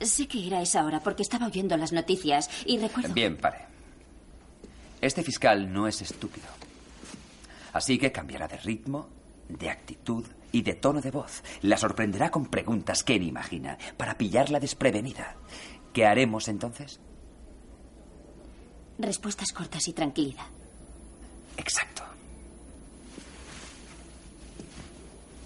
[0.00, 3.12] Sé que era esa hora porque estaba oyendo las noticias y recuerdo...
[3.14, 3.66] Bien, pare.
[5.00, 6.46] Este fiscal no es estúpido.
[7.72, 9.08] Así que cambiará de ritmo,
[9.48, 11.42] de actitud y de tono de voz.
[11.62, 15.36] La sorprenderá con preguntas que ni imagina, para pillarla desprevenida.
[15.92, 17.00] ¿Qué haremos entonces?
[18.98, 20.46] Respuestas cortas y tranquilidad.
[21.56, 22.07] Exacto.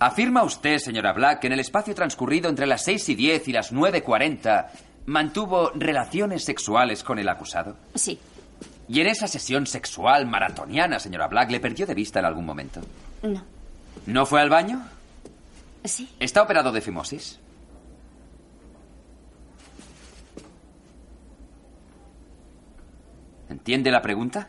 [0.03, 3.53] ¿Afirma usted, señora Black, que en el espacio transcurrido entre las 6 y 10 y
[3.53, 4.67] las 9.40
[5.07, 7.77] mantuvo relaciones sexuales con el acusado?
[7.95, 8.19] Sí.
[8.89, 12.81] ¿Y en esa sesión sexual maratoniana, señora Black, le perdió de vista en algún momento?
[13.23, 13.45] No.
[14.07, 14.83] ¿No fue al baño?
[15.85, 16.09] Sí.
[16.19, 17.39] ¿Está operado de fimosis?
[23.49, 24.49] ¿Entiende la pregunta?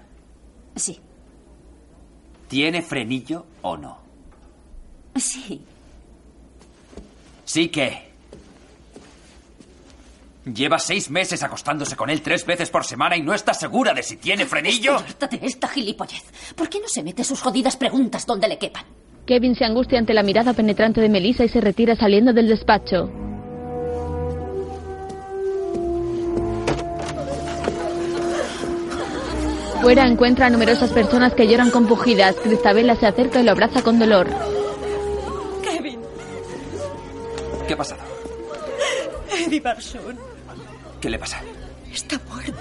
[0.75, 0.99] Sí.
[2.47, 4.02] ¿Tiene frenillo o no?
[5.15, 5.61] Sí.
[7.45, 8.13] ¿Sí que?
[10.45, 14.03] Lleva seis meses acostándose con él tres veces por semana y no está segura de
[14.03, 14.97] si tiene frenillo.
[14.97, 16.23] Estoy harta de esta gilipollez.
[16.55, 18.83] ¿Por qué no se mete sus jodidas preguntas donde le quepan?
[19.25, 23.09] Kevin se angustia ante la mirada penetrante de Melissa y se retira saliendo del despacho.
[29.81, 32.35] Fuera encuentra a numerosas personas que lloran compugidas.
[32.35, 34.27] Cristabella se acerca y lo abraza con dolor.
[37.67, 38.01] ¿Qué ha pasado?
[39.31, 40.17] Eddie Barson
[41.01, 41.41] ¿Qué le pasa?
[41.91, 42.53] está muerto.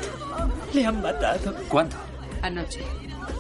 [0.74, 1.54] Le han matado.
[1.68, 1.96] ¿Cuándo?
[2.42, 2.80] Anoche,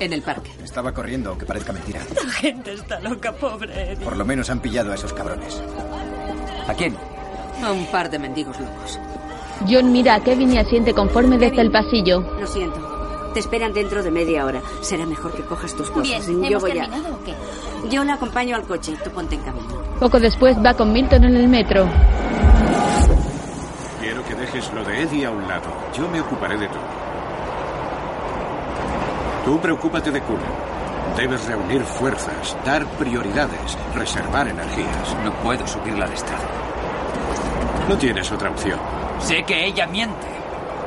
[0.00, 0.50] en el parque.
[0.62, 2.00] Estaba corriendo, aunque parezca mentira.
[2.24, 4.04] La gente está loca, pobre Eddie.
[4.04, 5.60] Por lo menos han pillado a esos cabrones.
[6.68, 6.96] ¿A quién?
[7.62, 8.98] A un par de mendigos locos.
[9.68, 12.20] John mira a Kevin y asiente conforme desde el pasillo.
[12.40, 12.91] Lo siento.
[13.32, 14.60] Te esperan dentro de media hora.
[14.80, 16.26] Será mejor que cojas tus cosas.
[16.26, 16.74] Bien, Yo ¿hemos voy a...
[16.74, 17.34] terminado o qué?
[17.90, 18.96] Yo la acompaño al coche.
[19.02, 19.68] Tú ponte en camino.
[19.98, 21.88] Poco después va con Milton en el metro.
[24.00, 25.70] Quiero que dejes lo de Eddie a un lado.
[25.96, 26.82] Yo me ocuparé de todo.
[29.44, 30.72] Tú preocúpate de Cullen.
[31.16, 35.16] Debes reunir fuerzas, dar prioridades, reservar energías.
[35.24, 36.44] No puedo subirla al estrado.
[37.88, 38.78] No tienes otra opción.
[39.20, 40.26] Sé que ella miente.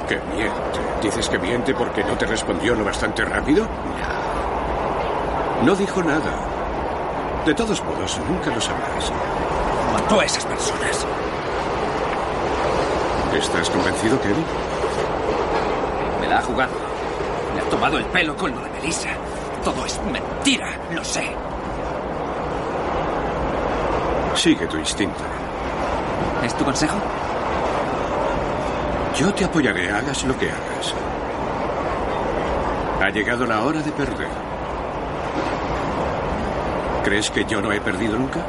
[0.07, 0.80] ¿Que miente?
[1.02, 3.65] ¿Dices que miente porque no te respondió lo bastante rápido?
[3.65, 5.65] No.
[5.65, 6.32] No dijo nada.
[7.45, 9.11] De todos modos, nunca lo sabrás.
[9.94, 11.06] Mató a esas personas.
[13.34, 14.45] ¿Estás convencido, Kevin?
[16.22, 16.72] Me la ha jugado.
[17.56, 19.10] Me ha tomado el pelo con lo de Melissa.
[19.64, 21.32] Todo es mentira, lo sé.
[24.36, 25.23] Sigue tu instinto.
[26.44, 26.95] ¿Es tu consejo?
[29.18, 30.94] Yo te apoyaré, hagas lo que hagas.
[33.02, 34.28] Ha llegado la hora de perder.
[37.06, 38.42] ¿Crees que yo no he perdido nunca?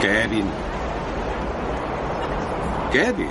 [0.00, 0.50] Kevin.
[2.92, 3.30] Kevin.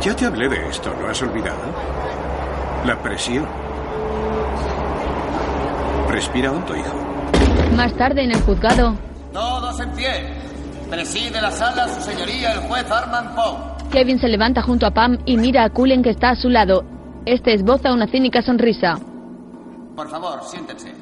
[0.00, 1.60] Ya te hablé de esto, ¿lo has olvidado?
[2.86, 3.46] La presión.
[6.08, 6.94] Respira hondo, hijo.
[7.76, 8.96] Más tarde en el juzgado,
[9.32, 10.33] Todos en pie.
[10.94, 13.90] Preside la sala su señoría el juez Armand Poe.
[13.90, 16.84] Kevin se levanta junto a Pam y mira a Cullen que está a su lado.
[17.26, 19.00] Este esboza una cínica sonrisa.
[19.96, 20.94] Por favor, siéntense.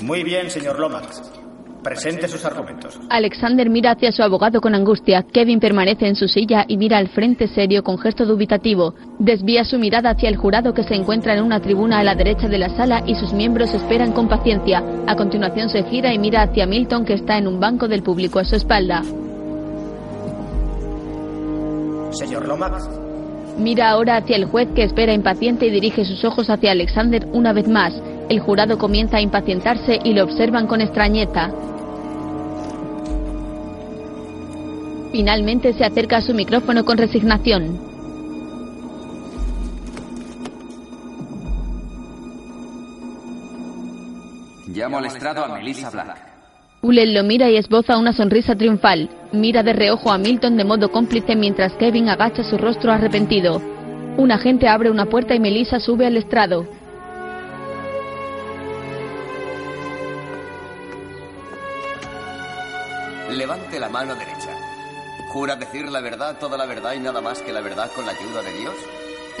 [0.00, 1.25] Muy bien, señor Lomax.
[1.86, 2.98] Presente sus argumentos.
[3.10, 5.22] Alexander mira hacia su abogado con angustia.
[5.22, 8.94] Kevin permanece en su silla y mira al frente serio con gesto dubitativo.
[9.20, 12.48] Desvía su mirada hacia el jurado que se encuentra en una tribuna a la derecha
[12.48, 14.82] de la sala y sus miembros esperan con paciencia.
[15.06, 18.40] A continuación se gira y mira hacia Milton que está en un banco del público
[18.40, 19.04] a su espalda.
[22.10, 22.88] Señor Lomax,
[23.58, 27.52] Mira ahora hacia el juez que espera impaciente y dirige sus ojos hacia Alexander una
[27.52, 27.94] vez más.
[28.28, 31.50] El jurado comienza a impacientarse y lo observan con extrañeza.
[35.12, 37.78] Finalmente se acerca a su micrófono con resignación.
[44.68, 46.36] Llamo al estrado a Melissa Black.
[46.82, 49.08] Cullen lo mira y esboza una sonrisa triunfal.
[49.32, 53.60] Mira de reojo a Milton de modo cómplice mientras Kevin agacha su rostro arrepentido.
[54.18, 56.66] Un agente abre una puerta y Melissa sube al estrado.
[63.30, 64.55] Levante la mano derecha.
[65.36, 68.12] ¿Jura decir la verdad, toda la verdad y nada más que la verdad con la
[68.12, 68.72] ayuda de Dios?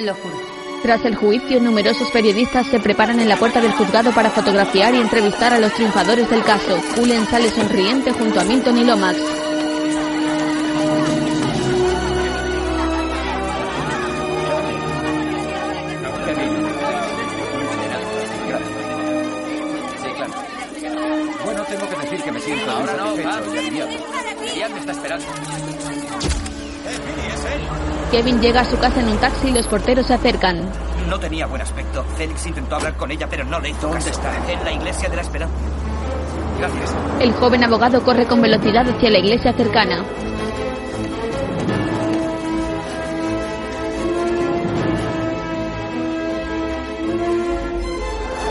[0.00, 0.36] Lo juro.
[0.82, 4.98] Tras el juicio, numerosos periodistas se preparan en la puerta del juzgado para fotografiar y
[4.98, 6.78] entrevistar a los triunfadores del caso.
[6.96, 9.18] Cullen sale sonriente junto a Milton y Lomax.
[21.42, 24.05] Bueno, tengo que decir que me siento no, no, no,
[28.10, 30.60] Kevin llega a su casa en un taxi y los porteros se acercan.
[31.08, 32.04] No tenía buen aspecto.
[32.16, 34.32] Félix intentó hablar con ella, pero no le hizo ¿Dónde está?
[34.50, 35.54] En la iglesia de la esperanza.
[36.58, 36.94] Gracias.
[37.20, 40.04] El joven abogado corre con velocidad hacia la iglesia cercana.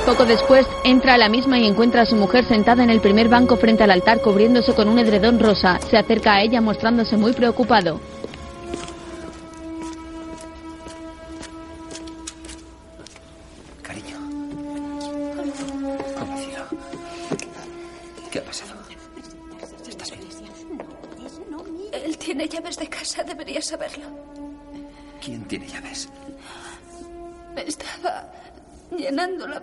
[0.06, 3.28] Poco después entra a la misma y encuentra a su mujer sentada en el primer
[3.28, 5.80] banco frente al altar cubriéndose con un edredón rosa.
[5.90, 8.00] Se acerca a ella mostrándose muy preocupado.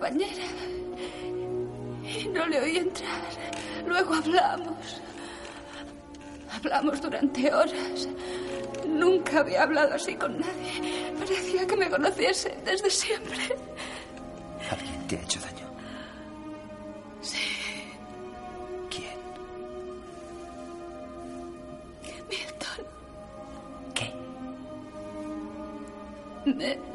[0.03, 0.43] Bañera
[2.03, 3.21] y no le oí entrar.
[3.87, 5.01] Luego hablamos.
[6.51, 8.09] Hablamos durante horas.
[8.85, 11.11] Nunca había hablado así con nadie.
[11.17, 13.39] Parecía que me conociese desde siempre.
[14.69, 15.67] ¿Alguien te ha hecho daño?
[17.21, 17.37] Sí.
[18.89, 19.19] ¿Quién?
[22.29, 22.85] Milton.
[23.95, 24.13] ¿Qué?
[26.45, 26.77] Me...
[26.83, 26.92] Me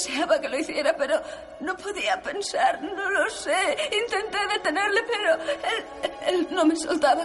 [0.00, 1.20] deseaba que lo hiciera, pero
[1.60, 3.76] no podía pensar, no lo sé.
[4.02, 7.24] Intenté detenerle, pero él, él no me soltaba.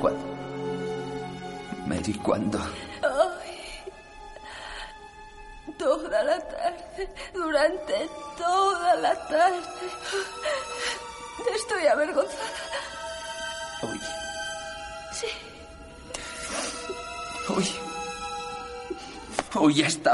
[0.00, 0.20] ¿Cuándo?
[1.86, 2.58] Mary, ¿cuándo?
[2.58, 2.95] Ay,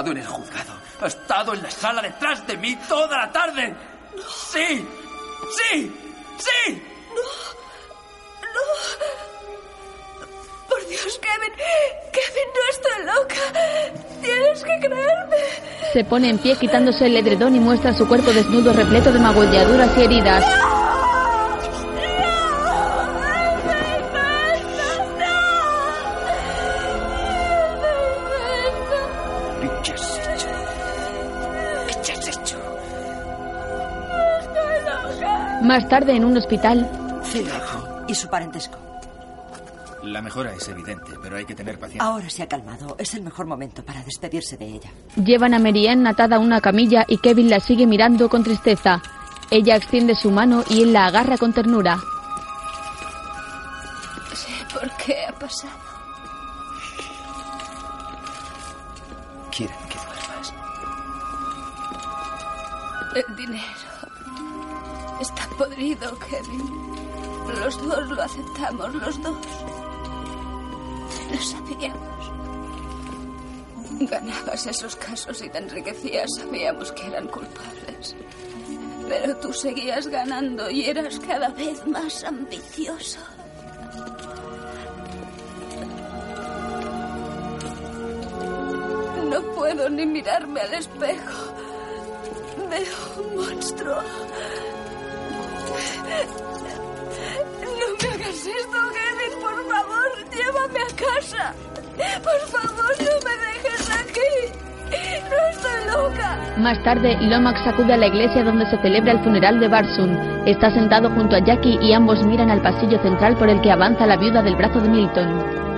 [0.02, 0.72] estado en el juzgado.
[1.00, 3.74] Ha estado en la sala detrás de mí toda la tarde.
[4.50, 4.88] Sí.
[5.70, 5.92] Sí.
[6.38, 6.82] Sí.
[10.68, 11.52] Por Dios, Kevin.
[12.12, 13.60] Kevin, no estoy loca.
[14.22, 15.36] Tienes que creerme.
[15.92, 19.96] Se pone en pie quitándose el edredón y muestra su cuerpo desnudo repleto de magulladuras
[19.98, 20.61] y heridas.
[35.72, 36.86] Más tarde, en un hospital,
[38.06, 38.76] ¿Y su parentesco?
[40.02, 42.06] La mejora es evidente, pero hay que tener paciencia.
[42.06, 42.94] Ahora se ha calmado.
[42.98, 44.90] Es el mejor momento para despedirse de ella.
[45.16, 49.00] llevan a Marianne atada a una camilla y Kevin la sigue mirando con tristeza.
[49.50, 51.96] Ella extiende su mano y él la agarra con ternura.
[54.34, 55.72] Sé por qué ha pasado.
[59.50, 60.54] Quieren que duermas.
[63.14, 63.81] El dinero.
[65.62, 66.96] Podrido, Kevin.
[67.60, 69.46] Los dos lo aceptamos, los dos.
[71.30, 72.32] Lo sabíamos.
[74.10, 76.28] Ganabas esos casos y te enriquecías.
[76.36, 78.16] Sabíamos que eran culpables.
[79.08, 83.20] Pero tú seguías ganando y eras cada vez más ambicioso.
[89.30, 91.54] No puedo ni mirarme al espejo.
[92.68, 94.02] Veo un monstruo.
[97.60, 100.08] No me hagas esto, Kevin, por favor.
[100.30, 101.54] Llévame a casa.
[102.22, 104.32] Por favor, no me dejes aquí.
[105.30, 106.38] No estoy loca.
[106.58, 110.16] Más tarde, Lomax acude a la iglesia donde se celebra el funeral de Barsun.
[110.46, 114.06] Está sentado junto a Jackie y ambos miran al pasillo central por el que avanza
[114.06, 115.71] la viuda del brazo de Milton.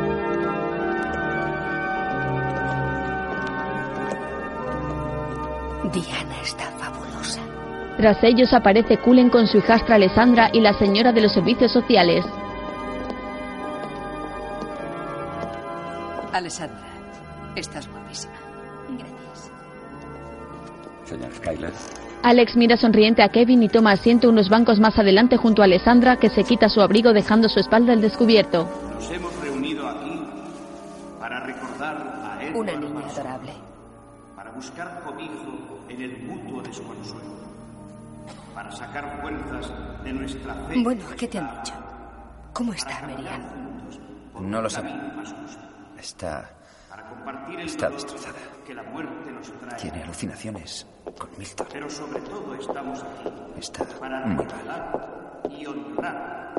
[7.97, 12.25] Tras ellos aparece Cullen con su hijastra Alessandra y la señora de los servicios sociales.
[16.33, 16.89] Alessandra,
[17.55, 18.35] estás guapísima.
[18.99, 19.51] Gracias.
[21.05, 21.73] Señor Skyler.
[22.25, 26.17] Alex mira sonriente a Kevin y toma asiento unos bancos más adelante junto a Alessandra,
[26.17, 28.67] que se quita su abrigo dejando su espalda al descubierto.
[28.95, 30.21] Nos hemos reunido aquí
[31.21, 33.53] para recordar a Edward Una niña adorable.
[34.35, 37.34] Para buscar cobijo en el mutuo desconsuelo.
[38.75, 39.73] Sacar fuerzas
[40.05, 40.83] de nuestra fe.
[40.83, 41.75] Bueno, ¿qué te han dicho?
[42.53, 43.45] ¿Cómo está Marianne?
[44.41, 44.93] No lo sabe.
[45.99, 46.51] Está.
[46.91, 48.35] Para compartir el Está destrozada.
[48.67, 49.81] que la muerte nos trae.
[49.81, 50.87] Tiene alucinaciones
[51.19, 51.67] con Milton.
[51.73, 55.51] Pero sobre todo estamos aquí Está para muy mal.
[55.51, 56.55] y honrar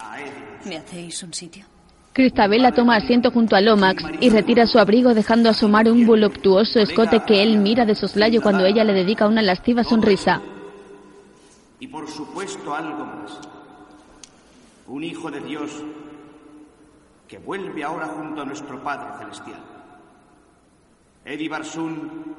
[0.00, 0.18] a.
[0.66, 1.64] ¿Me hacéis un sitio?
[2.12, 7.20] Cristabella toma asiento junto a Lomax y retira su abrigo dejando asomar un voluptuoso escote
[7.26, 10.42] que él mira de soslayo cuando ella le dedica una lasciva sonrisa.
[11.82, 13.40] Y por supuesto algo más.
[14.86, 15.82] Un hijo de Dios
[17.26, 19.60] que vuelve ahora junto a nuestro Padre Celestial.
[21.24, 22.36] Eddie Barsun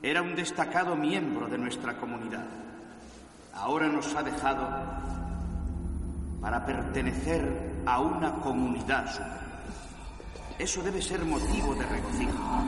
[0.00, 2.46] era un destacado miembro de nuestra comunidad.
[3.54, 4.68] Ahora nos ha dejado
[6.40, 9.40] para pertenecer a una comunidad superior.
[10.60, 12.64] Eso debe ser motivo de regocijo.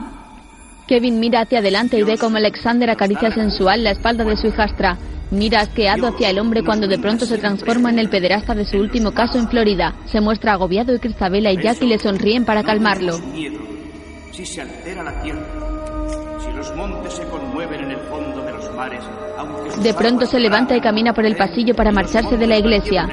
[0.85, 4.97] Kevin mira hacia adelante y ve como Alexander acaricia sensual la espalda de su hijastra.
[5.31, 8.77] Mira asqueado hacia el hombre cuando de pronto se transforma en el pederasta de su
[8.77, 9.93] último caso en Florida.
[10.05, 13.19] Se muestra agobiado y Cristabella y Jackie le sonríen para calmarlo.
[13.19, 13.59] Miedo.
[14.31, 15.45] Si se altera la tierra,
[16.39, 19.03] si los montes se conmueven en el fondo de los mares,
[19.83, 23.05] De pronto se levanta y camina por el pasillo para marcharse de la iglesia.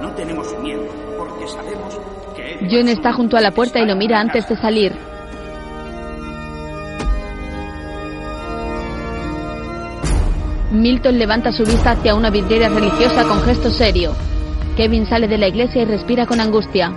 [0.00, 0.84] No tenemos miedo,
[1.18, 1.98] porque sabemos
[2.36, 5.11] que John está junto a la puerta y lo mira antes de salir.
[10.72, 14.14] Milton levanta su vista hacia una vidriera religiosa con gesto serio.
[14.76, 16.92] Kevin sale de la iglesia y respira con angustia.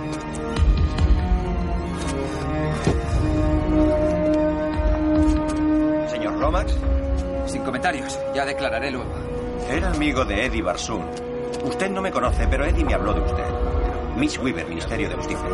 [6.08, 6.76] Señor Lomax,
[7.46, 9.12] Sin comentarios, ya declararé luego.
[9.70, 11.04] era amigo de Eddie Barsoon.
[11.64, 13.44] Usted no me conoce, pero Eddie me habló de usted.
[14.16, 15.46] Miss Weaver, Ministerio de Justicia.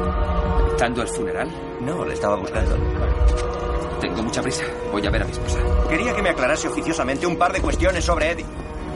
[0.68, 1.48] ¿Evitando el funeral?
[1.80, 2.76] No, le estaba buscando.
[4.02, 4.64] Tengo mucha prisa.
[4.90, 5.60] Voy a ver a mi esposa.
[5.88, 8.44] Quería que me aclarase oficiosamente un par de cuestiones sobre Eddie.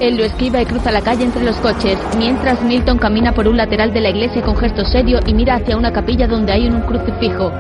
[0.01, 3.57] Él lo esquiva y cruza la calle entre los coches, mientras Milton camina por un
[3.57, 6.81] lateral de la iglesia con gesto serio y mira hacia una capilla donde hay un
[6.83, 7.53] crucifijo.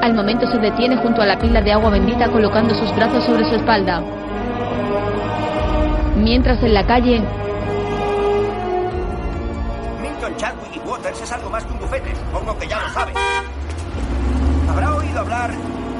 [0.00, 3.44] Al momento se detiene junto a la pila de agua bendita colocando sus brazos sobre
[3.44, 4.02] su espalda.
[6.16, 7.22] Mientras en la calle,
[10.00, 12.14] Milton Chadwick y Waters es algo más que un bufete.
[12.16, 13.12] Supongo que ya lo sabe.
[14.70, 15.50] Habrá oído hablar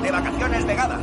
[0.05, 0.99] de Vacaciones Vegada.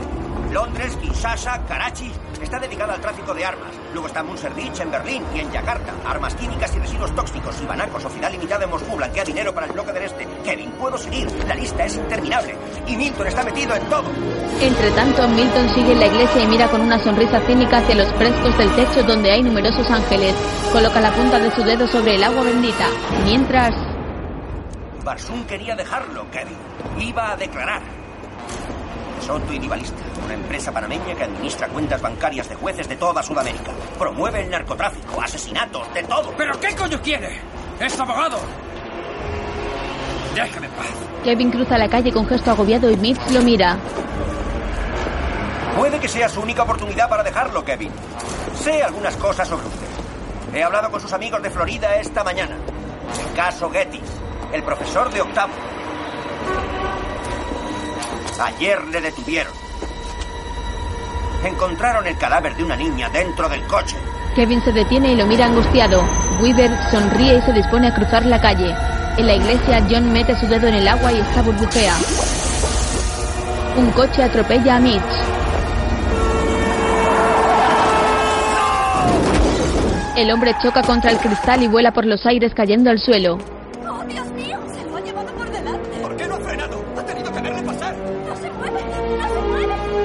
[0.52, 2.12] Londres, Kinshasa, Karachi.
[2.42, 3.72] Está dedicada al tráfico de armas.
[3.94, 5.94] Luego está Munzer Beach en Berlín y en Yakarta.
[6.06, 7.60] Armas químicas y residuos tóxicos.
[7.62, 8.96] Y Banacos, Sociedad Limitada en Moscú.
[8.96, 10.28] Blanquea dinero para el bloque del este.
[10.44, 11.28] Kevin, puedo seguir.
[11.48, 12.56] La lista es interminable.
[12.86, 14.10] Y Milton está metido en todo.
[14.62, 18.12] entre tanto, Milton sigue en la iglesia y mira con una sonrisa cínica hacia los
[18.14, 20.36] frescos del techo donde hay numerosos ángeles.
[20.72, 22.88] Coloca la punta de su dedo sobre el agua bendita,
[23.24, 23.74] mientras
[25.04, 26.58] Barsun quería dejarlo, Kevin.
[27.00, 28.01] Iba a declarar.
[29.22, 33.72] Soto y Divalista, una empresa panameña que administra cuentas bancarias de jueces de toda Sudamérica.
[33.98, 36.34] Promueve el narcotráfico, asesinatos, de todo.
[36.36, 37.40] ¿Pero qué coño quiere?
[37.80, 38.40] ¡Es abogado!
[40.36, 40.88] Déjame en paz.
[41.24, 43.78] Kevin cruza la calle con gesto agobiado y Mitch lo mira.
[45.78, 47.92] Puede que sea su única oportunidad para dejarlo, Kevin.
[48.56, 49.88] Sé algunas cosas sobre usted.
[50.54, 52.58] He hablado con sus amigos de Florida esta mañana.
[53.26, 54.02] El caso Getty,
[54.52, 55.54] el profesor de octavo.
[58.40, 59.54] Ayer le detuvieron.
[61.44, 63.96] Encontraron el cadáver de una niña dentro del coche.
[64.36, 66.04] Kevin se detiene y lo mira angustiado.
[66.42, 68.74] Weaver sonríe y se dispone a cruzar la calle.
[69.18, 71.96] En la iglesia, John mete su dedo en el agua y esta burbujea.
[73.78, 75.02] Un coche atropella a Mitch.
[80.16, 83.38] El hombre choca contra el cristal y vuela por los aires cayendo al suelo.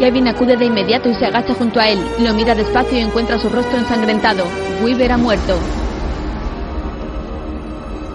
[0.06, 1.98] Kevin acude de inmediato y se agacha junto a él.
[2.20, 4.44] Lo mira despacio y encuentra su rostro ensangrentado.
[4.80, 5.58] Weaver ha muerto.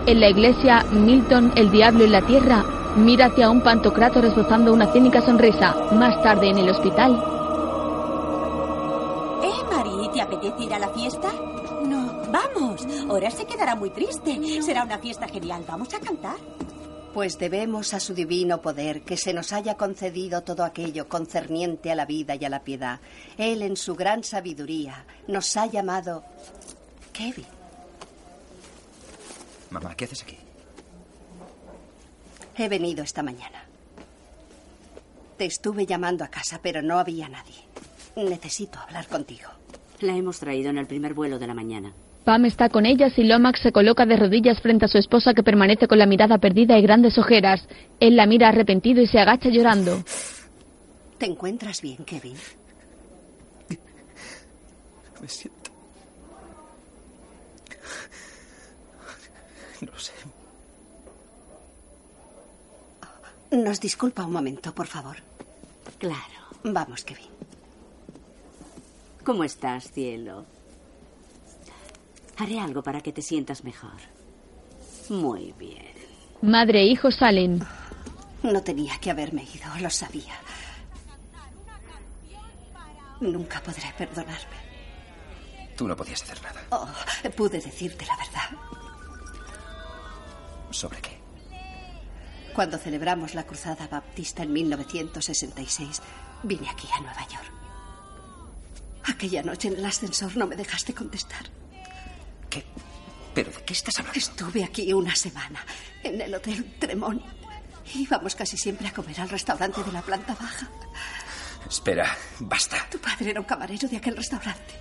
[0.05, 2.63] En la iglesia, Milton, el diablo y la tierra,
[2.95, 5.75] mira hacia un pantocrato esbozando una cínica sonrisa.
[5.91, 7.21] Más tarde, en el hospital,
[9.43, 10.09] ¿Eh, Mari?
[10.13, 11.27] ¿Te apetece ir a la fiesta?
[11.85, 12.21] No.
[12.31, 12.87] Vamos.
[13.09, 14.39] Ahora se quedará muy triste.
[14.61, 15.65] Será una fiesta genial.
[15.67, 16.37] Vamos a cantar.
[17.13, 21.95] Pues debemos a su divino poder que se nos haya concedido todo aquello concerniente a
[21.95, 23.01] la vida y a la piedad.
[23.37, 26.23] Él, en su gran sabiduría, nos ha llamado
[27.11, 27.45] Kevin.
[29.71, 30.37] Mamá, ¿qué haces aquí?
[32.57, 33.65] He venido esta mañana.
[35.37, 37.55] Te estuve llamando a casa, pero no había nadie.
[38.15, 39.49] Necesito hablar contigo.
[39.99, 41.93] La hemos traído en el primer vuelo de la mañana.
[42.23, 45.41] Pam está con ellas y Lomax se coloca de rodillas frente a su esposa que
[45.41, 47.67] permanece con la mirada perdida y grandes ojeras.
[47.99, 50.03] Él la mira arrepentido y se agacha llorando.
[51.17, 52.35] ¿Te encuentras bien, Kevin?
[55.21, 55.71] Me siento.
[59.81, 60.13] No sé.
[63.51, 65.17] Nos disculpa un momento, por favor.
[65.97, 66.41] Claro.
[66.63, 67.25] Vamos, Kevin.
[69.23, 70.45] ¿Cómo estás, cielo?
[72.41, 73.99] Haré algo para que te sientas mejor.
[75.09, 75.93] Muy bien.
[76.41, 77.63] Madre e hijo salen.
[78.41, 80.33] No tenía que haberme ido, lo sabía.
[83.19, 84.57] Nunca podré perdonarme.
[85.77, 86.63] Tú no podías hacer nada.
[86.71, 86.87] Oh,
[87.37, 88.57] pude decirte la verdad.
[90.71, 91.19] ¿Sobre qué?
[92.55, 96.01] Cuando celebramos la Cruzada Baptista en 1966,
[96.41, 97.51] vine aquí a Nueva York.
[99.03, 101.60] Aquella noche en el ascensor no me dejaste contestar.
[102.51, 102.63] ¿Qué?
[103.33, 104.19] ¿Pero de qué estás hablando?
[104.19, 105.65] Estuve aquí una semana,
[106.03, 107.23] en el Hotel Tremont.
[107.95, 110.69] Íbamos casi siempre a comer al restaurante de la planta baja.
[111.67, 112.85] Espera, basta.
[112.91, 114.73] Tu padre era un camarero de aquel restaurante.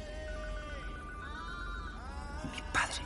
[2.52, 3.02] Mi padre.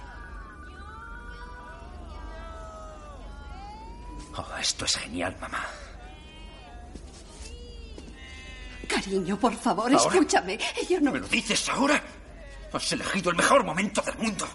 [4.36, 5.64] Oh, esto es genial, mamá.
[8.88, 9.96] Cariño, por favor, ¿Ahora?
[9.96, 10.58] escúchame.
[10.88, 11.12] Yo no.
[11.12, 12.02] ¿Me lo dices ahora?
[12.74, 14.46] Has elegido el mejor momento del mundo.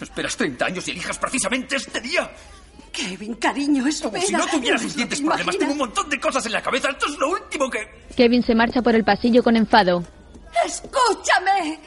[0.00, 2.30] Esperas 30 años y elijas precisamente este día.
[2.92, 4.10] Kevin, cariño, espera.
[4.12, 5.54] Como si no tuvieras No suficientes te problemas.
[5.54, 5.58] imaginas.
[5.58, 6.90] Tengo un montón de cosas en la cabeza.
[6.90, 7.78] Esto es lo último que...
[8.16, 10.02] Kevin se marcha por el pasillo con enfado.
[10.64, 11.78] ¡Escúchame!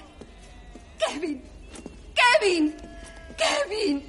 [1.08, 1.42] ¡Kevin!
[2.40, 2.76] ¡Kevin!
[3.38, 4.04] ¡Kevin!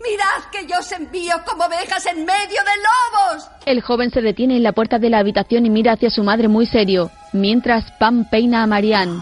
[0.00, 2.28] ¡Mirad que yo os envío como ovejas en medio
[2.64, 3.48] de lobos!
[3.66, 6.46] El joven se detiene en la puerta de la habitación y mira hacia su madre
[6.48, 9.20] muy serio, mientras Pam peina a Marianne.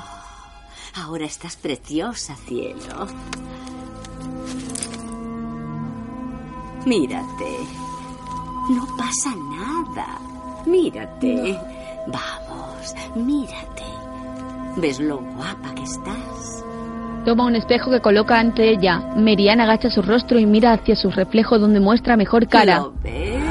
[0.98, 3.06] Ahora estás preciosa, cielo.
[6.86, 7.56] Mírate.
[8.70, 10.18] No pasa nada.
[10.64, 11.58] Mírate.
[12.06, 13.82] Vamos, mírate.
[14.76, 16.64] ¿Ves lo guapa que estás?
[17.26, 18.98] Toma un espejo que coloca ante ella.
[19.16, 22.78] Marianne agacha su rostro y mira hacia su reflejo donde muestra mejor cara.
[22.78, 23.44] ¿Lo ves?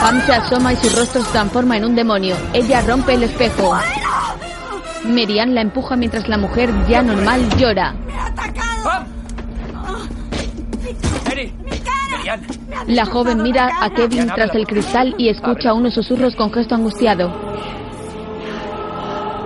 [0.00, 2.36] Pam se asoma y su rostro se transforma en un demonio.
[2.52, 3.74] Ella rompe el espejo.
[5.04, 7.94] Marianne la empuja mientras la mujer, ya normal, llora.
[11.24, 11.54] Mary,
[12.10, 12.46] Marianne,
[12.86, 17.28] La joven mira a Kevin tras el cristal y escucha unos susurros con gesto angustiado.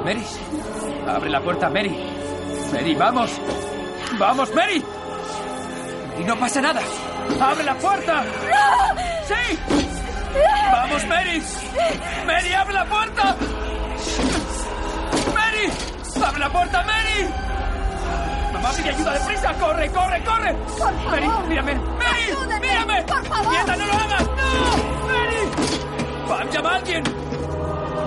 [0.05, 0.23] Mary,
[1.09, 1.97] abre la puerta, Mary.
[2.73, 3.31] Mary, vamos.
[4.19, 4.83] Vamos, Mary.
[6.21, 6.81] Y no pasa nada.
[7.41, 8.25] Abre la puerta.
[9.27, 9.59] Sí.
[10.73, 11.43] Vamos, Mary.
[12.27, 13.37] Mary, abre la puerta.
[15.35, 15.71] Mary,
[16.25, 17.29] abre la puerta, Mary.
[18.53, 19.55] Mamá pide ayuda deprisa.
[19.55, 20.57] Corre, corre, corre.
[21.11, 21.75] Mary, mírame.
[21.75, 23.03] Mary, mírame.
[23.03, 23.55] por favor.
[23.55, 24.23] Quieta, no lo hagas.
[24.23, 26.29] No, Mary.
[26.29, 27.05] Pam, llama a alguien.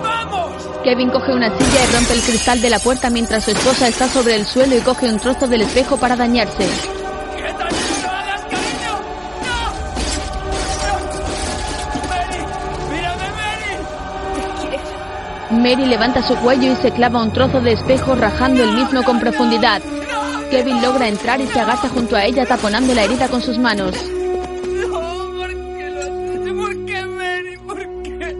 [0.02, 0.68] ¡Vamos!
[0.84, 4.08] Kevin coge una silla y rompe el cristal de la puerta mientras su esposa está
[4.08, 6.68] sobre el suelo y coge un trozo del espejo para dañarse.
[15.56, 19.18] Mary levanta su cuello y se clava un trozo de espejo rajando el mismo con
[19.20, 19.82] profundidad.
[20.50, 23.96] Kevin logra entrar y se agacha junto a ella taponando la herida con sus manos.
[23.96, 24.06] ¿Por
[26.86, 27.58] qué, Mary?
[27.66, 28.36] ¿Por qué?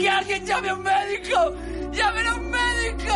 [0.00, 1.52] ¡Que alguien llame a un médico!
[1.92, 3.14] ¡Llamen a un médico!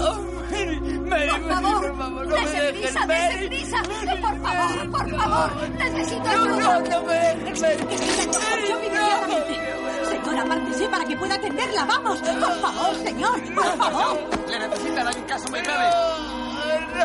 [0.00, 0.18] Oh,
[0.50, 3.36] Mary, Mary, Por Mary, favor, por favor, no me dese dejes, prisa, Mary.
[3.36, 3.78] dese prisa.
[3.82, 3.94] Por
[4.42, 6.56] favor, por favor, necesito No, ayuda.
[6.56, 7.82] no, no, Mary, Mary.
[8.68, 8.76] Yo
[10.38, 11.84] apártese para que pueda atenderla.
[11.84, 14.18] Vamos, por favor, señor, por favor.
[14.48, 15.90] Le necesitan, hay un caso muy grave.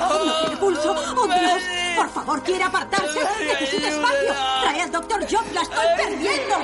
[0.01, 0.95] Oh, no tiene pulso.
[1.17, 1.61] ¡Oh, Dios!
[1.95, 3.19] Por favor, quiere apartarse.
[3.45, 4.33] Necesita espacio.
[4.61, 6.55] Trae al doctor Job, la estoy perdiendo.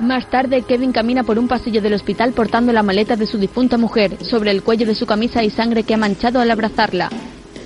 [0.00, 3.78] Más tarde, Kevin camina por un pasillo del hospital portando la maleta de su difunta
[3.78, 4.22] mujer.
[4.22, 7.08] Sobre el cuello de su camisa hay sangre que ha manchado al abrazarla.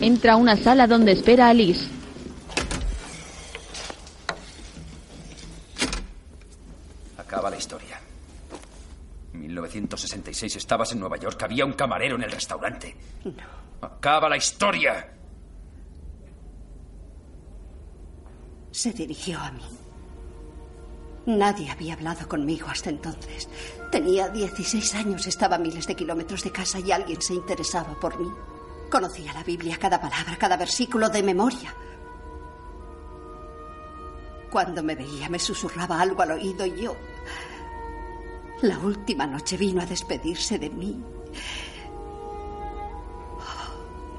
[0.00, 1.88] Entra a una sala donde espera a Liz.
[7.18, 7.89] Acaba la historia.
[9.50, 11.42] En 1966 estabas en Nueva York.
[11.42, 12.96] Había un camarero en el restaurante.
[13.24, 13.32] No.
[13.80, 15.12] Acaba la historia.
[18.70, 19.64] Se dirigió a mí.
[21.26, 23.48] Nadie había hablado conmigo hasta entonces.
[23.90, 28.20] Tenía 16 años, estaba a miles de kilómetros de casa y alguien se interesaba por
[28.20, 28.30] mí.
[28.88, 31.74] Conocía la Biblia, cada palabra, cada versículo de memoria.
[34.48, 36.96] Cuando me veía me susurraba algo al oído y yo...
[38.62, 41.02] La última noche vino a despedirse de mí.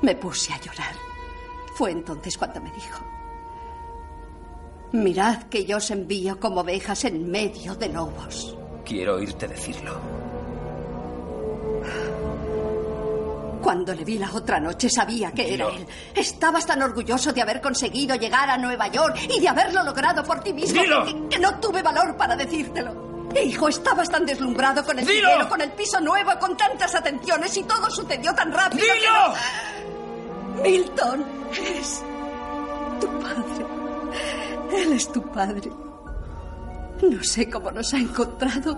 [0.02, 0.96] Me puse a llorar.
[1.76, 3.00] Fue entonces cuando me dijo...
[4.94, 8.58] Mirad que yo os envío como ovejas en medio de lobos.
[8.84, 9.98] Quiero oírte decirlo.
[13.62, 15.86] Cuando le vi la otra noche sabía que era él.
[16.14, 20.42] Estabas tan orgulloso de haber conseguido llegar a Nueva York y de haberlo logrado por
[20.42, 23.11] ti mismo que, que no tuve valor para decírtelo.
[23.44, 25.30] Hijo, estabas tan deslumbrado con el Dilo.
[25.30, 28.84] dinero, con el piso nuevo, con tantas atenciones y todo sucedió tan rápido.
[28.94, 29.34] Dilo.
[30.64, 32.04] Milton es
[33.00, 33.66] tu padre.
[34.74, 35.72] Él es tu padre.
[37.02, 38.78] No sé cómo nos ha encontrado.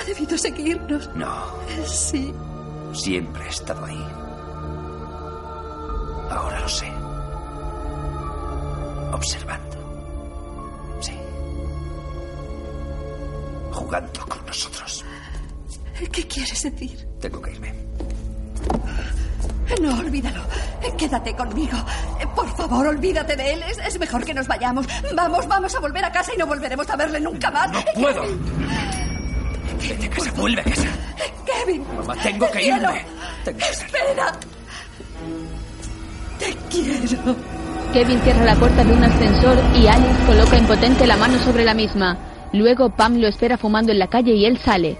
[0.00, 1.10] Ha debido seguirnos.
[1.14, 1.44] No,
[1.86, 2.32] Sí.
[2.94, 4.06] siempre he estado ahí.
[6.30, 6.90] Ahora lo sé.
[9.12, 9.73] Observando.
[13.74, 15.04] Jugando con nosotros.
[16.12, 17.08] ¿Qué quieres decir?
[17.20, 17.74] Tengo que irme.
[19.82, 20.42] No, olvídalo.
[20.96, 21.76] Quédate conmigo.
[22.36, 23.62] Por favor, olvídate de él.
[23.68, 24.86] Es, es mejor que nos vayamos.
[25.14, 27.72] Vamos, vamos a volver a casa y no volveremos a verle nunca más.
[27.72, 28.22] No puedo.
[29.88, 30.88] Vete a casa, vuelve a casa.
[31.44, 31.84] Kevin.
[31.96, 33.06] Mamá, tengo que Cielo, irme.
[33.44, 33.96] Tengo que salir.
[33.96, 34.32] Espera.
[36.38, 37.36] Te quiero.
[37.92, 41.74] Kevin cierra la puerta de un ascensor y Alice coloca impotente la mano sobre la
[41.74, 42.16] misma.
[42.54, 44.96] Luego Pam lo espera fumando en la calle y él sale.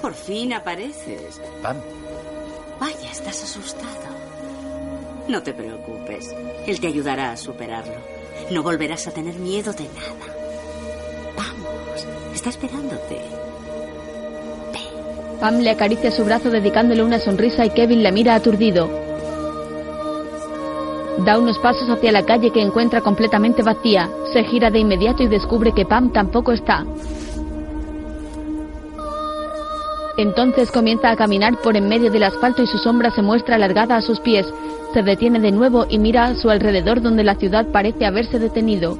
[0.00, 1.40] Por fin apareces.
[1.60, 1.76] Pam.
[2.78, 4.06] Vaya, estás asustado.
[5.26, 6.32] No te preocupes.
[6.64, 7.96] Él te ayudará a superarlo.
[8.52, 10.32] No volverás a tener miedo de nada.
[11.36, 13.20] Vamos, está esperándote.
[15.40, 19.07] Pam le acaricia su brazo dedicándole una sonrisa y Kevin la mira aturdido.
[21.24, 24.08] Da unos pasos hacia la calle que encuentra completamente vacía.
[24.32, 26.84] Se gira de inmediato y descubre que Pam tampoco está.
[30.16, 33.96] Entonces comienza a caminar por en medio del asfalto y su sombra se muestra alargada
[33.96, 34.46] a sus pies.
[34.92, 38.98] Se detiene de nuevo y mira a su alrededor donde la ciudad parece haberse detenido.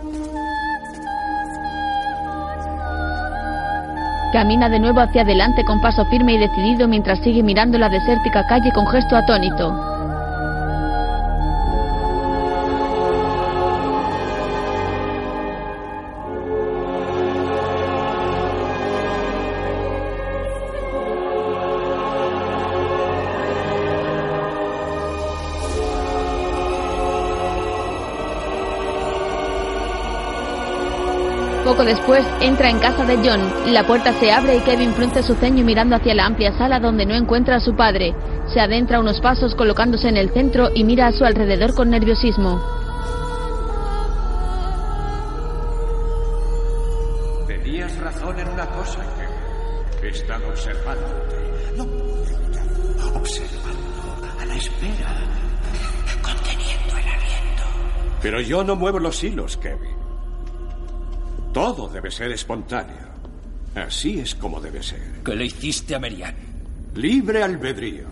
[4.33, 8.47] Camina de nuevo hacia adelante con paso firme y decidido mientras sigue mirando la desértica
[8.47, 9.98] calle con gesto atónito.
[31.89, 33.73] Después entra en casa de John.
[33.73, 37.07] La puerta se abre y Kevin frunce su ceño mirando hacia la amplia sala donde
[37.07, 38.15] no encuentra a su padre.
[38.53, 42.61] Se adentra unos pasos colocándose en el centro y mira a su alrededor con nerviosismo.
[47.47, 50.05] Tenías razón en una cosa, Kevin.
[50.05, 51.37] He estado observándote.
[51.77, 53.19] No evitarlo.
[53.19, 55.17] Observando, a la espera,
[56.23, 57.63] conteniendo el aliento.
[58.21, 59.98] Pero yo no muevo los hilos, Kevin.
[61.59, 63.09] Todo debe ser espontáneo.
[63.75, 65.23] Así es como debe ser.
[65.25, 66.33] ¿Qué le hiciste a Merian?
[66.95, 68.07] Libre albedrío.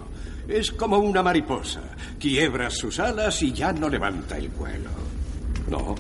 [0.49, 1.81] Es como una mariposa.
[2.19, 4.91] Quiebra sus alas y ya no levanta el vuelo.
[5.71, 5.95] No.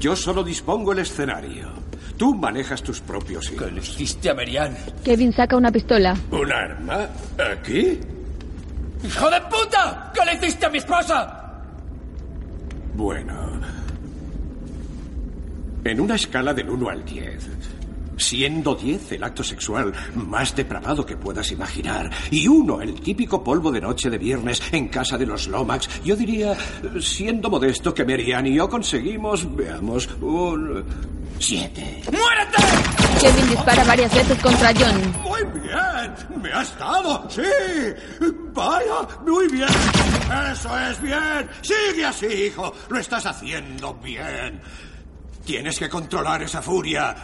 [0.00, 1.68] Yo solo dispongo el escenario.
[2.16, 3.66] Tú manejas tus propios hilos.
[3.66, 4.76] ¿Qué le hiciste a Merian?
[5.04, 6.16] Kevin saca una pistola.
[6.32, 7.10] ¿Un arma?
[7.52, 8.00] ¿Aquí?
[9.04, 10.10] ¡Hijo de puta!
[10.12, 11.62] ¿Qué le hiciste a mi esposa?
[12.96, 13.53] Bueno.
[15.84, 17.46] En una escala del 1 al 10,
[18.16, 23.70] siendo 10 el acto sexual más depravado que puedas imaginar y 1 el típico polvo
[23.70, 26.56] de noche de viernes en casa de los Lomax, yo diría,
[27.00, 30.84] siendo modesto, que Merian y yo conseguimos, veamos, un
[31.38, 32.02] 7.
[32.12, 32.62] ¡Muérete!
[33.20, 35.12] Kevin dispara varias veces contra John.
[35.22, 37.42] Muy bien, me has dado, sí.
[38.54, 39.68] Vaya, muy bien.
[40.50, 41.48] Eso es bien.
[41.60, 42.72] Sigue así, hijo.
[42.88, 44.60] Lo estás haciendo bien.
[45.44, 47.14] Tienes que controlar esa furia.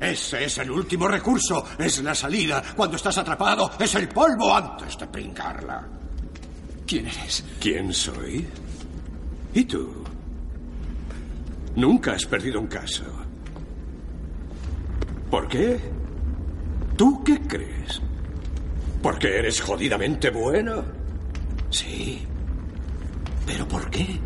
[0.00, 1.64] Ese es el último recurso.
[1.78, 2.62] Es la salida.
[2.74, 5.86] Cuando estás atrapado, es el polvo antes de pringarla.
[6.86, 7.44] ¿Quién eres?
[7.60, 8.48] ¿Quién soy?
[9.54, 10.04] ¿Y tú?
[11.76, 13.04] Nunca has perdido un caso.
[15.30, 15.78] ¿Por qué?
[16.96, 18.00] ¿Tú qué crees?
[19.02, 20.82] ¿Porque eres jodidamente bueno?
[21.70, 22.26] Sí.
[23.46, 24.18] ¿Pero por qué?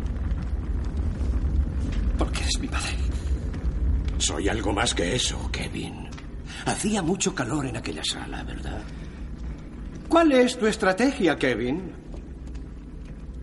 [2.17, 3.04] Porque eres mi padre.
[4.17, 6.07] Soy algo más que eso, Kevin.
[6.65, 8.81] Hacía mucho calor en aquella sala, ¿verdad?
[10.09, 11.91] ¿Cuál es tu estrategia, Kevin?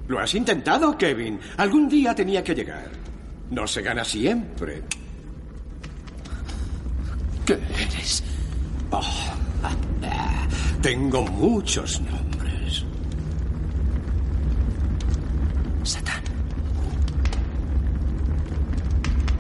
[0.09, 1.39] Lo has intentado, Kevin.
[1.57, 2.91] Algún día tenía que llegar.
[3.51, 4.83] No se gana siempre.
[7.47, 8.23] ¿Qué eres?
[8.91, 9.03] Oh.
[10.83, 12.85] Tengo muchos nombres.
[15.85, 16.23] Satán.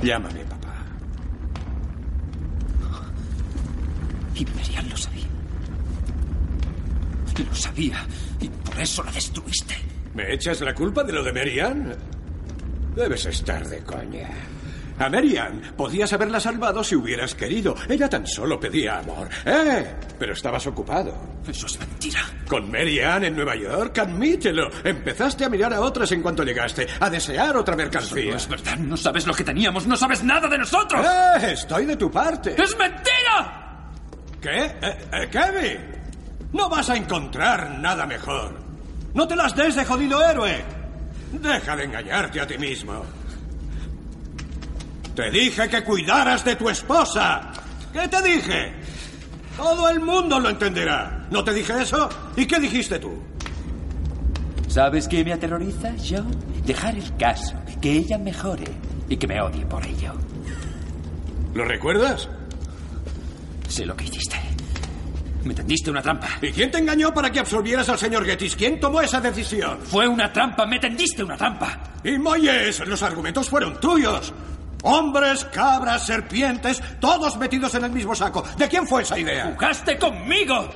[0.02, 0.41] Llámame,
[4.40, 5.26] Merian lo sabía.
[7.48, 8.06] Lo sabía.
[8.40, 9.74] Y por eso la destruiste.
[10.14, 11.94] ¿Me echas la culpa de lo de Merian?
[12.94, 14.28] Debes estar de coña.
[14.98, 17.74] A Marianne podías haberla salvado si hubieras querido.
[17.88, 19.28] Ella tan solo pedía amor.
[19.44, 19.94] ¡Eh!
[20.18, 21.14] Pero estabas ocupado.
[21.48, 22.20] Eso es mentira.
[22.46, 23.98] ¿Con Marianne en Nueva York?
[23.98, 24.68] Admítelo.
[24.84, 28.30] Empezaste a mirar a otras en cuanto llegaste, a desear otra mercancía.
[28.32, 31.04] No es verdad, no sabes lo que teníamos, no sabes nada de nosotros.
[31.04, 31.52] ¡Eh!
[31.52, 32.50] Estoy de tu parte.
[32.62, 33.61] ¡Es mentira!
[34.43, 34.64] ¿Qué?
[34.64, 35.78] Eh, eh, Kevin,
[36.52, 38.60] no vas a encontrar nada mejor.
[39.14, 40.64] No te las des de jodido héroe.
[41.40, 43.05] Deja de engañarte a ti mismo.
[45.14, 47.52] Te dije que cuidaras de tu esposa.
[47.93, 48.73] ¿Qué te dije?
[49.56, 51.27] Todo el mundo lo entenderá.
[51.31, 52.09] ¿No te dije eso?
[52.35, 53.12] ¿Y qué dijiste tú?
[54.66, 56.35] ¿Sabes qué me aterroriza, John?
[56.64, 58.64] Dejar el caso, que ella mejore
[59.09, 60.14] y que me odie por ello.
[61.55, 62.28] ¿Lo recuerdas?
[63.72, 64.36] Sé lo que hiciste.
[65.44, 66.28] Me tendiste una trampa.
[66.42, 68.54] ¿Y quién te engañó para que absolvieras al señor Gettys?
[68.54, 69.78] ¿Quién tomó esa decisión?
[69.80, 71.78] Fue una trampa, me tendiste una trampa.
[72.04, 74.34] Y Moyes, los argumentos fueron tuyos.
[74.82, 78.44] Hombres, cabras, serpientes, todos metidos en el mismo saco.
[78.58, 79.46] ¿De quién fue esa idea?
[79.54, 80.68] ¡Jugaste conmigo!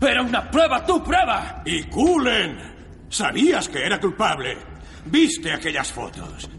[0.00, 1.62] Era una prueba, tu prueba.
[1.64, 3.06] Y Cullen.
[3.08, 4.58] Sabías que era culpable.
[5.04, 6.50] Viste aquellas fotos.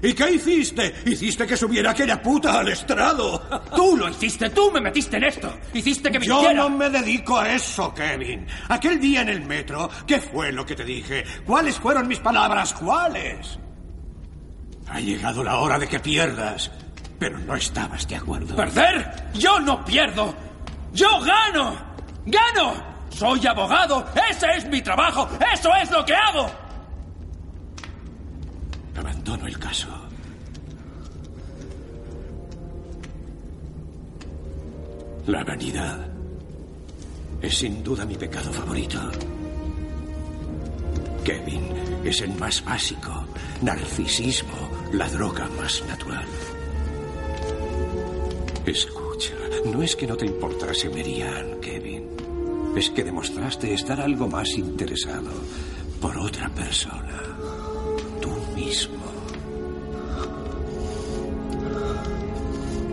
[0.00, 0.94] ¿Y qué hiciste?
[1.06, 3.40] Hiciste que subiera aquella puta al estrado.
[3.74, 5.52] Tú lo hiciste, tú me metiste en esto.
[5.74, 6.54] Hiciste que me Yo hiciera.
[6.54, 8.46] no me dedico a eso, Kevin.
[8.68, 11.24] Aquel día en el metro, ¿qué fue lo que te dije?
[11.44, 12.72] ¿Cuáles fueron mis palabras?
[12.74, 13.58] ¿Cuáles?
[14.88, 16.70] Ha llegado la hora de que pierdas.
[17.18, 18.54] Pero no estabas de acuerdo.
[18.54, 19.30] ¿Perder?
[19.34, 20.32] Yo no pierdo.
[20.92, 21.76] Yo gano.
[22.26, 22.74] ¡Gano!
[23.10, 24.06] Soy abogado.
[24.30, 25.28] Ese es mi trabajo.
[25.52, 26.48] Eso es lo que hago.
[28.98, 29.88] Abandono el caso.
[35.26, 36.08] La vanidad
[37.40, 38.98] es sin duda mi pecado favorito.
[41.22, 41.68] Kevin
[42.04, 43.24] es el más básico.
[43.62, 46.26] Narcisismo, la droga más natural.
[48.66, 49.34] Escucha,
[49.66, 52.08] no es que no te importase Merian, Kevin.
[52.76, 55.30] Es que demostraste estar algo más interesado
[56.00, 57.37] por otra persona.
[58.58, 58.96] Mismo.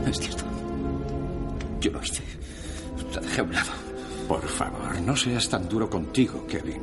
[0.07, 0.43] Es cierto.
[1.81, 2.23] Yo lo hice.
[3.13, 3.71] La dejé a un lado.
[4.27, 6.81] Por favor, no seas tan duro contigo, Kevin.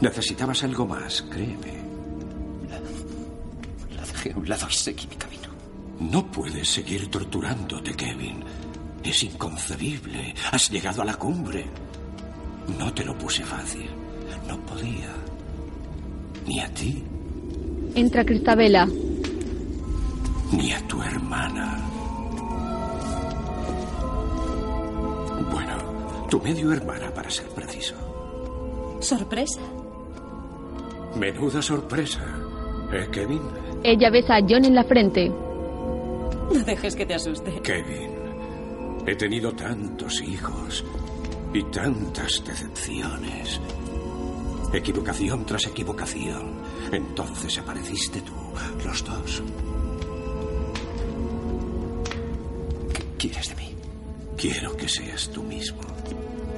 [0.00, 1.82] Necesitabas algo más, créeme.
[3.96, 5.48] La dejé a un lado y seguí mi camino.
[6.00, 8.44] No puedes seguir torturándote, Kevin.
[9.02, 10.34] Es inconcebible.
[10.50, 11.66] Has llegado a la cumbre.
[12.78, 13.88] No te lo puse fácil.
[14.48, 15.12] No podía.
[16.46, 17.04] Ni a ti,
[17.94, 18.86] Entra Cristabela.
[20.52, 21.78] ni a tu hermana.
[25.50, 27.94] Bueno, tu medio hermana, para ser preciso.
[29.00, 29.60] Sorpresa.
[31.18, 32.20] Menuda sorpresa.
[32.92, 33.40] ¿Eh, Kevin?
[33.82, 35.28] Ella besa a John en la frente.
[35.28, 37.60] No dejes que te asuste.
[37.62, 38.10] Kevin,
[39.06, 40.84] he tenido tantos hijos
[41.54, 43.60] y tantas decepciones.
[44.72, 46.61] Equivocación tras equivocación.
[46.92, 48.32] Entonces apareciste tú,
[48.84, 49.42] los dos.
[52.92, 53.74] ¿Qué quieres de mí?
[54.36, 55.80] Quiero que seas tú mismo.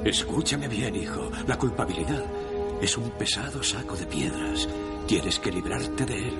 [0.04, 1.30] Escúchame bien, hijo.
[1.46, 2.24] La culpabilidad
[2.82, 4.68] es un pesado saco de piedras.
[5.06, 6.34] Tienes que librarte de él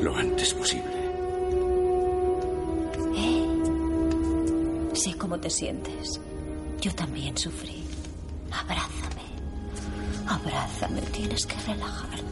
[0.00, 1.00] lo antes posible.
[4.94, 6.20] Sé cómo te sientes.
[6.80, 7.84] Yo también sufrí.
[8.50, 9.22] Abrázame.
[10.26, 11.00] Abrázame.
[11.02, 12.29] Tienes que relajarte.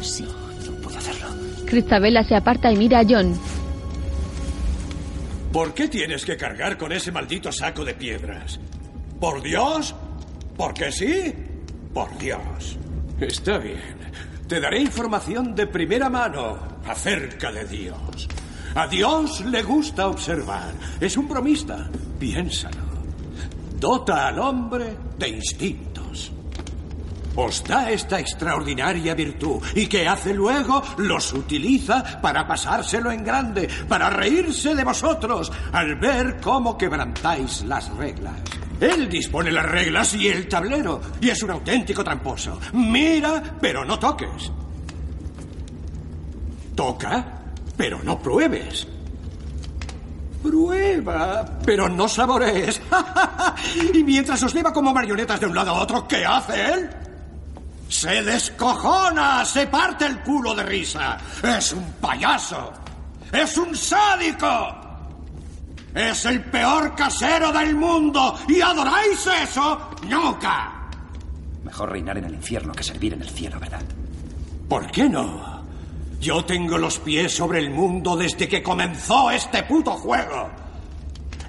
[0.00, 0.26] Sí.
[0.66, 1.28] No puedo hacerlo.
[1.66, 3.38] Cristabela se aparta y mira a John.
[5.52, 8.60] ¿Por qué tienes que cargar con ese maldito saco de piedras?
[9.18, 9.94] ¿Por Dios?
[10.56, 11.34] ¿Porque sí?
[11.92, 12.78] Por Dios.
[13.20, 13.98] Está bien.
[14.46, 18.28] Te daré información de primera mano acerca de Dios.
[18.74, 20.72] A Dios le gusta observar.
[21.00, 21.88] Es un bromista.
[22.18, 22.90] Piénsalo.
[23.78, 25.89] Dota al hombre de instintos.
[27.36, 33.68] Os da esta extraordinaria virtud y que hace luego los utiliza para pasárselo en grande,
[33.88, 38.34] para reírse de vosotros al ver cómo quebrantáis las reglas.
[38.80, 42.58] Él dispone las reglas y el tablero y es un auténtico tramposo.
[42.72, 44.50] Mira, pero no toques.
[46.74, 47.42] Toca,
[47.76, 48.88] pero no pruebes.
[50.42, 52.80] Prueba, pero no saborees.
[53.94, 56.90] y mientras os lleva como marionetas de un lado a otro, ¿qué hace él?
[57.90, 61.18] Se descojona, se parte el culo de risa.
[61.42, 62.72] Es un payaso.
[63.32, 64.76] Es un sádico.
[65.92, 68.38] Es el peor casero del mundo.
[68.46, 69.90] ¿Y adoráis eso?
[70.08, 70.88] Nunca.
[71.64, 73.82] Mejor reinar en el infierno que servir en el cielo, ¿verdad?
[74.68, 75.60] ¿Por qué no?
[76.20, 80.48] Yo tengo los pies sobre el mundo desde que comenzó este puto juego.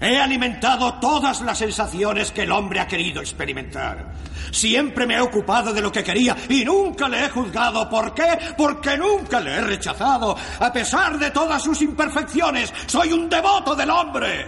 [0.02, 4.14] He alimentado todas las sensaciones que el hombre ha querido experimentar.
[4.52, 7.88] Siempre me he ocupado de lo que quería y nunca le he juzgado.
[7.88, 8.40] ¿Por qué?
[8.57, 10.36] Porque nunca le he rechazado.
[10.60, 14.45] A pesar de todas sus imperfecciones, soy un devoto del hombre.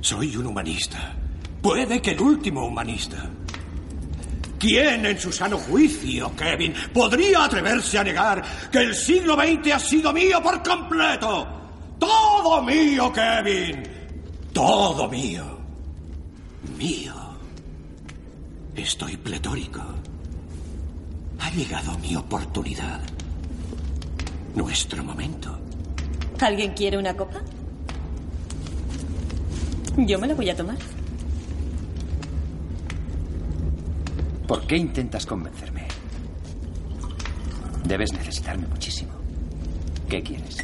[0.00, 1.12] Soy un humanista.
[1.60, 3.28] Puede que el último humanista.
[4.60, 9.78] ¿Quién en su sano juicio, Kevin, podría atreverse a negar que el siglo XX ha
[9.80, 11.59] sido mío por completo?
[12.00, 13.82] Todo mío, Kevin.
[14.52, 15.44] Todo mío.
[16.76, 17.14] Mío.
[18.74, 19.80] Estoy pletórico.
[21.38, 23.00] Ha llegado mi oportunidad.
[24.54, 25.56] Nuestro momento.
[26.40, 27.40] ¿Alguien quiere una copa?
[29.96, 30.78] Yo me la voy a tomar.
[34.48, 35.86] ¿Por qué intentas convencerme?
[37.84, 39.12] Debes necesitarme muchísimo.
[40.08, 40.56] ¿Qué quieres?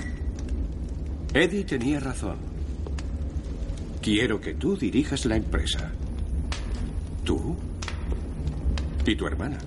[1.36, 2.38] Eddie tenía razón.
[4.00, 5.92] Quiero que tú dirijas la empresa.
[7.24, 7.54] Tú
[9.04, 9.58] y tu hermana.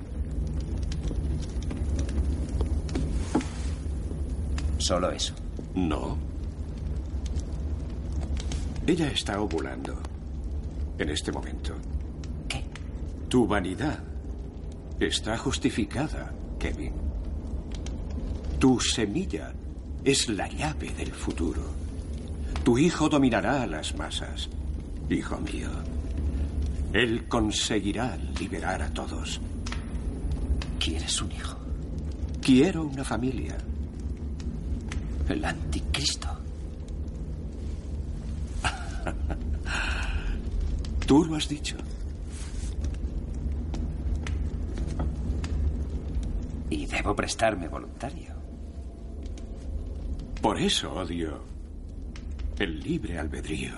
[4.79, 5.35] Solo eso.
[5.75, 6.17] No.
[8.87, 10.01] Ella está ovulando.
[10.97, 11.75] En este momento.
[12.47, 12.63] ¿Qué?
[13.27, 13.99] Tu vanidad
[14.99, 16.93] está justificada, Kevin.
[18.57, 19.53] Tu semilla
[20.03, 21.61] es la llave del futuro.
[22.63, 24.49] Tu hijo dominará a las masas.
[25.09, 25.69] Hijo mío.
[26.93, 29.39] Él conseguirá liberar a todos.
[30.80, 31.57] ¿Quieres un hijo?
[32.41, 33.57] Quiero una familia.
[35.27, 36.30] El anticristo.
[41.05, 41.77] Tú lo has dicho.
[46.69, 48.38] Y debo prestarme voluntario.
[50.41, 51.43] Por eso odio
[52.59, 53.73] el libre albedrío.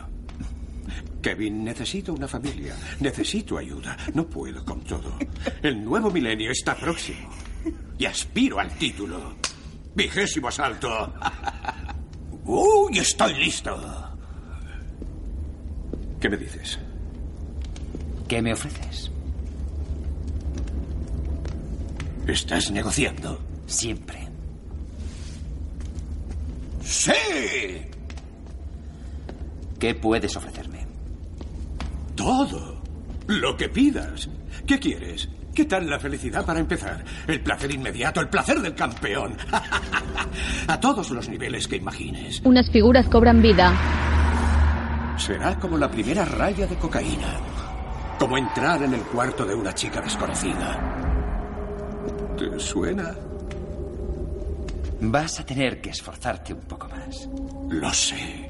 [1.22, 2.76] Kevin, necesito una familia.
[3.00, 3.96] Necesito ayuda.
[4.14, 5.18] No puedo con todo.
[5.62, 7.30] El nuevo milenio está próximo.
[7.98, 9.36] Y aspiro al título.
[9.96, 11.14] Vigésimo asalto.
[12.46, 12.98] ¡Uy!
[12.98, 13.78] Estoy listo.
[16.20, 16.80] ¿Qué me dices?
[18.28, 19.12] ¿Qué me ofreces?
[22.28, 23.40] ¿Estás negociando?
[23.66, 24.21] Siempre.
[26.92, 27.14] ¡Sí!
[29.80, 30.86] ¿Qué puedes ofrecerme?
[32.16, 32.82] Todo.
[33.28, 34.30] Lo que pidas.
[34.68, 35.30] ¿Qué quieres?
[35.56, 37.02] ¿Qué tal la felicidad para empezar?
[37.28, 39.38] El placer inmediato, el placer del campeón.
[40.68, 42.42] A todos los niveles que imagines.
[42.44, 43.74] Unas figuras cobran vida.
[45.18, 47.38] Será como la primera raya de cocaína.
[48.20, 50.78] Como entrar en el cuarto de una chica desconocida.
[52.38, 53.16] ¿Te suena?
[55.04, 57.28] Vas a tener que esforzarte un poco más.
[57.70, 58.48] Lo sé.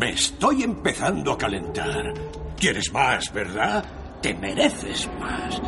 [0.00, 2.14] Me estoy empezando a calentar.
[2.58, 3.84] ¿Quieres más, verdad?
[4.22, 5.60] Te mereces más.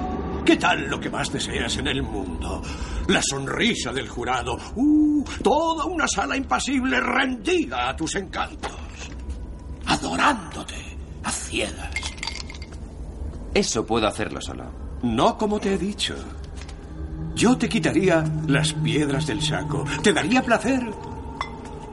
[0.47, 2.62] ¿Qué tal lo que más deseas en el mundo?
[3.09, 4.56] La sonrisa del jurado.
[4.74, 5.23] ¡Uh!
[5.43, 8.73] Toda una sala impasible rendida a tus encantos.
[9.86, 11.90] Adorándote a ciegas.
[13.52, 14.65] Eso puedo hacerlo solo.
[15.02, 16.15] No como te he dicho.
[17.35, 19.85] Yo te quitaría las piedras del saco.
[20.02, 20.82] Te daría placer.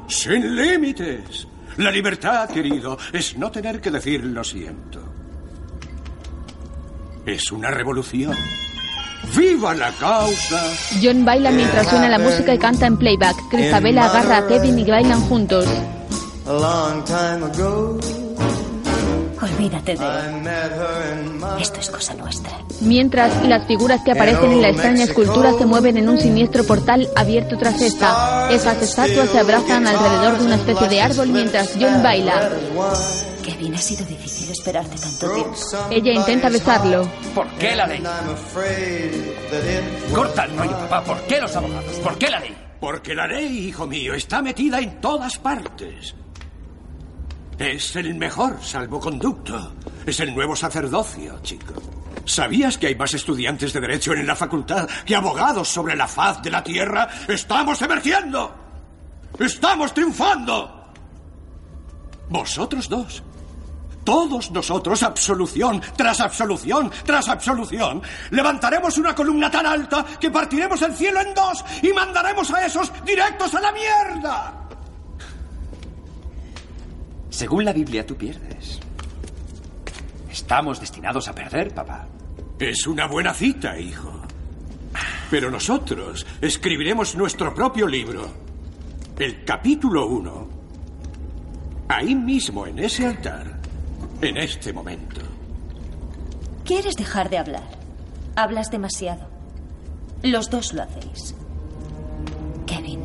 [0.08, 1.48] Sin límites.
[1.78, 5.02] La libertad, querido, es no tener que decir lo siento.
[7.26, 8.36] Es una revolución.
[9.36, 10.62] ¡Viva la causa!
[11.02, 13.50] John baila mientras suena la música y canta en playback.
[13.50, 15.66] Cristabella agarra a Kevin y bailan juntos.
[16.46, 18.00] A long time ago,
[19.56, 21.42] Olvídate de él.
[21.60, 22.52] Esto es cosa nuestra.
[22.82, 27.08] Mientras, las figuras que aparecen en la extraña escultura se mueven en un siniestro portal
[27.16, 28.50] abierto tras esta.
[28.52, 32.50] Esas estatuas se abrazan alrededor de una especie de árbol mientras John baila.
[33.44, 35.56] Kevin, ha sido difícil esperarte tanto tiempo.
[35.90, 37.10] Ella intenta besarlo.
[37.34, 38.04] ¿Por qué la ley?
[40.14, 41.04] Corta el rollo, papá.
[41.04, 41.96] ¿Por qué los abogados?
[42.04, 42.56] ¿Por qué la ley?
[42.80, 46.16] Porque la ley, hijo mío, está metida en todas partes.
[47.62, 49.74] Es el mejor salvoconducto.
[50.04, 51.76] Es el nuevo sacerdocio, chico.
[52.26, 56.42] ¿Sabías que hay más estudiantes de Derecho en la facultad que abogados sobre la faz
[56.42, 57.08] de la Tierra?
[57.28, 58.52] ¡Estamos emergiendo!
[59.38, 60.92] ¡Estamos triunfando!
[62.30, 63.22] Vosotros dos.
[64.04, 68.02] Todos nosotros, absolución tras absolución tras absolución,
[68.32, 72.92] levantaremos una columna tan alta que partiremos el cielo en dos y mandaremos a esos
[73.06, 74.62] directos a la mierda.
[77.32, 78.80] Según la Biblia, tú pierdes.
[80.30, 82.08] Estamos destinados a perder, papá.
[82.60, 84.12] Es una buena cita, hijo.
[85.32, 88.28] Pero nosotros escribiremos nuestro propio libro.
[89.18, 90.50] El capítulo 1.
[91.88, 93.60] Ahí mismo, en ese altar.
[94.22, 95.22] En este momento.
[96.66, 97.68] ¿Quieres dejar de hablar?
[98.36, 99.28] Hablas demasiado.
[100.22, 101.34] Los dos lo hacéis.
[102.68, 103.02] Kevin,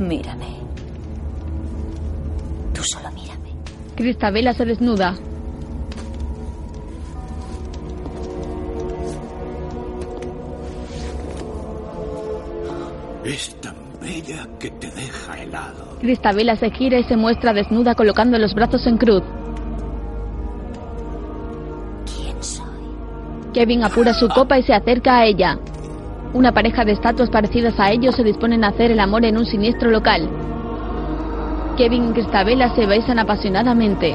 [0.00, 0.69] mírame.
[2.80, 3.50] Tú solo mírame.
[3.94, 5.14] Cristabela se desnuda.
[13.22, 15.98] Es tan bella que te deja helado.
[16.00, 19.22] Cristabela se gira y se muestra desnuda colocando los brazos en cruz.
[22.06, 22.64] ¿Quién soy?
[23.52, 25.58] Kevin apura su copa y se acerca a ella.
[26.32, 29.44] Una pareja de estatuas parecidas a ellos se disponen a hacer el amor en un
[29.44, 30.30] siniestro local.
[31.80, 34.14] Kevin y Cristabela se besan apasionadamente.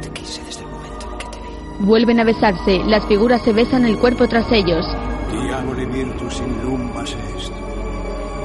[0.00, 1.86] Te quise desde el momento en que te vi.
[1.86, 4.86] Vuelven a besarse, las figuras se besan el cuerpo tras ellos.
[5.32, 7.52] Diabole virtus in lumbas est.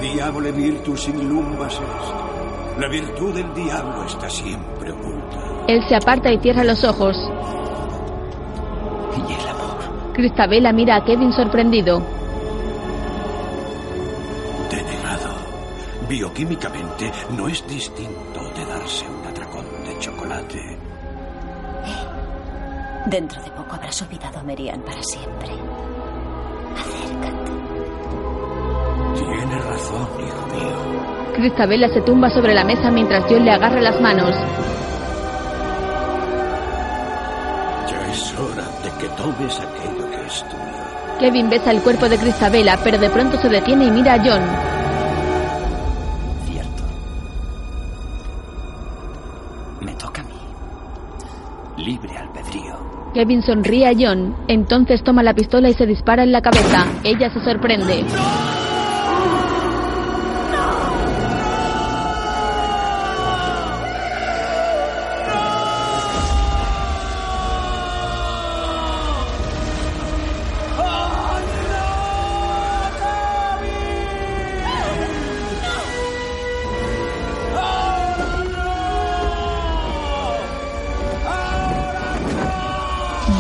[0.02, 2.80] Diabole virtus in lumbas est.
[2.80, 5.38] La virtud del diablo está siempre oculta.
[5.68, 7.16] Él se aparta y cierra los ojos.
[9.16, 9.22] Y
[10.20, 12.02] Cristabela mira a Kevin sorprendido.
[14.70, 15.32] Denegado.
[16.10, 20.78] Bioquímicamente no es distinto de darse un atracón de chocolate.
[23.06, 25.52] Dentro de poco habrás olvidado a Merian para siempre.
[26.76, 27.52] Acércate.
[29.16, 31.34] Tiene razón, hijo mío.
[31.34, 34.36] Cristabela se tumba sobre la mesa mientras John le agarra las manos.
[39.00, 41.20] Que tomes aquello que es tuyo.
[41.20, 44.42] Kevin besa el cuerpo de Cristabela, pero de pronto se detiene y mira a John.
[46.46, 46.84] Cierto.
[49.82, 51.84] Me toca a mí.
[51.84, 52.78] Libre albedrío.
[53.14, 56.86] Kevin sonríe a John, entonces toma la pistola y se dispara en la cabeza.
[57.04, 58.06] Ella se sorprende.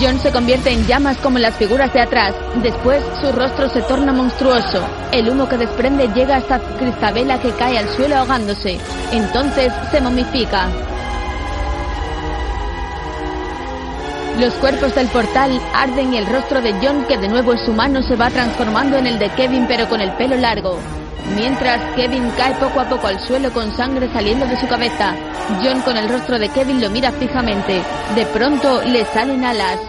[0.01, 2.33] John se convierte en llamas como las figuras de atrás.
[2.63, 4.81] Después, su rostro se torna monstruoso.
[5.11, 8.79] El humo que desprende llega hasta Cristabela que cae al suelo ahogándose.
[9.11, 10.69] Entonces se momifica.
[14.39, 18.01] Los cuerpos del portal arden y el rostro de John, que de nuevo es humano,
[18.01, 20.79] se va transformando en el de Kevin pero con el pelo largo.
[21.35, 25.15] Mientras Kevin cae poco a poco al suelo con sangre saliendo de su cabeza,
[25.63, 27.81] John con el rostro de Kevin lo mira fijamente.
[28.15, 29.79] De pronto le salen alas.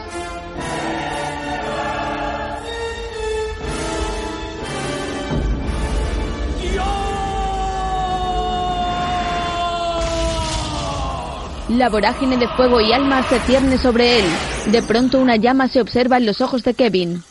[11.70, 14.24] La vorágine de fuego y alma se cierne sobre él.
[14.66, 17.22] De pronto una llama se observa en los ojos de Kevin.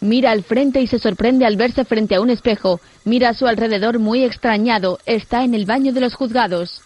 [0.00, 2.80] Mira al frente y se sorprende al verse frente a un espejo.
[3.04, 4.98] Mira a su alrededor muy extrañado.
[5.06, 6.82] Está en el baño de los juzgados.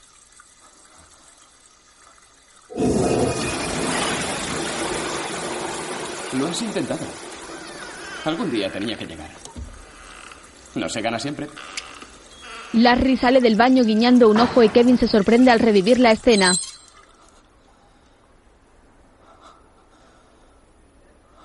[6.38, 7.04] Lo has intentado.
[8.24, 9.28] Algún día tenía que llegar.
[10.74, 11.48] No se gana siempre.
[12.72, 16.52] Larry sale del baño guiñando un ojo y Kevin se sorprende al revivir la escena.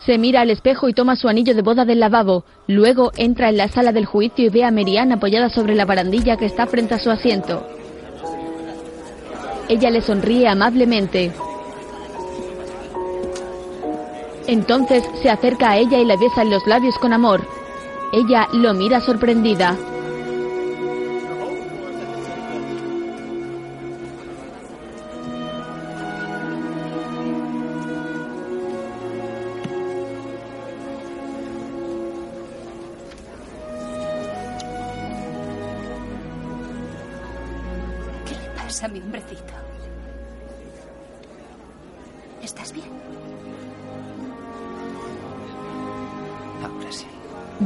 [0.07, 2.45] Se mira al espejo y toma su anillo de boda del lavabo.
[2.65, 6.37] Luego entra en la sala del juicio y ve a Merian apoyada sobre la barandilla
[6.37, 7.67] que está frente a su asiento.
[9.67, 11.33] Ella le sonríe amablemente.
[14.47, 17.45] Entonces se acerca a ella y le besa en los labios con amor.
[18.13, 19.75] Ella lo mira sorprendida.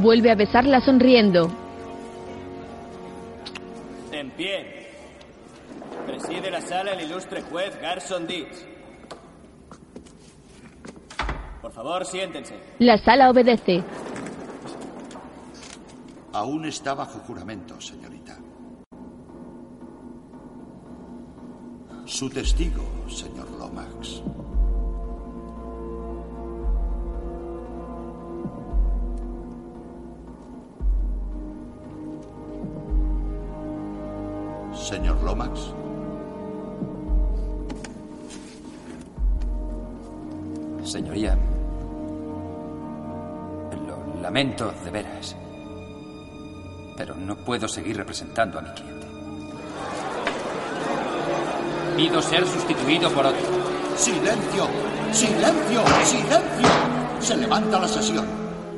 [0.02, 1.48] Vuelve a besarla sonriendo.
[4.10, 4.88] En pie.
[6.04, 8.66] Preside la sala el ilustre juez Garson Deeds.
[11.62, 12.58] Por favor, siéntense.
[12.80, 13.84] La sala obedece.
[16.32, 18.36] Aún está bajo juramento, señorita.
[22.06, 24.20] Su testigo, señor Lomax.
[34.92, 35.72] Señor Lomax.
[40.84, 41.34] Señoría,
[43.86, 45.34] lo lamento de veras,
[46.94, 49.06] pero no puedo seguir representando a mi cliente.
[51.96, 53.46] Pido ser sustituido por otro.
[53.96, 54.68] ¡Silencio!
[55.10, 55.84] ¡Silencio!
[56.04, 56.68] ¡Silencio!
[57.18, 58.26] Se levanta la sesión.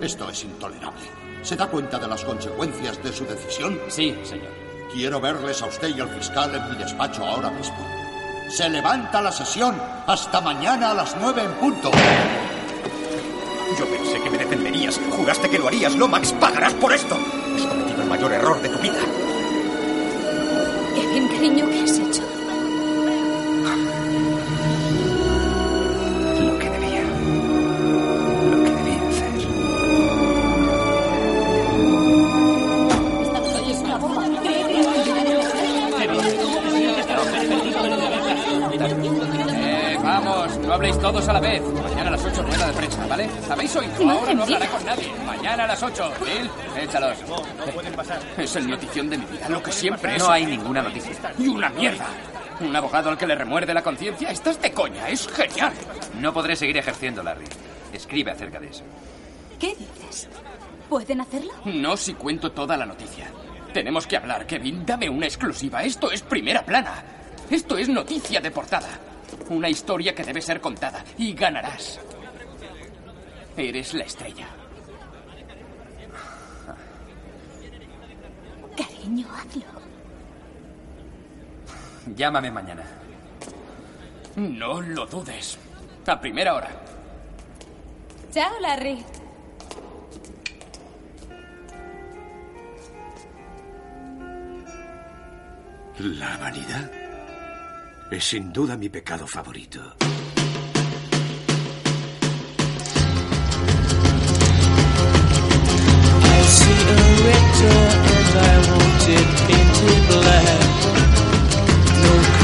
[0.00, 1.06] Esto es intolerable.
[1.42, 3.80] ¿Se da cuenta de las consecuencias de su decisión?
[3.88, 4.63] Sí, señor.
[4.92, 7.76] Quiero verles a usted y al fiscal en mi despacho ahora mismo.
[8.48, 9.74] Se levanta la sesión.
[10.06, 11.90] Hasta mañana a las nueve en punto.
[13.78, 15.00] Yo pensé que me defenderías.
[15.16, 15.94] Juraste que lo harías.
[15.96, 17.16] Lomax, pagarás por esto.
[17.56, 19.00] Has cometido el mayor error de tu vida.
[20.94, 22.13] Kevin, cariño, ¿qué has hecho?
[41.24, 41.62] No a la vez.
[41.62, 43.30] Mañana a las 8 rueda de prensa, ¿vale?
[43.50, 44.04] ¿Habéis oído?
[44.04, 45.12] No Ahora no hablaré con nadie.
[45.24, 46.12] Mañana a las 8.
[46.20, 46.50] Bill,
[46.82, 47.16] échalos.
[48.36, 50.22] Es el notición de mi vida, lo que siempre es.
[50.22, 51.12] No hay ninguna noticia.
[51.38, 52.06] ¡Y una mierda!
[52.60, 54.30] ¿Un abogado al que le remuerde la conciencia?
[54.30, 55.72] Estás de coña, es genial.
[56.20, 57.46] No podré seguir ejerciendo, Larry.
[57.92, 58.84] Escribe acerca de eso.
[59.58, 60.28] ¿Qué dices?
[60.88, 61.52] ¿Pueden hacerlo?
[61.64, 63.26] No si cuento toda la noticia.
[63.72, 64.84] Tenemos que hablar, Kevin.
[64.84, 65.82] Dame una exclusiva.
[65.82, 67.02] Esto es primera plana.
[67.50, 68.88] Esto es noticia de portada.
[69.48, 71.04] Una historia que debe ser contada.
[71.18, 72.00] Y ganarás.
[73.56, 74.46] Eres la estrella.
[78.76, 79.62] Cariño, hazlo.
[82.14, 82.84] Llámame mañana.
[84.36, 85.58] No lo dudes.
[86.06, 86.70] A primera hora.
[88.32, 89.04] Chao, Larry.
[95.98, 97.03] La vanidad
[98.14, 99.80] es sin duda mi pecado favorito.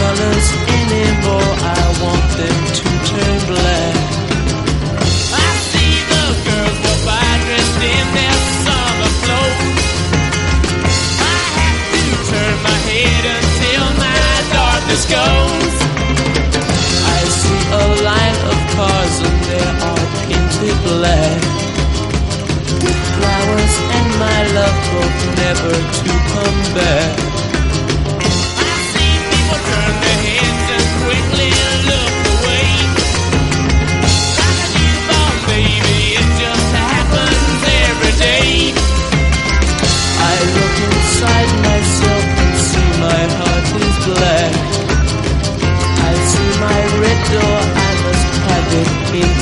[0.01, 4.10] Colors anymore, I want them to turn black.
[14.91, 15.77] Darkness goes.
[17.07, 21.43] I see a line of cars and they are painted black
[23.17, 27.49] flowers and my love both never to come back.